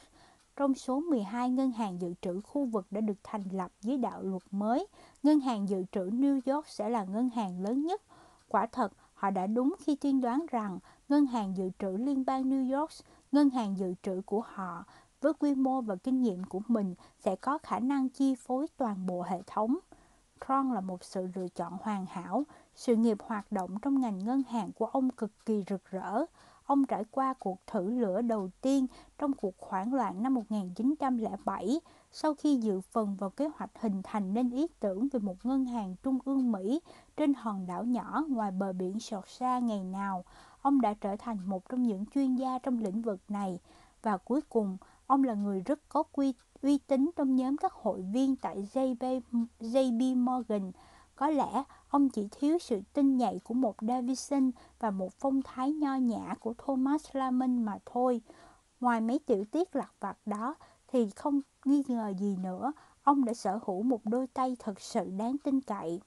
[0.57, 4.23] Trong số 12 ngân hàng dự trữ khu vực đã được thành lập dưới đạo
[4.23, 4.87] luật mới,
[5.23, 8.03] ngân hàng dự trữ New York sẽ là ngân hàng lớn nhất.
[8.49, 10.79] Quả thật, họ đã đúng khi tiên đoán rằng
[11.09, 12.91] ngân hàng dự trữ liên bang New York
[13.33, 14.85] ngân hàng dự trữ của họ
[15.21, 19.07] với quy mô và kinh nghiệm của mình sẽ có khả năng chi phối toàn
[19.07, 19.79] bộ hệ thống.
[20.47, 22.45] Tron là một sự lựa chọn hoàn hảo,
[22.75, 26.25] sự nghiệp hoạt động trong ngành ngân hàng của ông cực kỳ rực rỡ.
[26.65, 28.87] ông trải qua cuộc thử lửa đầu tiên
[29.19, 31.81] trong cuộc hoảng loạn năm 1907
[32.13, 35.65] sau khi dự phần vào kế hoạch hình thành nên ý tưởng về một ngân
[35.65, 36.81] hàng trung ương Mỹ
[37.17, 40.25] trên hòn đảo nhỏ ngoài bờ biển sọt xa ngày nào.
[40.69, 43.61] Ông đã trở thành một trong những chuyên gia trong lĩnh vực này
[44.03, 44.77] và cuối cùng
[45.07, 49.21] ông là người rất có quy, uy tín trong nhóm các hội viên tại JP,
[49.61, 50.73] JP Morgan.
[51.17, 54.51] Có lẽ ông chỉ thiếu sự tinh nhạy của một Davidson
[54.81, 58.21] và một phong thái nho nhã của Thomas Lamont mà thôi.
[58.81, 60.55] Ngoài mấy tiểu tiết lặt vặt đó
[60.89, 62.73] thì không nghi ngờ gì nữa,
[63.03, 66.01] ông đã sở hữu một đôi tay thật sự đáng tin cậy.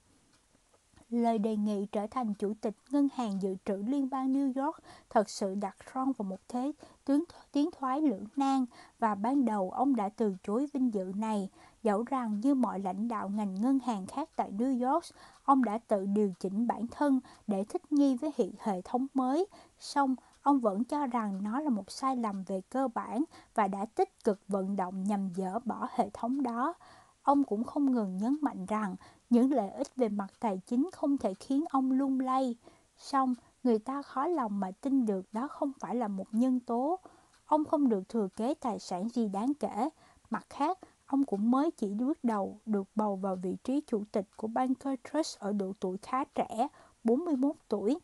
[1.12, 4.76] Lời đề nghị trở thành chủ tịch Ngân hàng Dự trữ Liên bang New York
[5.10, 6.72] thật sự đặt Trump vào một thế
[7.04, 8.64] tướng tiến thoái lưỡng nan
[8.98, 11.50] và ban đầu ông đã từ chối vinh dự này.
[11.82, 15.04] Dẫu rằng như mọi lãnh đạo ngành ngân hàng khác tại New York,
[15.44, 19.46] ông đã tự điều chỉnh bản thân để thích nghi với hiện hệ thống mới.
[19.78, 23.24] Song, ông vẫn cho rằng nó là một sai lầm về cơ bản
[23.54, 26.74] và đã tích cực vận động nhằm dỡ bỏ hệ thống đó.
[27.22, 28.96] Ông cũng không ngừng nhấn mạnh rằng
[29.32, 32.56] những lợi ích về mặt tài chính không thể khiến ông lung lay.
[32.96, 36.98] Song, người ta khó lòng mà tin được đó không phải là một nhân tố.
[37.46, 39.88] Ông không được thừa kế tài sản gì đáng kể.
[40.30, 44.26] Mặt khác, ông cũng mới chỉ bước đầu được bầu vào vị trí chủ tịch
[44.36, 46.68] của Banker Trust ở độ tuổi khá trẻ,
[47.04, 47.98] 41 tuổi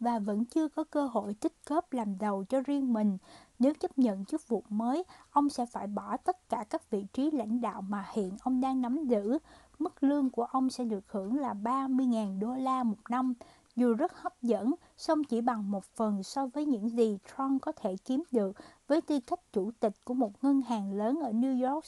[0.00, 3.18] và vẫn chưa có cơ hội tích góp làm đầu cho riêng mình.
[3.62, 7.30] Nếu chấp nhận chức vụ mới, ông sẽ phải bỏ tất cả các vị trí
[7.30, 9.38] lãnh đạo mà hiện ông đang nắm giữ.
[9.78, 13.34] Mức lương của ông sẽ được hưởng là 30.000 đô la một năm,
[13.76, 17.72] dù rất hấp dẫn, song chỉ bằng một phần so với những gì Trump có
[17.72, 18.56] thể kiếm được
[18.88, 21.84] với tư cách chủ tịch của một ngân hàng lớn ở New York.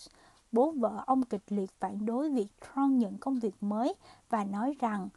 [0.52, 3.94] Bố vợ ông kịch liệt phản đối việc Trump nhận công việc mới
[4.30, 5.08] và nói rằng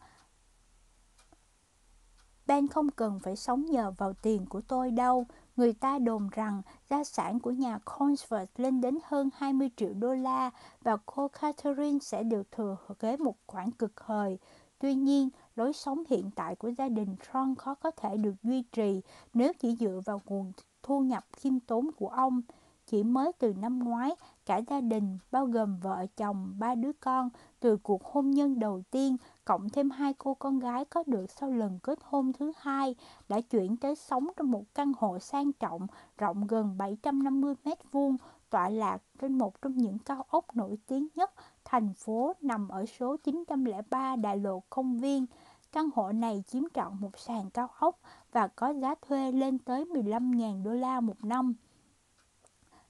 [2.47, 5.25] Ben không cần phải sống nhờ vào tiền của tôi đâu.
[5.57, 10.13] Người ta đồn rằng gia sản của nhà Consford lên đến hơn 20 triệu đô
[10.13, 10.51] la
[10.81, 14.37] và cô Catherine sẽ được thừa kế một khoản cực hời.
[14.79, 18.61] Tuy nhiên, lối sống hiện tại của gia đình Tron khó có thể được duy
[18.61, 19.01] trì
[19.33, 20.51] nếu chỉ dựa vào nguồn
[20.83, 22.41] thu nhập khiêm tốn của ông.
[22.85, 24.15] Chỉ mới từ năm ngoái,
[24.45, 27.29] cả gia đình, bao gồm vợ chồng, ba đứa con,
[27.59, 29.17] từ cuộc hôn nhân đầu tiên,
[29.47, 32.95] cộng thêm hai cô con gái có được sau lần kết hôn thứ hai,
[33.29, 35.87] đã chuyển tới sống trong một căn hộ sang trọng,
[36.17, 38.17] rộng gần 750 mét vuông,
[38.49, 41.31] tọa lạc trên một trong những cao ốc nổi tiếng nhất
[41.65, 45.25] thành phố nằm ở số 903 đại lộ công viên.
[45.71, 47.99] Căn hộ này chiếm trọn một sàn cao ốc
[48.31, 51.53] và có giá thuê lên tới 15.000 đô la một năm.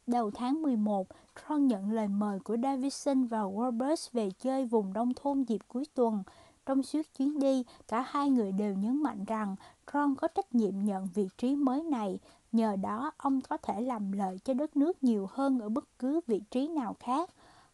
[0.08, 5.14] Đầu tháng 11, tron nhận lời mời của Davidson và Roberts về chơi vùng nông
[5.14, 6.24] thôn dịp cuối tuần.
[6.68, 9.56] Trong suốt chuyến đi, cả hai người đều nhấn mạnh rằng
[9.94, 12.20] Ron có trách nhiệm nhận vị trí mới này.
[12.52, 16.20] Nhờ đó, ông có thể làm lợi cho đất nước nhiều hơn ở bất cứ
[16.28, 17.30] vị trí nào khác.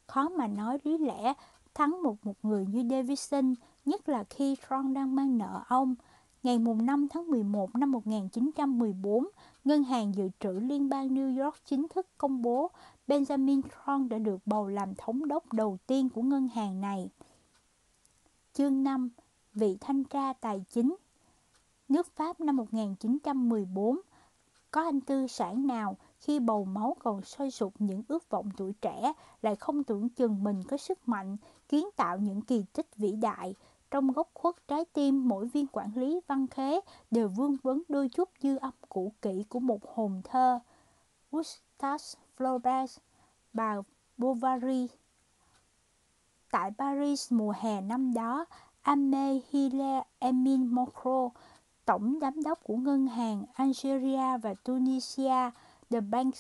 [0.08, 1.34] Khó mà nói lý lẽ,
[1.74, 3.54] thắng một một người như Davidson,
[3.86, 5.96] nhất là khi Ron đang mang nợ ông.
[6.44, 9.28] Ngày 5 tháng 11 năm 1914,
[9.64, 12.72] Ngân hàng Dự trữ Liên bang New York chính thức công bố
[13.08, 17.10] Benjamin Tron đã được bầu làm thống đốc đầu tiên của ngân hàng này.
[18.58, 19.10] Chương 5
[19.54, 20.96] Vị thanh tra tài chính
[21.90, 24.02] Nước Pháp năm 1914
[24.72, 28.74] Có anh tư sản nào khi bầu máu còn sôi sục những ước vọng tuổi
[28.82, 31.38] trẻ lại không tưởng chừng mình có sức mạnh
[31.70, 33.56] kiến tạo những kỳ tích vĩ đại
[33.92, 36.80] trong góc khuất trái tim mỗi viên quản lý văn khế
[37.12, 40.60] đều vương vấn đôi chút dư âm cũ kỹ của một hồn thơ.
[41.32, 42.04] Gustave
[42.38, 42.98] Flaubert,
[43.54, 43.76] bà
[44.18, 44.88] Bovary
[46.54, 48.46] Tại Paris mùa hè năm đó,
[48.82, 51.30] Amé Hila Emin Mokro,
[51.86, 55.52] tổng giám đốc của ngân hàng Algeria và Tunisia,
[55.90, 56.34] The Bank,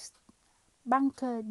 [0.85, 1.41] Banque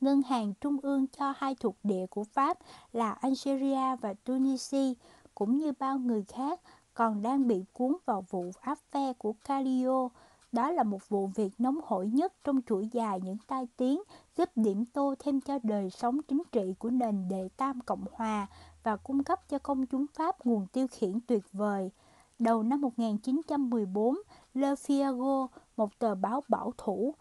[0.00, 2.58] ngân hàng trung ương cho hai thuộc địa của Pháp
[2.92, 4.94] là Algeria và Tunisia,
[5.34, 6.60] cũng như bao người khác,
[6.94, 10.08] còn đang bị cuốn vào vụ áp phe của Calio.
[10.52, 14.02] Đó là một vụ việc nóng hổi nhất trong chuỗi dài những tai tiếng
[14.36, 18.46] giúp điểm tô thêm cho đời sống chính trị của nền đệ tam Cộng Hòa
[18.82, 21.90] và cung cấp cho công chúng Pháp nguồn tiêu khiển tuyệt vời.
[22.38, 24.18] Đầu năm 1914,
[24.54, 25.46] Le Figaro,
[25.76, 27.14] một tờ báo bảo thủ,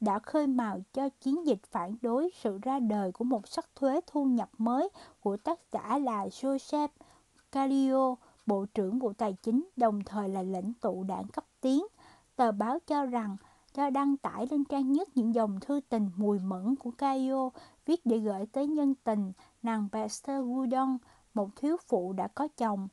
[0.00, 4.00] đã khơi mào cho chiến dịch phản đối sự ra đời của một sắc thuế
[4.06, 4.88] thu nhập mới
[5.20, 6.88] của tác giả là Joseph
[7.52, 8.14] Calio,
[8.46, 11.86] Bộ trưởng Bộ Tài chính, đồng thời là lãnh tụ đảng cấp tiến.
[12.36, 13.36] Tờ báo cho rằng
[13.72, 17.50] cho đăng tải lên trang nhất những dòng thư tình mùi mẫn của Caio
[17.86, 19.32] viết để gửi tới nhân tình
[19.62, 20.98] nàng Bester Woodon,
[21.34, 22.88] một thiếu phụ đã có chồng,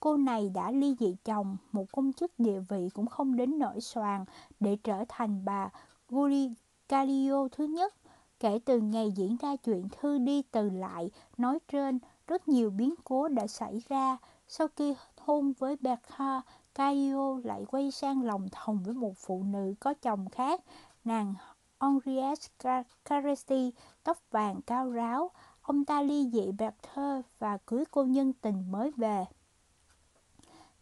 [0.00, 3.80] cô này đã ly dị chồng, một công chức địa vị cũng không đến nỗi
[3.80, 4.24] soàn
[4.60, 5.70] để trở thành bà
[6.08, 6.50] Guri
[6.88, 7.94] Calio thứ nhất.
[8.40, 12.94] Kể từ ngày diễn ra chuyện thư đi từ lại nói trên, rất nhiều biến
[13.04, 14.16] cố đã xảy ra.
[14.48, 16.42] Sau khi hôn với Bertha,
[16.78, 20.60] Caio lại quay sang lòng thòng với một phụ nữ có chồng khác,
[21.04, 21.34] nàng
[21.80, 23.72] Henriette Caresti,
[24.02, 25.30] tóc vàng cao ráo.
[25.62, 29.24] Ông ta ly dị Bertha và cưới cô nhân tình mới về.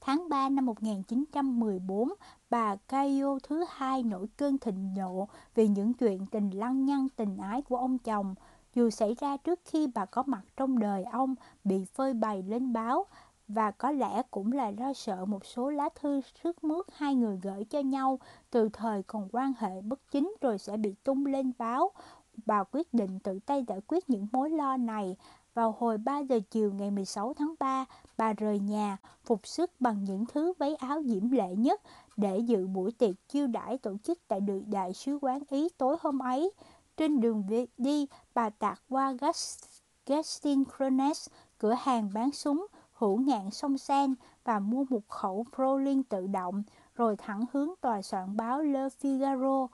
[0.01, 2.09] Tháng 3 năm 1914,
[2.51, 7.37] bà Caio thứ hai nổi cơn thịnh nộ vì những chuyện tình lăng nhăng tình
[7.37, 8.35] ái của ông chồng.
[8.75, 12.73] Dù xảy ra trước khi bà có mặt trong đời ông bị phơi bày lên
[12.73, 13.07] báo,
[13.49, 17.39] và có lẽ cũng là lo sợ một số lá thư sức mướt hai người
[17.43, 18.19] gửi cho nhau
[18.51, 21.91] từ thời còn quan hệ bất chính rồi sẽ bị tung lên báo.
[22.47, 25.17] Bà quyết định tự tay giải quyết những mối lo này.
[25.55, 27.85] Vào hồi 3 giờ chiều ngày 16 tháng 3,
[28.17, 31.81] bà rời nhà, phục sức bằng những thứ váy áo diễm lệ nhất
[32.17, 35.97] để dự buổi tiệc chiêu đãi tổ chức tại được đại sứ quán Ý tối
[36.01, 36.51] hôm ấy.
[36.97, 37.45] Trên đường
[37.79, 39.15] đi, bà tạt qua
[40.07, 41.29] Gastin Crones,
[41.59, 42.67] cửa hàng bán súng,
[42.99, 44.15] hữu ngạn sông Sen
[44.45, 46.63] và mua một khẩu Prolin tự động,
[46.95, 49.67] rồi thẳng hướng tòa soạn báo Le Figaro.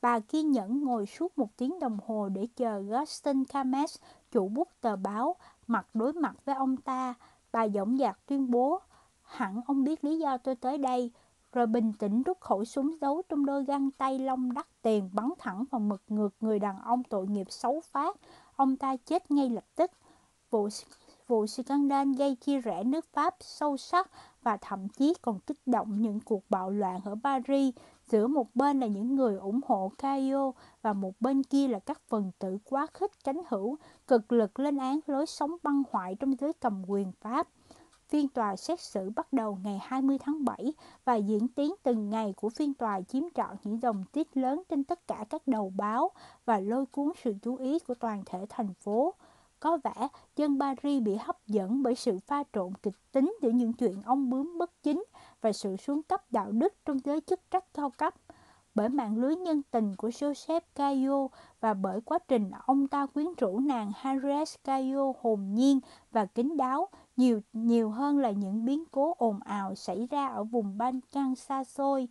[0.00, 3.96] Bà kiên nhẫn ngồi suốt một tiếng đồng hồ để chờ Gaston Cames,
[4.30, 5.36] chủ bút tờ báo,
[5.66, 7.14] mặt đối mặt với ông ta.
[7.52, 8.80] Bà dõng dạc tuyên bố,
[9.22, 11.12] hẳn ông biết lý do tôi tới đây,
[11.52, 15.30] rồi bình tĩnh rút khẩu súng giấu trong đôi găng tay lông đắt tiền bắn
[15.38, 18.16] thẳng vào mực ngược người đàn ông tội nghiệp xấu phát.
[18.56, 19.90] Ông ta chết ngay lập tức.
[20.50, 20.68] Vụ
[21.28, 24.10] vụ scandal gây chia rẽ nước Pháp sâu sắc
[24.42, 27.74] và thậm chí còn kích động những cuộc bạo loạn ở Paris
[28.06, 30.52] giữa một bên là những người ủng hộ Caio
[30.82, 33.76] và một bên kia là các phần tử quá khích cánh hữu,
[34.06, 37.48] cực lực lên án lối sống băng hoại trong giới cầm quyền Pháp.
[38.08, 40.72] Phiên tòa xét xử bắt đầu ngày 20 tháng 7
[41.04, 44.84] và diễn tiến từng ngày của phiên tòa chiếm trọn những dòng tiết lớn trên
[44.84, 46.10] tất cả các đầu báo
[46.44, 49.14] và lôi cuốn sự chú ý của toàn thể thành phố.
[49.60, 53.72] Có vẻ dân Paris bị hấp dẫn bởi sự pha trộn kịch tính giữa những
[53.72, 55.04] chuyện ông bướm bất chính
[55.40, 58.14] và sự xuống cấp đạo đức trong giới chức trách cao cấp
[58.78, 61.28] bởi mạng lưới nhân tình của Joseph Cayo
[61.60, 65.80] và bởi quá trình ông ta quyến rũ nàng Harriet Cayo hồn nhiên
[66.10, 70.44] và kín đáo nhiều nhiều hơn là những biến cố ồn ào xảy ra ở
[70.44, 72.08] vùng Ban Căng xa xôi.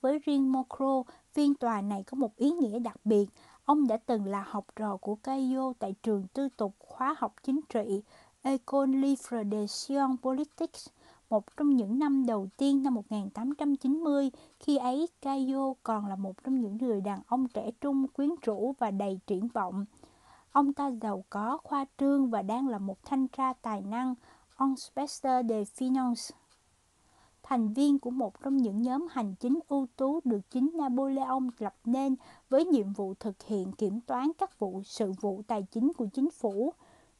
[0.00, 1.02] Với riêng Mocro,
[1.32, 3.26] phiên tòa này có một ý nghĩa đặc biệt.
[3.66, 7.60] Ông đã từng là học trò của Cayo tại trường tư tục khóa học chính
[7.68, 8.02] trị
[8.42, 10.88] École Livre de Sciences Politiques,
[11.30, 14.30] một trong những năm đầu tiên năm 1890,
[14.60, 18.74] khi ấy Cayo còn là một trong những người đàn ông trẻ trung, quyến rũ
[18.78, 19.84] và đầy triển vọng.
[20.52, 24.14] Ông ta giàu có, khoa trương và đang là một thanh tra tài năng,
[24.58, 26.30] Inspecteur de Finance
[27.48, 31.74] thành viên của một trong những nhóm hành chính ưu tú được chính Napoleon lập
[31.84, 32.16] nên
[32.48, 36.30] với nhiệm vụ thực hiện kiểm toán các vụ sự vụ tài chính của chính
[36.30, 36.72] phủ.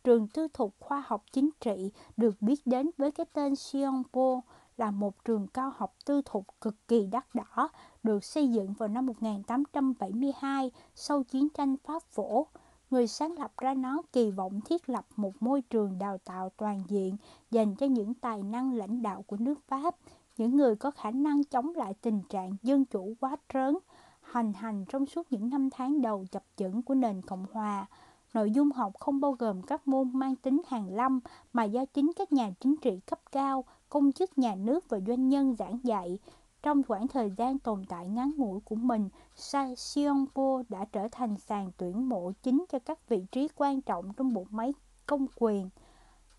[0.04, 4.40] Trường tư thục khoa học chính trị được biết đến với cái tên Sion Po
[4.76, 7.68] là một trường cao học tư thục cực kỳ đắt đỏ,
[8.02, 12.46] được xây dựng vào năm 1872 sau chiến tranh Pháp phổ.
[12.90, 16.82] Người sáng lập ra nó kỳ vọng thiết lập một môi trường đào tạo toàn
[16.88, 17.16] diện
[17.50, 19.96] dành cho những tài năng lãnh đạo của nước Pháp,
[20.36, 23.78] những người có khả năng chống lại tình trạng dân chủ quá trớn,
[24.20, 27.86] hành hành trong suốt những năm tháng đầu chập chững của nền Cộng hòa.
[28.34, 31.20] Nội dung học không bao gồm các môn mang tính hàng lâm
[31.52, 35.28] mà do chính các nhà chính trị cấp cao, công chức nhà nước và doanh
[35.28, 36.18] nhân giảng dạy.
[36.62, 39.08] Trong khoảng thời gian tồn tại ngắn ngủi của mình,
[39.76, 44.34] Sionpo đã trở thành sàn tuyển mộ chính cho các vị trí quan trọng trong
[44.34, 44.74] bộ máy
[45.06, 45.70] công quyền.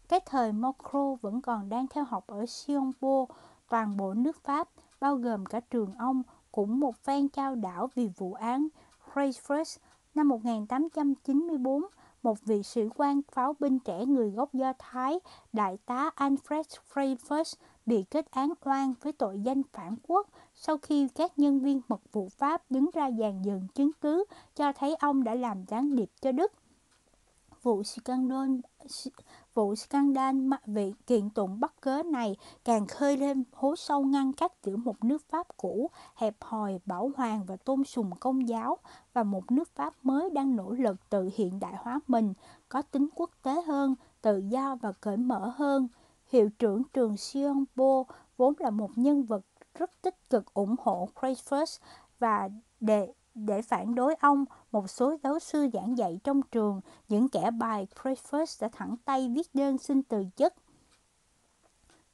[0.10, 3.26] Cái thời mokro vẫn còn đang theo học ở Sionpo,
[3.70, 4.70] toàn bộ nước Pháp,
[5.00, 8.68] bao gồm cả trường ông, cũng một phen trao đảo vì vụ án
[9.14, 9.78] Dreyfus
[10.16, 11.82] năm 1894,
[12.24, 15.20] một vị sĩ quan pháo binh trẻ người gốc Do Thái,
[15.54, 16.64] đại tá Alfred
[16.94, 21.82] Dreyfus, bị kết án oan với tội danh phản quốc sau khi các nhân viên
[21.88, 24.24] mật vụ Pháp đứng ra dàn dựng chứng cứ
[24.56, 26.52] cho thấy ông đã làm gián điệp cho Đức.
[27.64, 28.52] Vụ scandal
[29.58, 30.36] Vụ scandal
[30.66, 32.36] vị kiện tụng bất cớ này
[32.66, 37.12] càng khơi lên hố sâu ngăn cách giữa một nước Pháp cũ, hẹp hòi, bảo
[37.16, 38.78] hoàng và tôn sùng công giáo
[39.14, 42.34] và một nước Pháp mới đang nỗ lực tự hiện đại hóa mình,
[42.70, 45.88] có tính quốc tế hơn, tự do và cởi mở hơn.
[46.32, 48.04] Hiệu trưởng trường Sion Bo
[48.38, 51.80] vốn là một nhân vật rất tích cực ủng hộ Christopher
[52.20, 53.14] và để
[53.46, 57.88] để phản đối ông, một số giáo sư giảng dạy trong trường, những kẻ bài
[57.96, 60.54] preface đã thẳng tay viết đơn xin từ chức.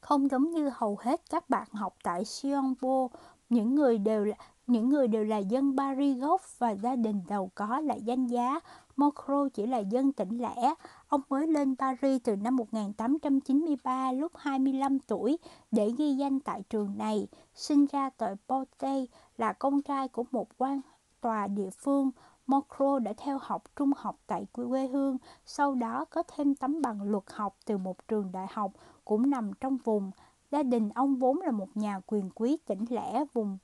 [0.00, 3.08] Không giống như hầu hết các bạn học tại Sionbo,
[3.48, 4.36] những người đều là
[4.66, 8.60] những người đều là dân Paris gốc và gia đình giàu có lại danh giá.
[8.96, 10.74] Mocro chỉ là dân tỉnh lẻ.
[11.08, 15.38] Ông mới lên Paris từ năm 1893 lúc 25 tuổi
[15.70, 17.26] để ghi danh tại trường này.
[17.54, 19.04] Sinh ra tại Porte
[19.38, 20.80] là con trai của một quan
[21.24, 22.10] tòa địa phương.
[22.46, 27.02] Mokro đã theo học trung học tại quê hương, sau đó có thêm tấm bằng
[27.02, 28.72] luật học từ một trường đại học
[29.04, 30.10] cũng nằm trong vùng.
[30.50, 33.58] Gia đình ông vốn là một nhà quyền quý tỉnh lẻ vùng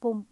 [0.00, 0.22] vùng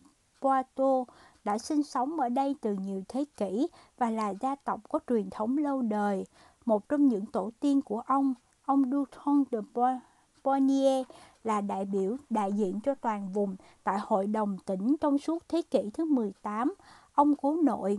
[0.40, 1.06] Poitou
[1.44, 3.66] đã sinh sống ở đây từ nhiều thế kỷ
[3.98, 6.26] và là gia tộc có truyền thống lâu đời.
[6.64, 8.34] Một trong những tổ tiên của ông,
[8.64, 9.58] ông Dutton de
[10.44, 11.06] Bonnier,
[11.44, 15.62] là đại biểu đại diện cho toàn vùng tại Hội đồng tỉnh trong suốt thế
[15.62, 16.74] kỷ thứ 18.
[17.14, 17.98] Ông cố nội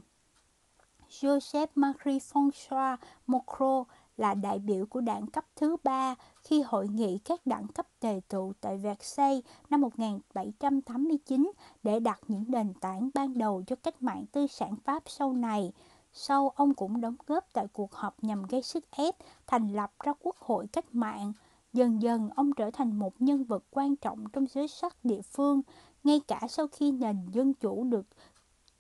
[1.10, 2.98] Joseph Marie François
[3.28, 3.84] Mocro
[4.18, 8.22] là đại biểu của đảng cấp thứ ba khi hội nghị các đảng cấp tề
[8.28, 11.52] tụ tại Versailles năm 1789
[11.84, 15.72] để đặt những nền tảng ban đầu cho cách mạng tư sản Pháp sau này.
[16.14, 19.16] Sau, ông cũng đóng góp tại cuộc họp nhằm gây sức ép
[19.48, 21.34] thành lập ra quốc hội cách mạng.
[21.74, 25.62] Dần dần, ông trở thành một nhân vật quan trọng trong giới sắc địa phương,
[26.04, 28.06] ngay cả sau khi nền dân chủ được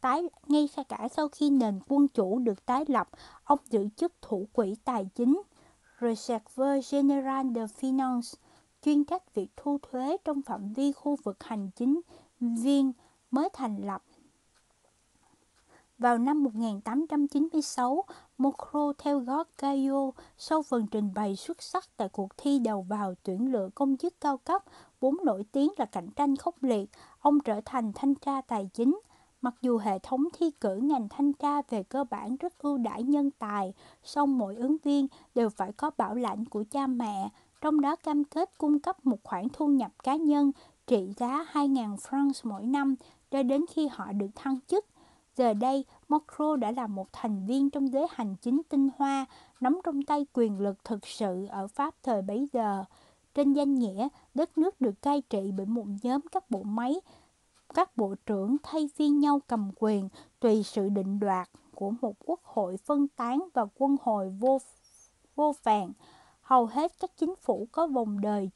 [0.01, 3.09] tái ngay cả sau khi nền quân chủ được tái lập,
[3.43, 5.41] ông giữ chức thủ quỹ tài chính
[6.01, 8.34] Reservoir General de Finance,
[8.81, 12.01] chuyên trách việc thu thuế trong phạm vi khu vực hành chính
[12.39, 12.91] viên
[13.31, 14.03] mới thành lập.
[15.97, 18.03] Vào năm 1896,
[18.41, 23.13] Mokro theo gót Gaio sau phần trình bày xuất sắc tại cuộc thi đầu vào
[23.23, 24.63] tuyển lựa công chức cao cấp,
[24.99, 26.89] vốn nổi tiếng là cạnh tranh khốc liệt,
[27.19, 28.99] ông trở thành thanh tra tài chính.
[29.41, 33.03] Mặc dù hệ thống thi cử ngành thanh tra về cơ bản rất ưu đãi
[33.03, 33.73] nhân tài,
[34.03, 37.30] song mỗi ứng viên đều phải có bảo lãnh của cha mẹ,
[37.61, 40.51] trong đó cam kết cung cấp một khoản thu nhập cá nhân
[40.88, 42.95] trị giá 2.000 francs mỗi năm
[43.31, 44.85] cho đến khi họ được thăng chức.
[45.35, 49.25] Giờ đây, Macron đã là một thành viên trong giới hành chính tinh hoa,
[49.59, 52.83] nắm trong tay quyền lực thực sự ở Pháp thời bấy giờ.
[53.33, 56.95] Trên danh nghĩa, đất nước được cai trị bởi một nhóm các bộ máy
[57.73, 60.09] các bộ trưởng thay phiên nhau cầm quyền
[60.39, 64.57] tùy sự định đoạt của một quốc hội phân tán và quân hồi vô
[65.35, 65.91] vô vàng.
[66.41, 68.49] Hầu hết các chính phủ có vòng đời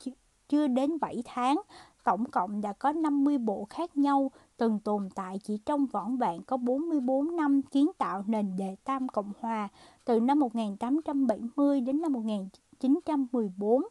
[0.49, 1.61] chưa đến 7 tháng,
[2.03, 6.44] tổng cộng đã có 50 bộ khác nhau từng tồn tại chỉ trong vỏn vẹn
[6.44, 9.68] có 44 năm kiến tạo nền đệ tam Cộng Hòa
[10.06, 13.84] từ năm 1870 đến năm 1914.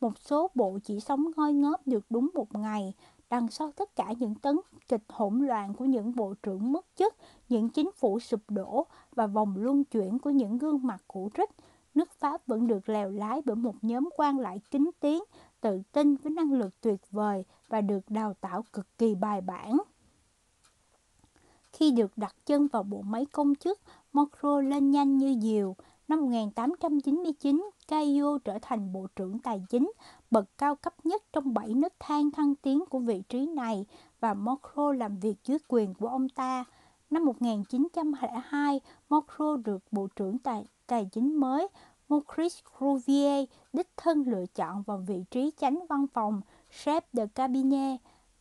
[0.00, 2.94] Một số bộ chỉ sống ngoi ngóp được đúng một ngày,
[3.30, 4.56] đằng sau tất cả những tấn
[4.88, 7.14] kịch hỗn loạn của những bộ trưởng mất chức,
[7.48, 11.50] những chính phủ sụp đổ và vòng luân chuyển của những gương mặt cũ rích,
[11.94, 15.22] nước Pháp vẫn được lèo lái bởi một nhóm quan lại kính tiếng,
[15.60, 19.78] tự tin với năng lực tuyệt vời và được đào tạo cực kỳ bài bản.
[21.80, 23.80] Khi được đặt chân vào bộ máy công chức,
[24.12, 25.76] Macron lên nhanh như diều.
[26.08, 29.92] Năm 1899, Caillou trở thành Bộ trưởng Tài chính,
[30.30, 33.86] bậc cao cấp nhất trong bảy nấc thang thăng tiến của vị trí này
[34.20, 36.64] và Macron làm việc dưới quyền của ông ta.
[37.10, 41.68] Năm 1902, Macron được Bộ trưởng Tài, Tài chính mới
[42.08, 46.40] Maurice Rouvier đích thân lựa chọn vào vị trí chánh văn phòng
[46.84, 48.00] chef de cabinet.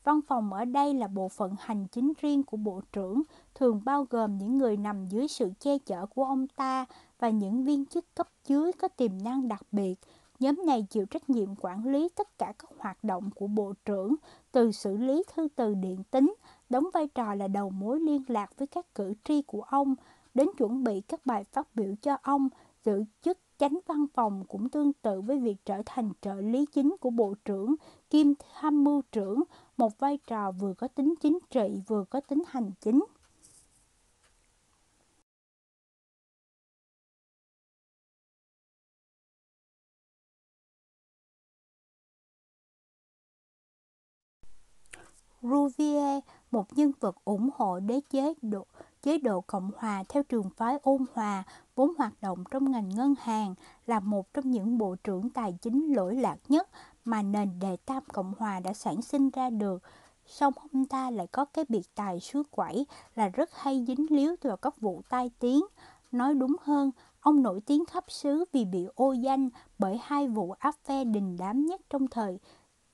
[0.09, 3.21] Văn phòng ở đây là bộ phận hành chính riêng của bộ trưởng,
[3.55, 6.85] thường bao gồm những người nằm dưới sự che chở của ông ta
[7.19, 9.95] và những viên chức cấp dưới có tiềm năng đặc biệt.
[10.39, 14.15] Nhóm này chịu trách nhiệm quản lý tất cả các hoạt động của bộ trưởng,
[14.51, 16.33] từ xử lý thư từ điện tính,
[16.69, 19.95] đóng vai trò là đầu mối liên lạc với các cử tri của ông,
[20.33, 22.49] đến chuẩn bị các bài phát biểu cho ông,
[22.85, 26.95] giữ chức chánh văn phòng cũng tương tự với việc trở thành trợ lý chính
[26.99, 27.75] của bộ trưởng
[28.09, 29.43] kiêm tham mưu trưởng,
[29.77, 33.05] một vai trò vừa có tính chính trị vừa có tính hành chính.
[45.41, 48.65] Rouvier, một nhân vật ủng hộ đế chế độ
[49.01, 51.43] chế độ Cộng hòa theo trường phái ôn hòa,
[51.79, 53.55] vốn hoạt động trong ngành ngân hàng,
[53.87, 56.69] là một trong những bộ trưởng tài chính lỗi lạc nhất
[57.05, 59.83] mà nền đề tam Cộng hòa đã sản sinh ra được.
[60.25, 62.85] Song ông ta lại có cái biệt tài suối quẩy
[63.15, 65.61] là rất hay dính líu vào các vụ tai tiếng.
[66.11, 70.51] Nói đúng hơn, ông nổi tiếng khắp xứ vì bị ô danh bởi hai vụ
[70.51, 72.39] áp phe đình đám nhất trong thời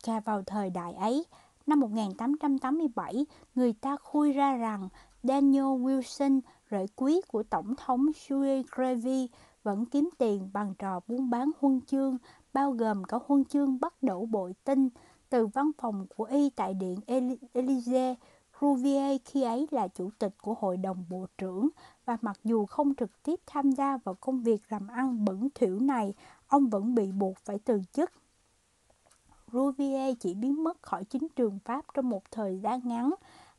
[0.04, 1.26] ca vào thời đại ấy.
[1.68, 3.26] Năm 1887,
[3.56, 4.90] người ta khui ra rằng
[5.24, 6.42] Daniel Wilson,
[6.72, 9.30] rễ quý của Tổng thống Joe Grevy,
[9.64, 12.18] vẫn kiếm tiền bằng trò buôn bán huân chương,
[12.54, 14.90] bao gồm cả huân chương bắt đổ bội tinh.
[15.30, 17.00] Từ văn phòng của y tại Điện
[17.54, 18.16] Élysée,
[18.62, 21.70] Rouvier khi ấy là chủ tịch của Hội đồng Bộ trưởng
[22.06, 25.80] và mặc dù không trực tiếp tham gia vào công việc làm ăn bẩn thỉu
[25.80, 26.14] này,
[26.48, 28.12] ông vẫn bị buộc phải từ chức.
[29.52, 33.14] Rouvier chỉ biến mất khỏi chính trường Pháp trong một thời gian ngắn.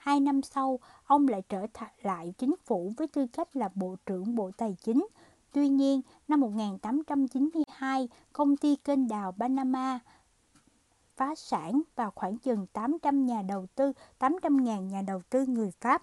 [0.06, 1.66] Hai năm sau, ông lại trở
[2.02, 5.06] lại chính phủ với tư cách là Bộ trưởng Bộ Tài chính.
[5.52, 9.98] Tuy nhiên, năm 1892, công ty kênh đào Panama
[11.16, 16.02] phá sản và khoảng chừng 800 nhà đầu tư, 800.000 nhà đầu tư người Pháp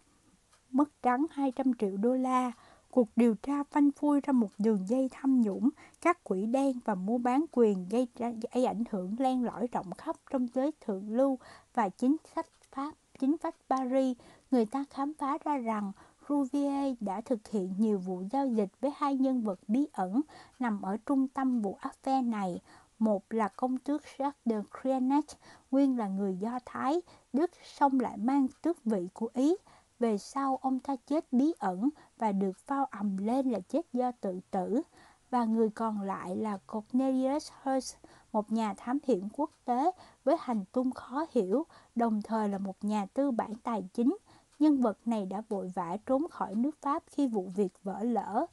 [0.71, 2.51] mất trắng 200 triệu đô la.
[2.91, 5.69] Cuộc điều tra phanh phui ra một đường dây tham nhũng,
[6.01, 9.91] các quỹ đen và mua bán quyền gây, ra, gây ảnh hưởng len lỏi rộng
[9.97, 11.39] khắp trong giới thượng lưu
[11.73, 14.17] và chính sách Pháp, chính vách Paris.
[14.51, 15.91] Người ta khám phá ra rằng
[16.29, 20.21] Rouvier đã thực hiện nhiều vụ giao dịch với hai nhân vật bí ẩn
[20.59, 22.61] nằm ở trung tâm vụ affair này.
[22.99, 25.25] Một là công tước Jacques de Crienet,
[25.71, 27.01] nguyên là người Do Thái,
[27.33, 29.55] Đức xong lại mang tước vị của Ý.
[29.99, 34.11] Về sau ông ta chết bí ẩn và được phao ầm lên là chết do
[34.21, 34.81] tự tử.
[35.29, 37.95] Và người còn lại là Cornelius Hearst,
[38.33, 39.91] một nhà thám hiểm quốc tế
[40.23, 41.65] với hành tung khó hiểu,
[41.95, 44.17] đồng thời là một nhà tư bản tài chính.
[44.59, 48.45] Nhân vật này đã vội vã trốn khỏi nước Pháp khi vụ việc vỡ lỡ.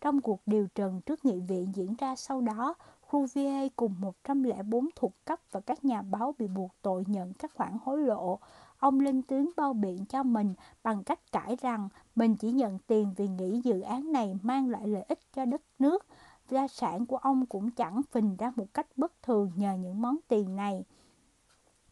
[0.00, 2.74] Trong cuộc điều trần trước nghị viện diễn ra sau đó,
[3.12, 7.76] Rouvier cùng 104 thuộc cấp và các nhà báo bị buộc tội nhận các khoản
[7.84, 8.38] hối lộ.
[8.78, 13.14] Ông lên tiếng bao biện cho mình bằng cách cãi rằng mình chỉ nhận tiền
[13.16, 16.06] vì nghĩ dự án này mang lại lợi ích cho đất nước.
[16.50, 20.16] Gia sản của ông cũng chẳng phình ra một cách bất thường nhờ những món
[20.28, 20.84] tiền này.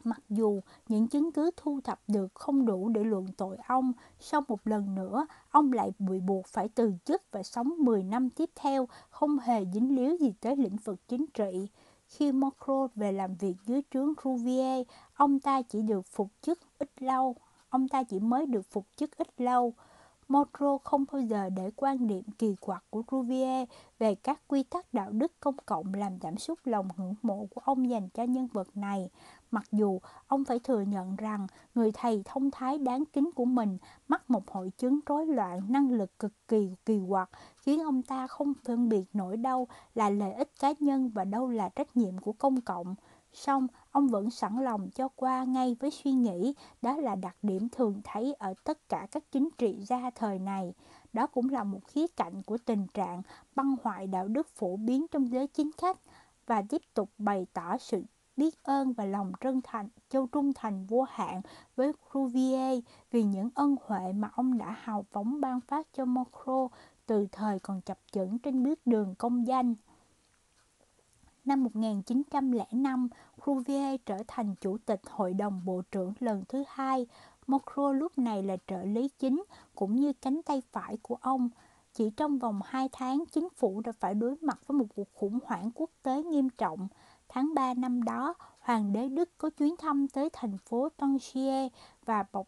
[0.04, 4.42] Mặc dù những chứng cứ thu thập được không đủ để luận tội ông, sau
[4.48, 8.50] một lần nữa, ông lại bị buộc phải từ chức và sống 10 năm tiếp
[8.54, 11.68] theo, không hề dính líu gì tới lĩnh vực chính trị.
[12.08, 16.90] Khi Macron về làm việc dưới trướng Rouvier, ông ta chỉ được phục chức ít
[17.02, 17.36] lâu.
[17.68, 19.74] Ông ta chỉ mới được phục chức ít lâu.
[20.28, 23.68] Monroe không bao giờ để quan điểm kỳ quặc của Rouvier
[23.98, 27.60] về các quy tắc đạo đức công cộng làm giảm sút lòng ngưỡng mộ của
[27.64, 29.10] ông dành cho nhân vật này.
[29.50, 33.78] Mặc dù ông phải thừa nhận rằng người thầy thông thái đáng kính của mình
[34.08, 38.26] mắc một hội chứng rối loạn năng lực cực kỳ kỳ quặc, khiến ông ta
[38.26, 42.18] không phân biệt nổi đâu là lợi ích cá nhân và đâu là trách nhiệm
[42.18, 42.94] của công cộng
[43.38, 47.68] xong ông vẫn sẵn lòng cho qua ngay với suy nghĩ đó là đặc điểm
[47.68, 50.74] thường thấy ở tất cả các chính trị gia thời này.
[51.12, 53.22] Đó cũng là một khía cạnh của tình trạng
[53.54, 55.98] băng hoại đạo đức phổ biến trong giới chính khách
[56.46, 58.02] và tiếp tục bày tỏ sự
[58.36, 61.40] biết ơn và lòng trân thành, châu trung thành vô hạn
[61.76, 66.68] với Rouvier vì những ân huệ mà ông đã hào phóng ban phát cho Macron
[67.06, 69.74] từ thời còn chập chững trên bước đường công danh.
[71.48, 73.08] Năm 1905,
[73.44, 77.06] Cuvier trở thành chủ tịch Hội đồng Bộ trưởng lần thứ hai.
[77.46, 79.44] Macron lúc này là trợ lý chính
[79.74, 81.48] cũng như cánh tay phải của ông.
[81.94, 85.38] Chỉ trong vòng 2 tháng, chính phủ đã phải đối mặt với một cuộc khủng
[85.44, 86.88] hoảng quốc tế nghiêm trọng.
[87.28, 91.72] Tháng 3 năm đó, Hoàng đế Đức có chuyến thăm tới thành phố Tangier
[92.04, 92.46] và bộc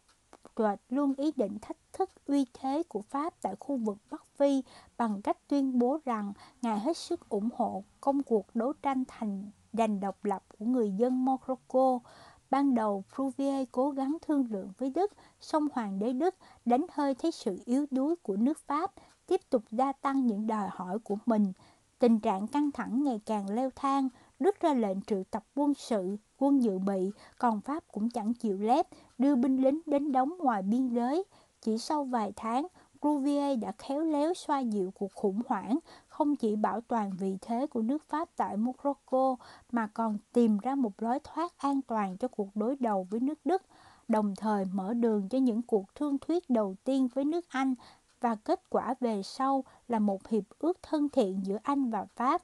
[0.54, 4.62] tuệt luôn ý định thách thức uy thế của Pháp tại khu vực Bắc Phi
[4.98, 9.50] bằng cách tuyên bố rằng Ngài hết sức ủng hộ công cuộc đấu tranh thành
[9.72, 11.98] giành độc lập của người dân Morocco.
[12.50, 16.34] Ban đầu, Fruvier cố gắng thương lượng với Đức, song Hoàng đế Đức
[16.64, 18.92] đánh hơi thấy sự yếu đuối của nước Pháp,
[19.26, 21.52] tiếp tục gia tăng những đòi hỏi của mình.
[21.98, 24.08] Tình trạng căng thẳng ngày càng leo thang,
[24.40, 28.58] Đức ra lệnh triệu tập quân sự, quân dự bị, còn Pháp cũng chẳng chịu
[28.58, 28.86] lép,
[29.18, 31.24] đưa binh lính đến đóng ngoài biên giới.
[31.60, 32.66] Chỉ sau vài tháng,
[33.00, 37.66] Cuvier đã khéo léo xoa dịu cuộc khủng hoảng, không chỉ bảo toàn vị thế
[37.66, 39.36] của nước Pháp tại Morocco,
[39.72, 43.38] mà còn tìm ra một lối thoát an toàn cho cuộc đối đầu với nước
[43.44, 43.62] Đức,
[44.08, 47.74] đồng thời mở đường cho những cuộc thương thuyết đầu tiên với nước Anh
[48.20, 52.42] và kết quả về sau là một hiệp ước thân thiện giữa Anh và Pháp.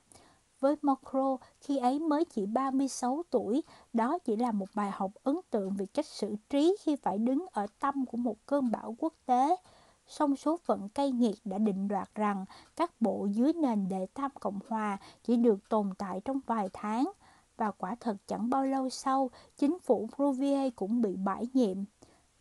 [0.60, 3.62] Với Macron, khi ấy mới chỉ 36 tuổi,
[3.92, 7.46] đó chỉ là một bài học ấn tượng về cách xử trí khi phải đứng
[7.52, 9.56] ở tâm của một cơn bão quốc tế.
[10.06, 12.44] Song số phận cay nghiệt đã định đoạt rằng
[12.76, 17.12] các bộ dưới nền đệ tam Cộng Hòa chỉ được tồn tại trong vài tháng.
[17.56, 21.76] Và quả thật chẳng bao lâu sau, chính phủ Rouvier cũng bị bãi nhiệm.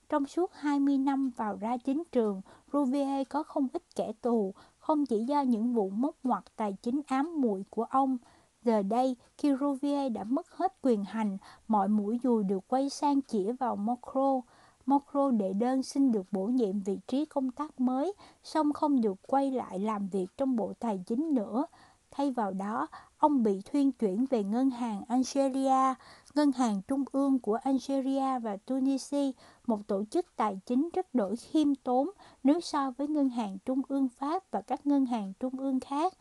[0.10, 2.42] Trong suốt 20 năm vào ra chính trường,
[2.74, 4.54] Rouvier có không ít kẻ tù,
[4.86, 8.18] không chỉ do những vụ móc ngoặt tài chính ám muội của ông.
[8.64, 11.38] Giờ đây, khi Rouvier đã mất hết quyền hành,
[11.68, 14.42] mọi mũi dùi được quay sang chỉ vào Macron.
[14.86, 18.14] Mokro đệ đơn xin được bổ nhiệm vị trí công tác mới,
[18.44, 21.66] song không được quay lại làm việc trong Bộ Tài chính nữa.
[22.12, 22.88] Thay vào đó,
[23.18, 25.94] ông bị thuyên chuyển về ngân hàng Algeria,
[26.36, 29.32] ngân hàng trung ương của Algeria và Tunisia,
[29.68, 32.10] một tổ chức tài chính rất đổi khiêm tốn
[32.44, 36.14] nếu so với ngân hàng trung ương Pháp và các ngân hàng trung ương khác.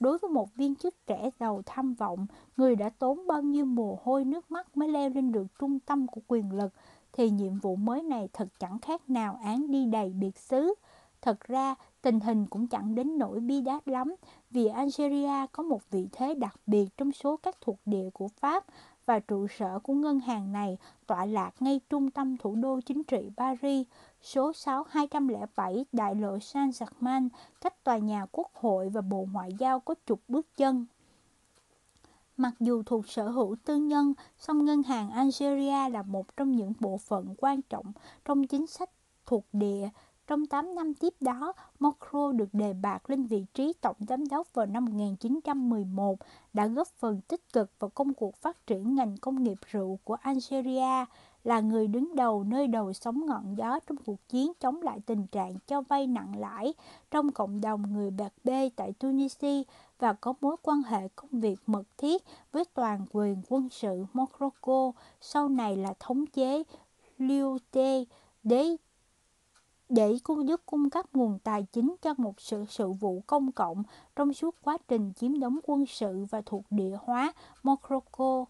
[0.00, 2.26] Đối với một viên chức trẻ giàu tham vọng,
[2.56, 6.06] người đã tốn bao nhiêu mồ hôi nước mắt mới leo lên được trung tâm
[6.06, 6.72] của quyền lực,
[7.12, 10.74] thì nhiệm vụ mới này thật chẳng khác nào án đi đầy biệt xứ.
[11.22, 14.14] Thật ra, tình hình cũng chẳng đến nỗi bi đát lắm,
[14.50, 18.64] vì Algeria có một vị thế đặc biệt trong số các thuộc địa của Pháp
[19.06, 23.04] và trụ sở của ngân hàng này tọa lạc ngay trung tâm thủ đô chính
[23.04, 23.86] trị Paris,
[24.22, 27.28] số 6207 đại lộ Saint-Germain,
[27.60, 30.86] cách tòa nhà quốc hội và bộ ngoại giao có chục bước chân.
[32.36, 36.72] Mặc dù thuộc sở hữu tư nhân, song ngân hàng Algeria là một trong những
[36.80, 37.92] bộ phận quan trọng
[38.24, 38.90] trong chính sách
[39.26, 39.88] thuộc địa
[40.26, 44.54] trong 8 năm tiếp đó, Mokro được đề bạt lên vị trí tổng giám đốc
[44.54, 46.18] vào năm 1911,
[46.52, 50.14] đã góp phần tích cực vào công cuộc phát triển ngành công nghiệp rượu của
[50.14, 51.04] Algeria,
[51.44, 55.26] là người đứng đầu nơi đầu sóng ngọn gió trong cuộc chiến chống lại tình
[55.26, 56.74] trạng cho vay nặng lãi
[57.10, 59.62] trong cộng đồng người Bạc Bê tại Tunisia
[59.98, 62.22] và có mối quan hệ công việc mật thiết
[62.52, 66.62] với toàn quyền quân sự Morocco, sau này là thống chế
[67.18, 67.58] Liu
[68.42, 68.76] đế
[69.88, 73.82] để giúp cung cấp nguồn tài chính cho một sự sự vụ công cộng
[74.16, 77.32] trong suốt quá trình chiếm đóng quân sự và thuộc địa hóa
[77.62, 78.44] Mokroko.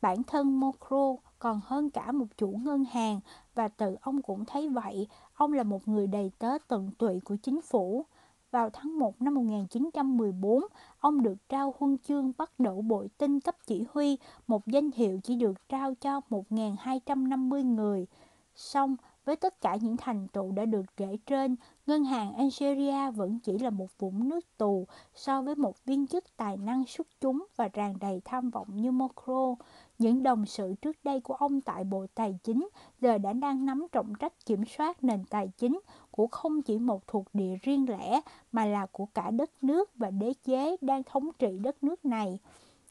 [0.00, 3.20] Bản thân Mokro còn hơn cả một chủ ngân hàng
[3.54, 7.36] và tự ông cũng thấy vậy, ông là một người đầy tớ tận tụy của
[7.42, 8.06] chính phủ.
[8.50, 10.64] Vào tháng 1 năm 1914,
[11.00, 15.20] ông được trao huân chương bắt đầu bội tinh cấp chỉ huy, một danh hiệu
[15.22, 18.06] chỉ được trao cho 1.250 người.
[18.54, 21.56] Xong, với tất cả những thành tựu đã được kể trên,
[21.86, 26.36] ngân hàng Algeria vẫn chỉ là một vũng nước tù so với một viên chức
[26.36, 29.54] tài năng xuất chúng và tràn đầy tham vọng như Macron.
[29.98, 32.68] Những đồng sự trước đây của ông tại Bộ Tài chính
[33.00, 35.80] giờ đã đang nắm trọng trách kiểm soát nền tài chính
[36.10, 38.20] của không chỉ một thuộc địa riêng lẻ
[38.52, 42.38] mà là của cả đất nước và đế chế đang thống trị đất nước này.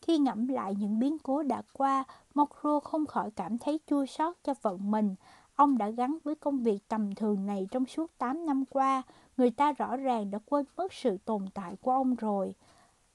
[0.02, 2.04] Khi ngẫm lại những biến cố đã qua,
[2.34, 5.16] Macron không khỏi cảm thấy chua xót cho vận mình.
[5.60, 9.04] Ông đã gắn với công việc tầm thường này trong suốt 8 năm qua,
[9.38, 12.56] người ta rõ ràng đã quên mất sự tồn tại của ông rồi.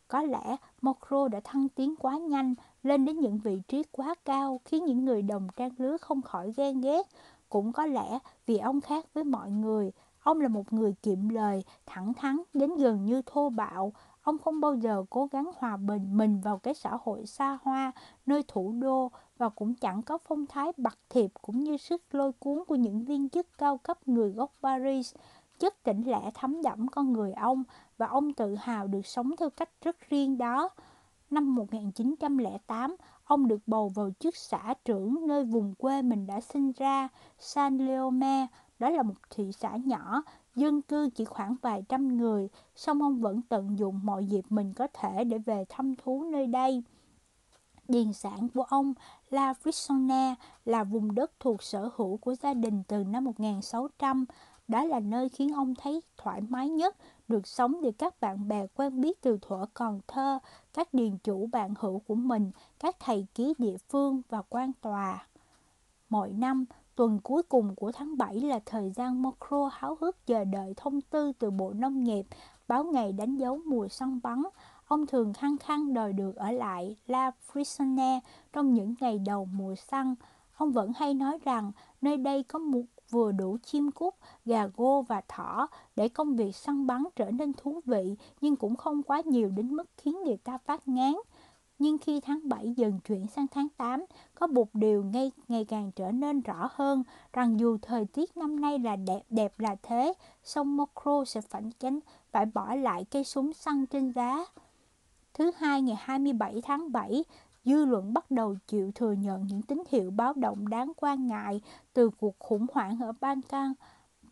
[0.08, 4.60] Có lẽ Mokro đã thăng tiến quá nhanh, lên đến những vị trí quá cao
[4.64, 7.06] khiến những người đồng trang lứa không khỏi ghen ghét.
[7.48, 9.92] Cũng có lẽ vì ông khác với mọi người,
[10.22, 13.92] ông là một người kiệm lời, thẳng thắn đến gần như thô bạo.
[14.24, 17.92] Ông không bao giờ cố gắng hòa bình mình vào cái xã hội xa hoa,
[18.26, 22.32] nơi thủ đô và cũng chẳng có phong thái bạc thiệp cũng như sức lôi
[22.32, 25.14] cuốn của những viên chức cao cấp người gốc Paris.
[25.58, 27.62] Chất tỉnh lẻ thấm đẫm con người ông
[27.98, 30.68] và ông tự hào được sống theo cách rất riêng đó.
[31.30, 36.72] Năm 1908, ông được bầu vào chức xã trưởng nơi vùng quê mình đã sinh
[36.72, 38.46] ra, San Leome.
[38.78, 40.22] Đó là một thị xã nhỏ,
[40.54, 44.72] dân cư chỉ khoảng vài trăm người, song ông vẫn tận dụng mọi dịp mình
[44.72, 46.82] có thể để về thăm thú nơi đây.
[47.88, 48.94] Điền sản của ông
[49.30, 54.24] La Frissonne là vùng đất thuộc sở hữu của gia đình từ năm 1600.
[54.68, 56.96] Đó là nơi khiến ông thấy thoải mái nhất,
[57.28, 60.38] được sống được các bạn bè quen biết từ thuở còn thơ,
[60.72, 65.26] các điền chủ bạn hữu của mình, các thầy ký địa phương và quan tòa.
[66.08, 66.64] Mỗi năm,
[66.96, 71.00] tuần cuối cùng của tháng 7 là thời gian Mokro háo hức chờ đợi thông
[71.00, 72.26] tư từ Bộ Nông nghiệp,
[72.68, 74.42] báo ngày đánh dấu mùa săn bắn.
[74.86, 78.20] Ông thường khăng khăng đòi được ở lại La Frisone
[78.52, 80.14] trong những ngày đầu mùa săn.
[80.56, 84.14] Ông vẫn hay nói rằng nơi đây có một vừa đủ chim cút,
[84.44, 85.66] gà gô và thỏ
[85.96, 89.74] để công việc săn bắn trở nên thú vị nhưng cũng không quá nhiều đến
[89.76, 91.14] mức khiến người ta phát ngán.
[91.78, 95.90] Nhưng khi tháng 7 dần chuyển sang tháng 8, có một điều ngay ngày càng
[95.96, 97.02] trở nên rõ hơn
[97.32, 101.62] rằng dù thời tiết năm nay là đẹp đẹp là thế, sông Mokro sẽ phải
[101.78, 101.98] tránh
[102.32, 104.44] phải bỏ lại cây súng săn trên giá.
[105.34, 107.24] Thứ hai ngày 27 tháng 7,
[107.64, 111.60] dư luận bắt đầu chịu thừa nhận những tín hiệu báo động đáng quan ngại
[111.92, 113.72] từ cuộc khủng hoảng ở Balkan.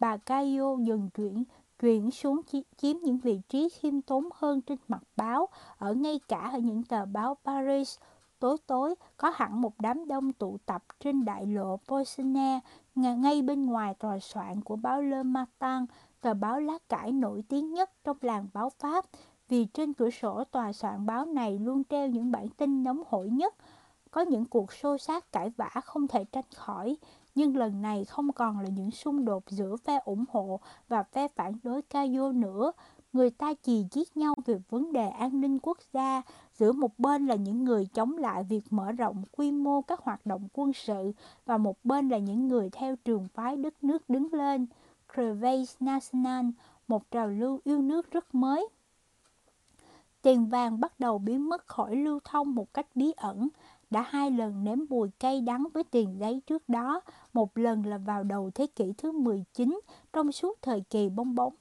[0.01, 1.45] Bà Cayo dần chuyển
[1.83, 2.41] chuyển xuống
[2.77, 5.49] chiếm những vị trí khiêm tốn hơn trên mặt báo,
[5.79, 7.99] ở ngay cả ở những tờ báo Paris.
[8.39, 12.61] Tối tối, có hẳn một đám đông tụ tập trên đại lộ Poissonne,
[12.95, 15.87] ngay bên ngoài tòa soạn của báo Le Matin,
[16.21, 19.05] tờ báo lá cải nổi tiếng nhất trong làng báo Pháp
[19.49, 23.31] vì trên cửa sổ tòa soạn báo này luôn treo những bản tin nóng hổi
[23.31, 23.55] nhất.
[24.11, 26.97] Có những cuộc xô xát cãi vã không thể tránh khỏi
[27.35, 31.29] nhưng lần này không còn là những xung đột giữa phe ủng hộ và phe
[31.29, 32.73] phản đối Caio nữa.
[33.13, 36.23] Người ta chỉ chiết nhau về vấn đề an ninh quốc gia,
[36.55, 40.27] giữa một bên là những người chống lại việc mở rộng quy mô các hoạt
[40.27, 41.13] động quân sự
[41.47, 44.67] và một bên là những người theo trường phái đất nước đứng lên.
[45.15, 46.47] Crevaise National,
[46.89, 48.69] một trào lưu yêu nước rất mới.
[50.23, 53.49] Tiền vàng bắt đầu biến mất khỏi lưu thông một cách bí ẩn,
[53.93, 57.01] đã hai lần nếm mùi cay đắng với tiền giấy trước đó,
[57.33, 59.81] một lần là vào đầu thế kỷ thứ 19
[60.13, 61.55] trong suốt thời kỳ bong bóng.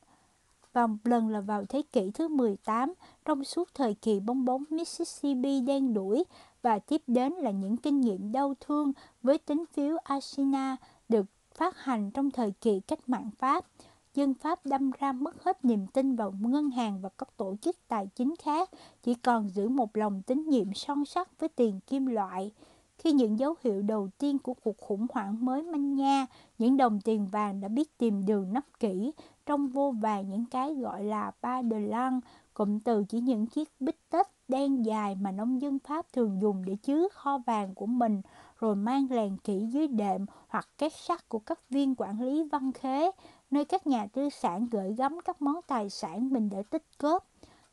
[0.74, 2.94] Và một lần là vào thế kỷ thứ 18
[3.26, 6.24] trong suốt thời kỳ bong bóng Mississippi đen đuổi
[6.62, 8.92] và tiếp đến là những kinh nghiệm đau thương
[9.24, 10.78] với tính phiếu Asina
[11.10, 11.26] được
[11.56, 13.66] phát hành trong thời kỳ cách mạng Pháp
[14.14, 17.76] dân Pháp đâm ra mất hết niềm tin vào ngân hàng và các tổ chức
[17.88, 18.70] tài chính khác,
[19.04, 22.52] chỉ còn giữ một lòng tín nhiệm son sắt với tiền kim loại.
[22.98, 26.26] Khi những dấu hiệu đầu tiên của cuộc khủng hoảng mới manh nha,
[26.58, 29.12] những đồng tiền vàng đã biết tìm đường nắp kỹ
[29.46, 32.20] trong vô vàng những cái gọi là ba de lăng,
[32.54, 36.66] cụm từ chỉ những chiếc bích tết đen dài mà nông dân Pháp thường dùng
[36.66, 38.22] để chứa kho vàng của mình,
[38.60, 42.72] rồi mang lèn kỹ dưới đệm hoặc két sắt của các viên quản lý văn
[42.72, 43.12] khế,
[43.52, 47.28] nơi các nhà tư sản gửi gắm các món tài sản mình đã tích góp.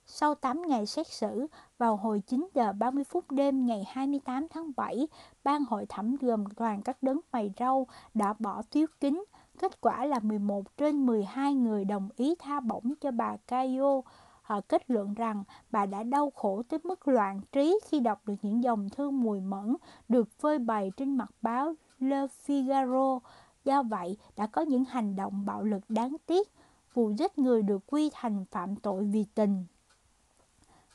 [0.06, 1.46] Sau 8 ngày xét xử,
[1.78, 5.08] vào hồi 9 giờ 30 phút đêm ngày 28 tháng 7,
[5.44, 9.24] ban hội thẩm gồm toàn các đấng mày râu đã bỏ phiếu kín.
[9.58, 14.02] Kết quả là 11 trên 12 người đồng ý tha bổng cho bà Cayo.
[14.42, 18.34] Họ kết luận rằng bà đã đau khổ tới mức loạn trí khi đọc được
[18.42, 19.76] những dòng thư mùi mẫn
[20.08, 23.20] được phơi bày trên mặt báo Le Figaro
[23.68, 26.48] Do vậy, đã có những hành động bạo lực đáng tiếc,
[26.94, 29.64] vụ giết người được quy thành phạm tội vì tình.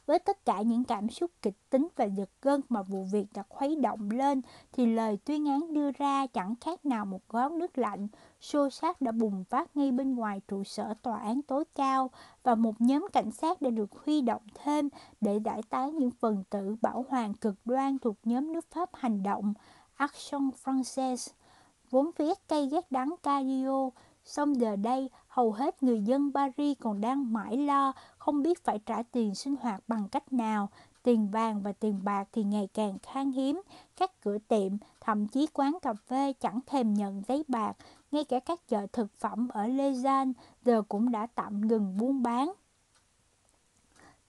[0.06, 3.44] Với tất cả những cảm xúc kịch tính và giật gân mà vụ việc đã
[3.50, 4.41] khuấy động lên,
[4.72, 8.08] thì lời tuyên án đưa ra chẳng khác nào một gói nước lạnh.
[8.41, 12.10] Xô sát đã bùng phát ngay bên ngoài trụ sở tòa án tối cao
[12.44, 14.90] và một nhóm cảnh sát đã được huy động thêm
[15.22, 19.24] để giải tán những phần tử bảo hoàng cực đoan thuộc nhóm nước Pháp hành
[19.24, 19.54] động
[19.95, 21.32] Action Française
[21.94, 23.90] vốn ghét cay ghét đắng Cario,
[24.26, 28.80] song giờ đây hầu hết người dân Paris còn đang mãi lo không biết phải
[28.80, 30.70] trả tiền sinh hoạt bằng cách nào.
[31.03, 33.61] Tiền vàng và tiền bạc thì ngày càng khan hiếm,
[33.95, 34.72] các cửa tiệm,
[35.02, 37.74] thậm chí quán cà phê chẳng thèm nhận giấy bạc,
[38.11, 40.34] ngay cả các chợ thực phẩm ở Lausanne
[40.65, 42.53] giờ cũng đã tạm ngừng buôn bán.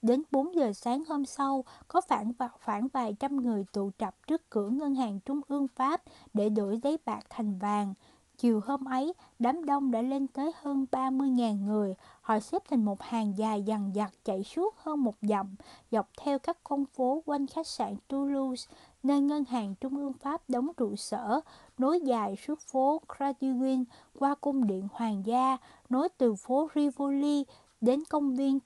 [0.05, 2.33] Đến 4 giờ sáng hôm sau, có khoảng,
[2.65, 6.03] khoảng vài trăm người tụ tập trước cửa ngân hàng trung ương Pháp
[6.35, 7.95] để đổi giấy bạc thành vàng.
[8.39, 11.95] Chiều hôm ấy, đám đông đã lên tới hơn 30.000 người.
[12.21, 15.55] Họ xếp thành một hàng dài dằn dặc chạy suốt hơn một dặm,
[15.91, 20.43] dọc theo các con phố quanh khách sạn Toulouse, nơi ngân hàng trung ương Pháp
[20.49, 21.41] đóng trụ sở,
[21.79, 23.85] nối dài suốt phố Cratuguin
[24.19, 25.57] qua cung điện hoàng gia,
[25.89, 27.45] nối từ phố Rivoli
[27.81, 28.61] đến công viên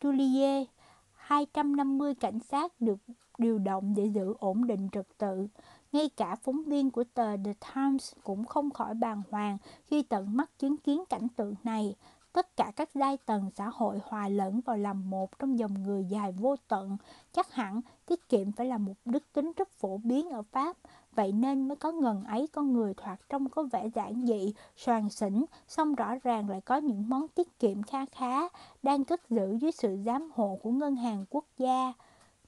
[0.00, 0.66] Toulier,
[1.14, 2.98] 250 cảnh sát được
[3.38, 5.48] điều động để giữ ổn định trật tự.
[5.92, 10.36] Ngay cả phóng viên của tờ The Times cũng không khỏi bàng hoàng khi tận
[10.36, 11.96] mắt chứng kiến cảnh tượng này.
[12.32, 16.04] Tất cả các giai tầng xã hội hòa lẫn vào làm một trong dòng người
[16.04, 16.96] dài vô tận.
[17.32, 20.76] Chắc hẳn tiết kiệm phải là một đức tính rất phổ biến ở Pháp.
[21.14, 25.10] Vậy nên mới có ngần ấy con người thoạt trông có vẻ giản dị, soàn
[25.10, 28.48] xỉn, song rõ ràng lại có những món tiết kiệm kha khá,
[28.82, 31.92] đang cất giữ dưới sự giám hộ của Ngân hàng Quốc gia.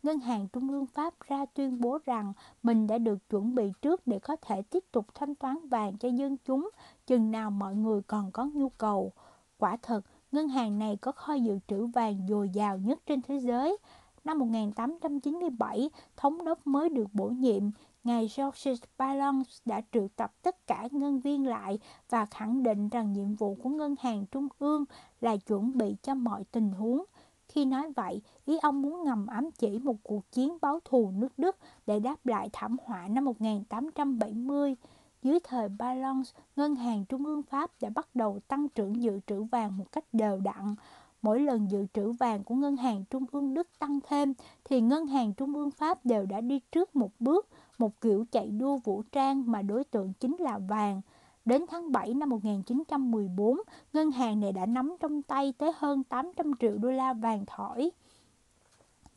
[0.02, 2.32] Ngân hàng Trung ương Pháp ra tuyên bố rằng
[2.62, 6.08] mình đã được chuẩn bị trước để có thể tiếp tục thanh toán vàng cho
[6.08, 6.70] dân chúng
[7.06, 9.12] chừng nào mọi người còn có nhu cầu.
[9.58, 10.00] Quả thật,
[10.32, 13.78] ngân hàng này có kho dự trữ vàng dồi dào nhất trên thế giới.
[14.24, 17.62] Năm 1897, thống đốc mới được bổ nhiệm,
[18.04, 21.78] ngài George Ballons đã triệu tập tất cả ngân viên lại
[22.10, 24.84] và khẳng định rằng nhiệm vụ của ngân hàng trung ương
[25.20, 27.04] là chuẩn bị cho mọi tình huống.
[27.48, 31.38] Khi nói vậy, ý ông muốn ngầm ám chỉ một cuộc chiến báo thù nước
[31.38, 31.56] Đức
[31.86, 34.76] để đáp lại thảm họa năm 1870.
[35.22, 39.42] Dưới thời Ballons, Ngân hàng Trung ương Pháp đã bắt đầu tăng trưởng dự trữ
[39.42, 40.74] vàng một cách đều đặn.
[41.22, 45.06] Mỗi lần dự trữ vàng của Ngân hàng Trung ương Đức tăng thêm, thì Ngân
[45.06, 47.48] hàng Trung ương Pháp đều đã đi trước một bước,
[47.80, 51.00] một kiểu chạy đua vũ trang mà đối tượng chính là vàng.
[51.44, 53.60] Đến tháng 7 năm 1914,
[53.92, 57.90] ngân hàng này đã nắm trong tay tới hơn 800 triệu đô la vàng thỏi.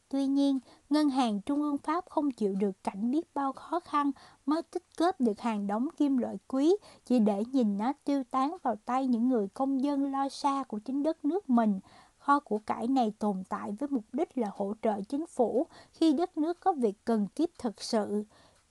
[0.09, 0.59] Tuy nhiên,
[0.89, 4.11] ngân hàng trung ương Pháp không chịu được cảnh biết bao khó khăn
[4.45, 6.75] mới tích góp được hàng đống kim loại quý
[7.05, 10.79] chỉ để nhìn nó tiêu tán vào tay những người công dân lo xa của
[10.79, 11.79] chính đất nước mình.
[12.17, 16.13] Kho của cải này tồn tại với mục đích là hỗ trợ chính phủ khi
[16.13, 18.23] đất nước có việc cần kiếp thực sự.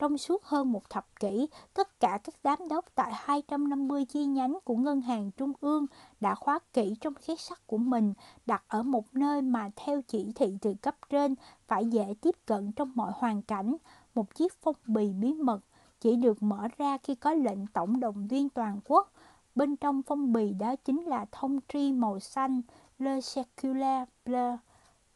[0.02, 4.58] Trong suốt hơn một thập kỷ, tất cả các giám đốc tại 250 chi nhánh
[4.64, 5.86] của Ngân hàng Trung ương
[6.20, 8.14] đã khóa kỹ trong két sắt của mình,
[8.46, 11.34] đặt ở một nơi mà theo chỉ thị từ cấp trên
[11.66, 13.76] phải dễ tiếp cận trong mọi hoàn cảnh.
[14.14, 15.60] Một chiếc phong bì bí mật
[16.00, 19.12] chỉ được mở ra khi có lệnh tổng động viên toàn quốc.
[19.54, 22.62] Bên trong phong bì đó chính là thông tri màu xanh
[22.98, 24.56] Le Circulaire Bleu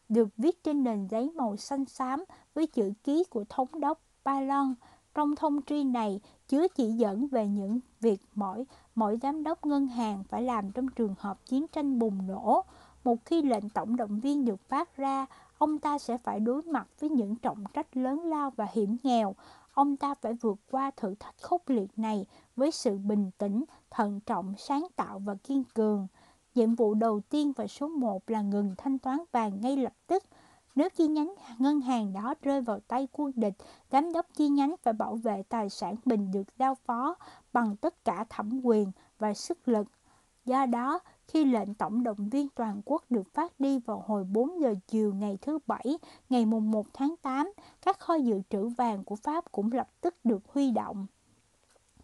[0.09, 2.23] được viết trên nền giấy màu xanh xám
[2.53, 4.73] với chữ ký của thống đốc Palon.
[5.15, 9.87] Trong thông tri này chứa chỉ dẫn về những việc mỗi mỗi giám đốc ngân
[9.87, 12.63] hàng phải làm trong trường hợp chiến tranh bùng nổ.
[13.03, 15.25] Một khi lệnh tổng động viên được phát ra,
[15.57, 19.35] ông ta sẽ phải đối mặt với những trọng trách lớn lao và hiểm nghèo.
[19.73, 22.25] Ông ta phải vượt qua thử thách khốc liệt này
[22.55, 26.07] với sự bình tĩnh, thận trọng, sáng tạo và kiên cường.
[26.55, 30.23] Nhiệm vụ đầu tiên và số 1 là ngừng thanh toán vàng ngay lập tức.
[30.77, 33.53] Nếu chi nhánh ngân hàng đó rơi vào tay quân địch,
[33.91, 37.15] giám đốc chi nhánh phải bảo vệ tài sản mình được giao phó
[37.53, 39.87] bằng tất cả thẩm quyền và sức lực.
[40.45, 44.61] Do đó, khi lệnh tổng động viên toàn quốc được phát đi vào hồi 4
[44.61, 45.97] giờ chiều ngày thứ Bảy,
[46.29, 47.51] ngày mùng 1 tháng 8,
[47.81, 51.07] các kho dự trữ vàng của Pháp cũng lập tức được huy động.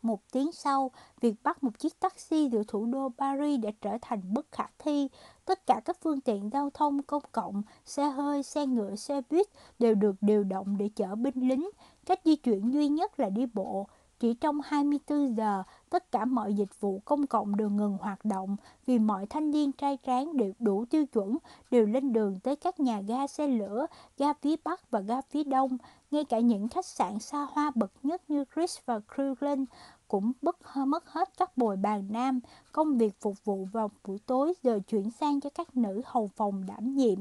[0.04, 4.34] Một tiếng sau, việc bắt một chiếc taxi từ thủ đô Paris đã trở thành
[4.34, 5.08] bất khả thi.
[5.46, 9.48] Tất cả các phương tiện giao thông công cộng, xe hơi, xe ngựa, xe buýt
[9.80, 11.70] đều được điều động để chở binh lính.
[12.06, 13.88] Cách di chuyển duy nhất là đi bộ.
[14.20, 15.64] Chỉ trong 24 giờ,
[15.94, 18.56] tất cả mọi dịch vụ công cộng đều ngừng hoạt động
[18.86, 21.38] vì mọi thanh niên trai tráng đều đủ tiêu chuẩn
[21.72, 23.86] đều lên đường tới các nhà ga xe lửa,
[24.18, 25.78] ga phía Bắc và ga phía Đông.
[26.12, 29.66] Ngay cả những khách sạn xa hoa bậc nhất như Chris và Kruglen
[30.08, 30.58] cũng bất
[30.88, 32.40] mất hết các bồi bàn nam,
[32.72, 36.66] công việc phục vụ vào buổi tối giờ chuyển sang cho các nữ hầu phòng
[36.66, 37.20] đảm nhiệm.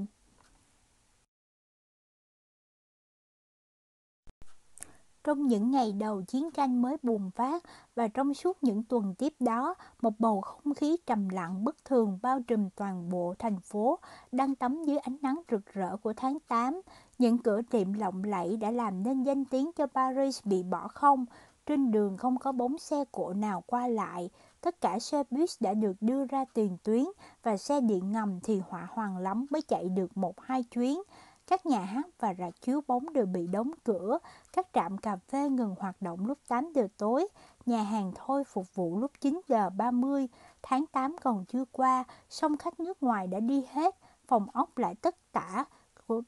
[5.25, 9.35] Trong những ngày đầu chiến tranh mới bùng phát và trong suốt những tuần tiếp
[9.41, 13.99] đó, một bầu không khí trầm lặng bất thường bao trùm toàn bộ thành phố,
[14.33, 16.81] đang tắm dưới ánh nắng rực rỡ của tháng 8.
[17.19, 21.27] Những cửa tiệm lộng lẫy đã làm nên danh tiếng cho Paris bị bỏ không.
[21.67, 24.31] Trên đường không có bóng xe cộ nào qua lại.
[24.61, 27.05] Tất cả xe buýt đã được đưa ra tiền tuyến
[27.43, 31.03] và xe điện ngầm thì hỏa hoàng lắm mới chạy được một hai chuyến.
[31.47, 34.19] Các nhà hát và rạp chiếu bóng đều bị đóng cửa,
[34.53, 37.29] các trạm cà phê ngừng hoạt động lúc 8 giờ tối,
[37.67, 40.29] nhà hàng thôi phục vụ lúc 9 giờ 30.
[40.63, 43.97] Tháng 8 còn chưa qua, song khách nước ngoài đã đi hết,
[44.27, 45.65] phòng ốc lại tất cả,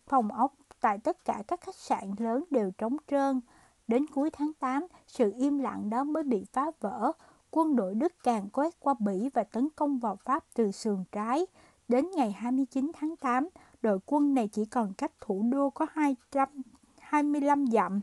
[0.07, 3.41] phòng ốc tại tất cả các khách sạn lớn đều trống trơn.
[3.87, 7.13] Đến cuối tháng 8, sự im lặng đó mới bị phá vỡ.
[7.51, 11.47] Quân đội Đức càng quét qua Bỉ và tấn công vào Pháp từ sườn trái.
[11.89, 13.49] Đến ngày 29 tháng 8,
[13.85, 18.01] đội quân này chỉ còn cách thủ đô có 225 dặm.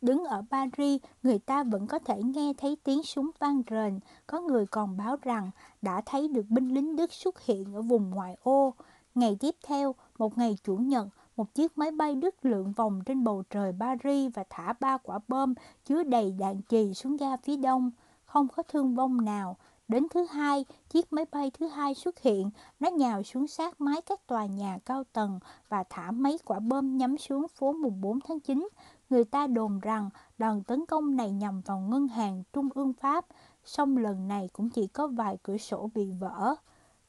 [0.00, 4.00] Đứng ở Paris, người ta vẫn có thể nghe thấy tiếng súng vang rền.
[4.26, 5.50] Có người còn báo rằng
[5.82, 8.74] đã thấy được binh lính Đức xuất hiện ở vùng ngoại ô.
[9.14, 13.24] Ngày tiếp theo, một ngày Chủ nhật, một chiếc máy bay Đức lượn vòng trên
[13.24, 15.54] bầu trời Paris và thả ba quả bom
[15.84, 17.90] chứa đầy đạn trì xuống ga phía đông.
[18.24, 19.56] Không có thương vong nào.
[19.90, 22.50] Đến thứ hai, chiếc máy bay thứ hai xuất hiện,
[22.80, 26.96] nó nhào xuống sát mái các tòa nhà cao tầng và thả mấy quả bom
[26.96, 28.68] nhắm xuống phố mùng 4 tháng 9.
[29.10, 33.26] Người ta đồn rằng đòn tấn công này nhằm vào ngân hàng Trung ương Pháp,
[33.64, 36.54] song lần này cũng chỉ có vài cửa sổ bị vỡ.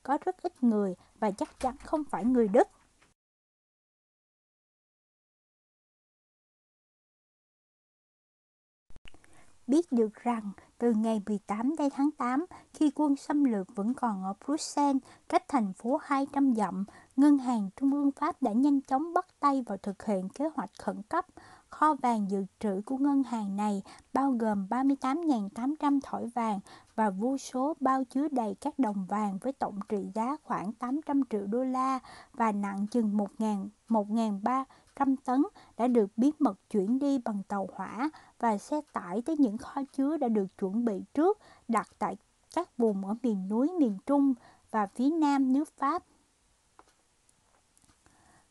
[0.04, 2.68] Có rất ít người và chắc chắn không phải người Đức.
[9.72, 10.52] biết được rằng
[10.82, 15.74] từ ngày 18 tháng 8, khi quân xâm lược vẫn còn ở Bruxelles, cách thành
[15.74, 16.86] phố 200 dặm,
[17.16, 20.70] Ngân hàng Trung ương Pháp đã nhanh chóng bắt tay vào thực hiện kế hoạch
[20.80, 21.26] khẩn cấp.
[21.70, 23.82] Kho vàng dự trữ của ngân hàng này
[24.14, 26.60] bao gồm 38.800 thỏi vàng
[26.96, 31.22] và vô số bao chứa đầy các đồng vàng với tổng trị giá khoảng 800
[31.30, 32.00] triệu đô la
[32.34, 34.64] và nặng chừng 1.300
[34.96, 35.44] trăm tấn
[35.78, 38.10] đã được bí mật chuyển đi bằng tàu hỏa
[38.40, 42.18] và xe tải tới những kho chứa đã được chuẩn bị trước, đặt tại
[42.56, 44.34] các vùng ở miền núi, miền Trung
[44.72, 46.04] và phía nam nước Pháp.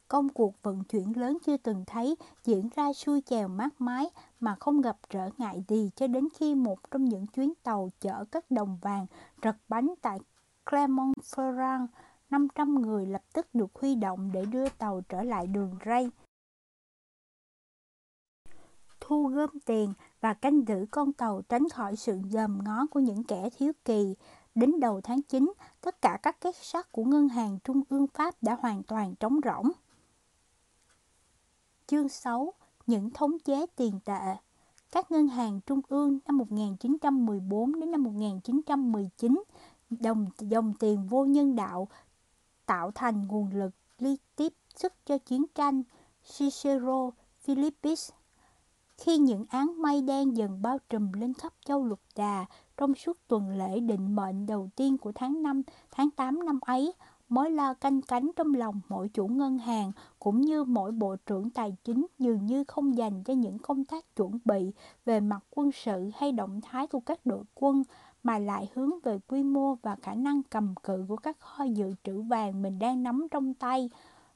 [0.08, 4.10] Công cuộc vận chuyển lớn chưa từng thấy diễn ra xuôi chèo mát mái
[4.40, 8.24] mà không gặp trở ngại gì cho đến khi một trong những chuyến tàu chở
[8.32, 9.06] các đồng vàng
[9.42, 10.18] rật bánh tại
[10.66, 11.86] Clermont-Ferrand
[12.30, 16.10] 500 người lập tức được huy động để đưa tàu trở lại đường ray
[19.10, 23.24] thu gom tiền và canh giữ con tàu tránh khỏi sự dòm ngó của những
[23.24, 24.14] kẻ thiếu kỳ.
[24.54, 28.34] Đến đầu tháng 9, tất cả các kết sắt của Ngân hàng Trung ương Pháp
[28.42, 29.70] đã hoàn toàn trống rỗng.
[31.86, 32.52] Chương 6.
[32.86, 34.36] những thống chế tiền tệ.
[34.92, 39.42] Các ngân hàng trung ương năm 1914 đến năm 1919
[39.90, 41.88] đồng dòng tiền vô nhân đạo
[42.66, 45.82] tạo thành nguồn lực liên tiếp sức cho chiến tranh.
[46.24, 47.10] Cicero,
[47.40, 48.10] Philippus
[49.00, 52.44] khi những áng mây đen dần bao trùm lên khắp châu lục đà
[52.76, 56.92] trong suốt tuần lễ định mệnh đầu tiên của tháng 5, tháng 8 năm ấy,
[57.28, 61.50] mối lo canh cánh trong lòng mỗi chủ ngân hàng cũng như mỗi bộ trưởng
[61.50, 64.72] tài chính dường như không dành cho những công tác chuẩn bị
[65.04, 67.82] về mặt quân sự hay động thái của các đội quân
[68.22, 71.94] mà lại hướng về quy mô và khả năng cầm cự của các kho dự
[72.04, 73.90] trữ vàng mình đang nắm trong tay.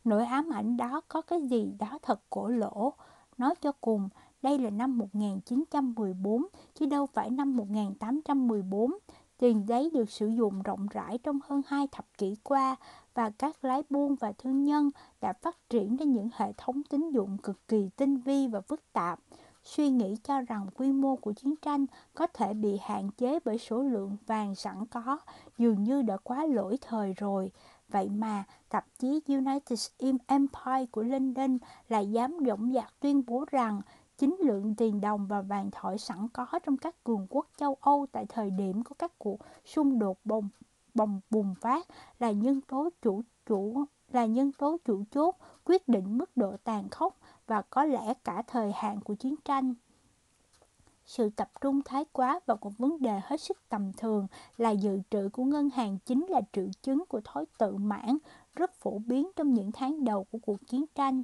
[0.04, 2.92] Nỗi ám ảnh đó có cái gì đó thật cổ lỗ.
[3.38, 4.08] Nói cho cùng,
[4.44, 8.94] đây là năm 1914 chứ đâu phải năm 1814.
[9.38, 12.76] Tiền giấy được sử dụng rộng rãi trong hơn hai thập kỷ qua
[13.14, 14.90] và các lái buôn và thương nhân
[15.20, 18.92] đã phát triển ra những hệ thống tín dụng cực kỳ tinh vi và phức
[18.92, 19.20] tạp.
[19.62, 23.58] Suy nghĩ cho rằng quy mô của chiến tranh có thể bị hạn chế bởi
[23.58, 25.18] số lượng vàng sẵn có
[25.58, 27.50] dường như đã quá lỗi thời rồi.
[27.88, 29.90] Vậy mà, tạp chí United
[30.26, 31.58] Empire của London
[31.88, 33.80] lại dám dõng dạc tuyên bố rằng
[34.18, 38.06] chính lượng tiền đồng và vàng thỏi sẵn có trong các cường quốc châu Âu
[38.12, 40.48] tại thời điểm có các cuộc xung đột bồng
[40.94, 41.86] bồng bùng phát
[42.18, 46.88] là nhân tố chủ chủ, là nhân tố chủ chốt quyết định mức độ tàn
[46.88, 47.16] khốc
[47.46, 49.74] và có lẽ cả thời hạn của chiến tranh.
[51.06, 54.26] Sự tập trung thái quá vào một vấn đề hết sức tầm thường
[54.56, 58.18] là dự trữ của ngân hàng chính là triệu chứng của thói tự mãn,
[58.54, 61.22] rất phổ biến trong những tháng đầu của cuộc chiến tranh.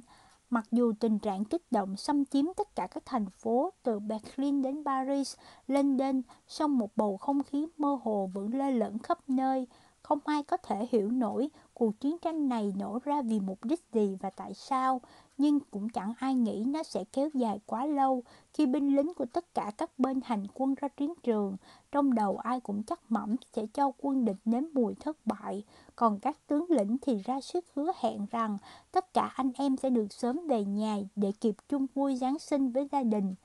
[0.51, 4.61] Mặc dù tình trạng kích động xâm chiếm tất cả các thành phố từ Berlin
[4.61, 5.35] đến Paris,
[5.67, 9.67] London, song một bầu không khí mơ hồ vẫn lơ lửng khắp nơi,
[10.01, 13.83] không ai có thể hiểu nổi cuộc chiến tranh này nổ ra vì mục đích
[13.93, 15.01] gì và tại sao,
[15.37, 18.23] nhưng cũng chẳng ai nghĩ nó sẽ kéo dài quá lâu
[18.53, 21.57] khi binh lính của tất cả các bên hành quân ra chiến trường.
[21.91, 25.63] Trong đầu ai cũng chắc mẩm sẽ cho quân địch nếm mùi thất bại,
[26.01, 28.57] còn các tướng lĩnh thì ra sức hứa hẹn rằng
[28.91, 32.71] tất cả anh em sẽ được sớm về nhà để kịp chung vui Giáng sinh
[32.71, 33.35] với gia đình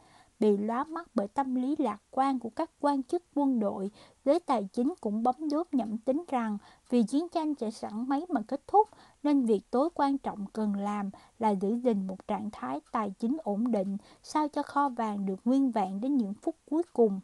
[0.40, 3.90] bị lóa mắt bởi tâm lý lạc quan của các quan chức quân đội,
[4.24, 6.58] giới tài chính cũng bấm đốt nhậm tính rằng
[6.90, 8.88] vì chiến tranh sẽ sẵn mấy mà kết thúc,
[9.22, 13.36] nên việc tối quan trọng cần làm là giữ gìn một trạng thái tài chính
[13.42, 17.20] ổn định, sao cho kho vàng được nguyên vẹn đến những phút cuối cùng.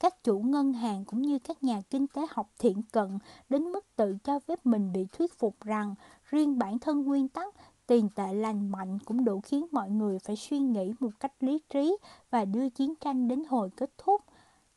[0.00, 3.18] Các chủ ngân hàng cũng như các nhà kinh tế học thiện cận
[3.48, 5.94] đến mức tự cho phép mình bị thuyết phục rằng
[6.30, 7.54] riêng bản thân nguyên tắc
[7.86, 11.60] tiền tệ lành mạnh cũng đủ khiến mọi người phải suy nghĩ một cách lý
[11.68, 11.96] trí
[12.30, 14.22] và đưa chiến tranh đến hồi kết thúc.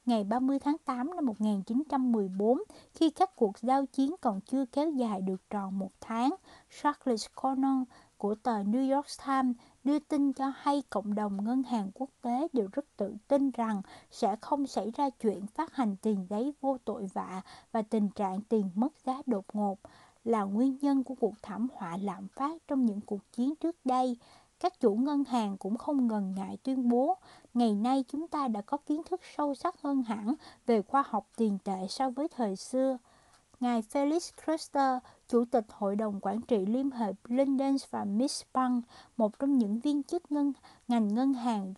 [0.06, 2.64] Ngày 30 tháng 8 năm 1914,
[2.94, 6.36] khi các cuộc giao chiến còn chưa kéo dài được tròn một tháng,
[6.82, 7.84] Charles Conan
[8.18, 12.48] của tờ New York Times đưa tin cho hay cộng đồng ngân hàng quốc tế
[12.54, 13.82] đều rất tự tin rằng
[14.12, 17.42] sẽ không xảy ra chuyện phát hành tiền giấy vô tội vạ
[17.72, 19.80] và tình trạng tiền mất giá đột ngột
[20.24, 24.18] là nguyên nhân của cuộc thảm họa lạm phát trong những cuộc chiến trước đây.
[24.60, 27.18] Các chủ ngân hàng cũng không ngần ngại tuyên bố,
[27.54, 30.34] ngày nay chúng ta đã có kiến thức sâu sắc hơn hẳn
[30.66, 32.98] về khoa học tiền tệ so với thời xưa.
[33.60, 34.98] Ngài Felix Kruster,
[35.28, 38.86] Chủ tịch Hội đồng Quản trị Liên hợp London và Miss Bank,
[39.18, 40.54] một trong những viên chức ngân
[40.88, 41.74] ngành ngân hàng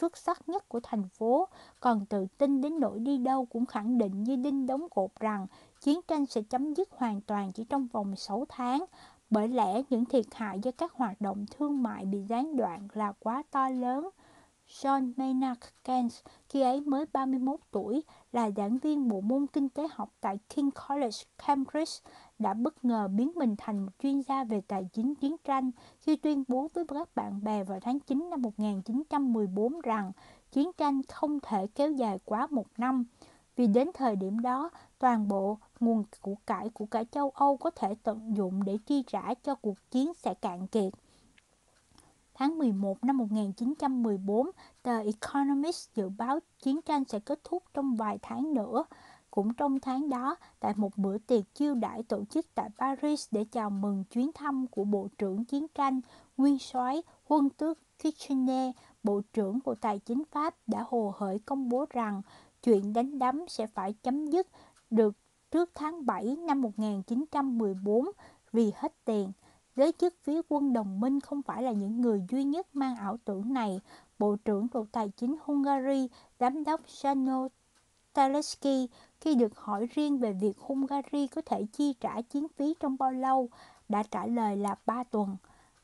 [0.00, 1.48] xuất sắc nhất của thành phố,
[1.80, 5.46] còn tự tin đến nỗi đi đâu cũng khẳng định như đinh đóng cột rằng
[5.80, 8.84] chiến tranh sẽ chấm dứt hoàn toàn chỉ trong vòng 6 tháng,
[9.30, 13.12] bởi lẽ những thiệt hại do các hoạt động thương mại bị gián đoạn là
[13.18, 14.08] quá to lớn.
[14.68, 18.02] John Maynard Keynes, khi ấy mới 31 tuổi,
[18.32, 21.16] là giảng viên bộ môn kinh tế học tại King College,
[21.46, 25.70] Cambridge, đã bất ngờ biến mình thành một chuyên gia về tài chính chiến tranh
[26.00, 30.12] khi tuyên bố với các bạn bè vào tháng 9 năm 1914 rằng
[30.52, 33.04] chiến tranh không thể kéo dài quá một năm.
[33.56, 37.70] Vì đến thời điểm đó, toàn bộ nguồn của cải của cả châu Âu có
[37.70, 40.92] thể tận dụng để chi trả cho cuộc chiến sẽ cạn kiệt.
[42.38, 44.50] Tháng 11 năm 1914,
[44.82, 48.84] tờ Economist dự báo chiến tranh sẽ kết thúc trong vài tháng nữa.
[49.30, 53.44] Cũng trong tháng đó, tại một bữa tiệc chiêu đãi tổ chức tại Paris để
[53.52, 56.00] chào mừng chuyến thăm của Bộ trưởng Chiến tranh,
[56.36, 58.70] Nguyên soái Huân tước Kitchener,
[59.02, 62.22] Bộ trưởng Bộ Tài chính Pháp đã hồ hởi công bố rằng
[62.62, 64.46] chuyện đánh đấm sẽ phải chấm dứt
[64.90, 65.14] được
[65.50, 68.04] trước tháng 7 năm 1914
[68.52, 69.32] vì hết tiền.
[69.76, 73.16] Giới chức phía quân đồng minh không phải là những người duy nhất mang ảo
[73.24, 73.80] tưởng này.
[74.18, 76.08] Bộ trưởng Bộ Tài chính Hungary,
[76.40, 77.48] Giám đốc Sano
[78.12, 78.90] Teleski,
[79.20, 83.12] khi được hỏi riêng về việc Hungary có thể chi trả chiến phí trong bao
[83.12, 83.48] lâu,
[83.88, 85.36] đã trả lời là 3 tuần.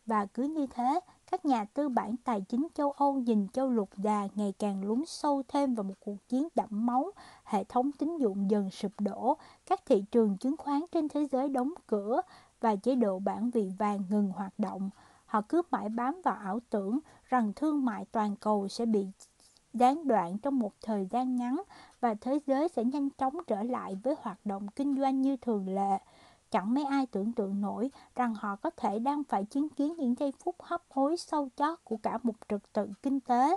[0.07, 1.01] Và cứ như thế,
[1.31, 5.03] các nhà tư bản tài chính châu Âu nhìn châu lục đà ngày càng lún
[5.07, 7.11] sâu thêm vào một cuộc chiến đẫm máu,
[7.45, 9.37] hệ thống tín dụng dần sụp đổ,
[9.67, 12.21] các thị trường chứng khoán trên thế giới đóng cửa
[12.63, 14.91] và chế độ bản vị vàng ngừng hoạt động.
[15.27, 19.07] Họ cứ mãi bám vào ảo tưởng rằng thương mại toàn cầu sẽ bị
[19.75, 21.63] gián đoạn trong một thời gian ngắn
[22.01, 25.75] và thế giới sẽ nhanh chóng trở lại với hoạt động kinh doanh như thường
[25.75, 25.99] lệ.
[26.51, 30.15] Chẳng mấy ai tưởng tượng nổi rằng họ có thể đang phải chứng kiến những
[30.19, 33.57] giây phút hấp hối sâu chót của cả một trật tự kinh tế.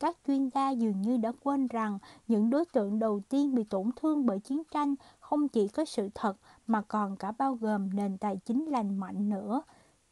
[0.00, 1.98] Các chuyên gia dường như đã quên rằng
[2.28, 6.08] những đối tượng đầu tiên bị tổn thương bởi chiến tranh không chỉ có sự
[6.14, 6.36] thật
[6.68, 9.62] mà còn cả bao gồm nền tài chính lành mạnh nữa.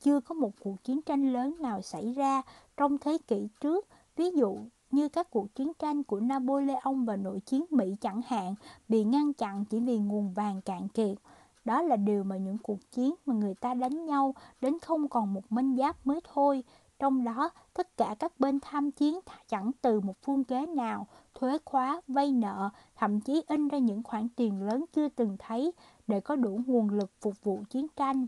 [0.00, 2.42] Chưa có một cuộc chiến tranh lớn nào xảy ra
[2.76, 4.58] trong thế kỷ trước, ví dụ
[4.90, 8.54] như các cuộc chiến tranh của Napoleon và nội chiến Mỹ chẳng hạn,
[8.88, 11.18] bị ngăn chặn chỉ vì nguồn vàng cạn kiệt.
[11.64, 15.34] Đó là điều mà những cuộc chiến mà người ta đánh nhau đến không còn
[15.34, 16.64] một minh giáp mới thôi.
[16.98, 21.58] Trong đó, tất cả các bên tham chiến chẳng từ một phương kế nào, thuế
[21.64, 25.72] khóa, vay nợ, thậm chí in ra những khoản tiền lớn chưa từng thấy
[26.06, 28.26] để có đủ nguồn lực phục vụ chiến tranh.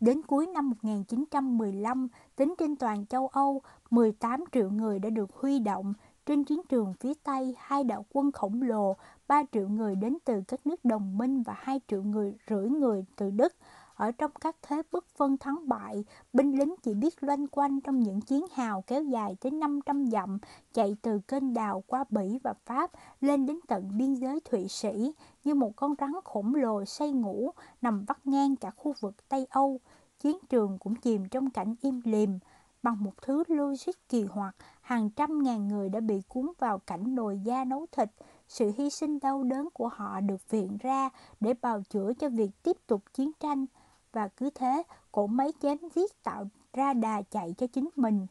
[0.00, 5.58] Đến cuối năm 1915, tính trên toàn châu Âu, 18 triệu người đã được huy
[5.58, 5.94] động.
[6.26, 8.96] Trên chiến trường phía Tây, hai đạo quân khổng lồ,
[9.28, 13.04] 3 triệu người đến từ các nước đồng minh và 2 triệu người rưỡi người
[13.16, 13.54] từ Đức.
[14.02, 18.00] Ở trong các thế bất phân thắng bại, binh lính chỉ biết loanh quanh trong
[18.00, 20.38] những chiến hào kéo dài tới 500 dặm,
[20.72, 25.12] chạy từ kênh đào qua Bỉ và Pháp lên đến tận biên giới Thụy Sĩ,
[25.44, 27.50] như một con rắn khổng lồ say ngủ
[27.82, 29.80] nằm vắt ngang cả khu vực Tây Âu.
[30.20, 32.38] Chiến trường cũng chìm trong cảnh im lìm,
[32.82, 37.14] bằng một thứ logic kỳ hoặc, hàng trăm ngàn người đã bị cuốn vào cảnh
[37.14, 38.08] nồi da nấu thịt,
[38.48, 41.10] sự hy sinh đau đớn của họ được viện ra
[41.40, 43.66] để bào chữa cho việc tiếp tục chiến tranh
[44.12, 44.82] và cứ thế
[45.12, 48.26] cổ máy chém giết tạo ra đà chạy cho chính mình.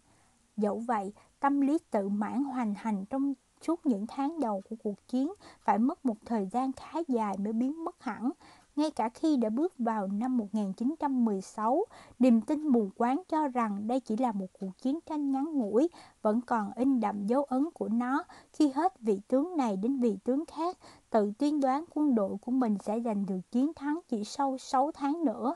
[0.57, 5.07] Dẫu vậy, tâm lý tự mãn hoành hành trong suốt những tháng đầu của cuộc
[5.07, 8.31] chiến phải mất một thời gian khá dài mới biến mất hẳn.
[8.75, 11.85] Ngay cả khi đã bước vào năm 1916,
[12.19, 15.89] niềm tin mù quáng cho rằng đây chỉ là một cuộc chiến tranh ngắn ngủi
[16.21, 20.17] vẫn còn in đậm dấu ấn của nó khi hết vị tướng này đến vị
[20.23, 20.77] tướng khác
[21.09, 24.91] tự tuyên đoán quân đội của mình sẽ giành được chiến thắng chỉ sau 6
[24.91, 25.55] tháng nữa.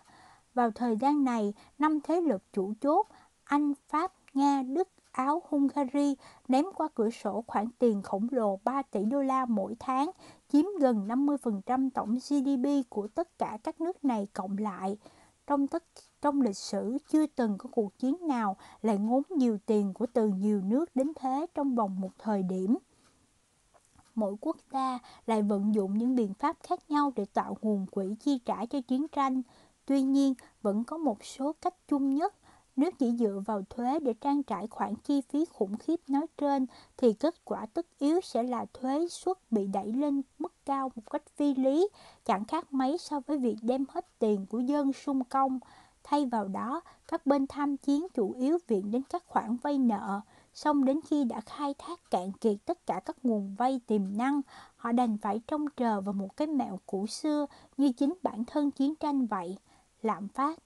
[0.56, 3.08] Vào thời gian này, năm thế lực chủ chốt
[3.44, 6.16] Anh, Pháp, Nga, Đức, Áo, Hungary
[6.48, 10.12] ném qua cửa sổ khoản tiền khổng lồ 3 tỷ đô la mỗi tháng,
[10.52, 14.98] chiếm gần 50% tổng GDP của tất cả các nước này cộng lại.
[15.48, 15.84] Trong tất
[16.22, 20.28] trong lịch sử chưa từng có cuộc chiến nào lại ngốn nhiều tiền của từ
[20.28, 22.78] nhiều nước đến thế trong vòng một thời điểm.
[24.16, 28.16] Mỗi quốc gia lại vận dụng những biện pháp khác nhau để tạo nguồn quỹ
[28.20, 29.42] chi trả cho chiến tranh.
[29.86, 32.34] Tuy nhiên, vẫn có một số cách chung nhất.
[32.76, 36.66] Nếu chỉ dựa vào thuế để trang trải khoản chi phí khủng khiếp nói trên,
[36.98, 41.12] thì kết quả tất yếu sẽ là thuế suất bị đẩy lên mức cao một
[41.12, 41.88] cách phi lý,
[42.26, 45.60] chẳng khác mấy so với việc đem hết tiền của dân sung công.
[46.04, 50.22] Thay vào đó, các bên tham chiến chủ yếu viện đến các khoản vay nợ,
[50.54, 54.42] song đến khi đã khai thác cạn kiệt tất cả các nguồn vay tiềm năng,
[54.76, 57.46] họ đành phải trông chờ vào một cái mẹo cũ xưa
[57.78, 59.58] như chính bản thân chiến tranh vậy
[60.06, 60.60] lạm phát.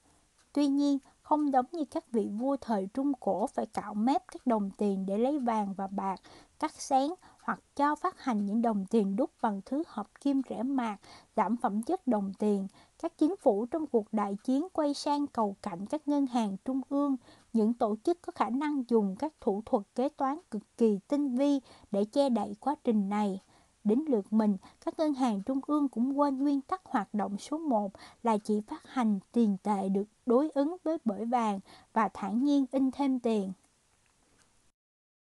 [0.53, 4.47] Tuy nhiên, không giống như các vị vua thời Trung Cổ phải cạo mép các
[4.47, 6.15] đồng tiền để lấy vàng và bạc,
[6.59, 7.13] cắt sáng
[7.43, 10.99] hoặc cho phát hành những đồng tiền đúc bằng thứ hợp kim rẻ mạt,
[11.35, 12.67] giảm phẩm chất đồng tiền.
[13.01, 16.81] Các chính phủ trong cuộc đại chiến quay sang cầu cạnh các ngân hàng trung
[16.89, 17.15] ương,
[17.53, 21.35] những tổ chức có khả năng dùng các thủ thuật kế toán cực kỳ tinh
[21.35, 21.59] vi
[21.91, 23.39] để che đậy quá trình này.
[23.83, 27.57] Đến lượt mình, các ngân hàng trung ương cũng quên nguyên tắc hoạt động số
[27.57, 27.91] 1
[28.23, 31.59] là chỉ phát hành tiền tệ được đối ứng với bởi vàng
[31.93, 33.53] và thản nhiên in thêm tiền.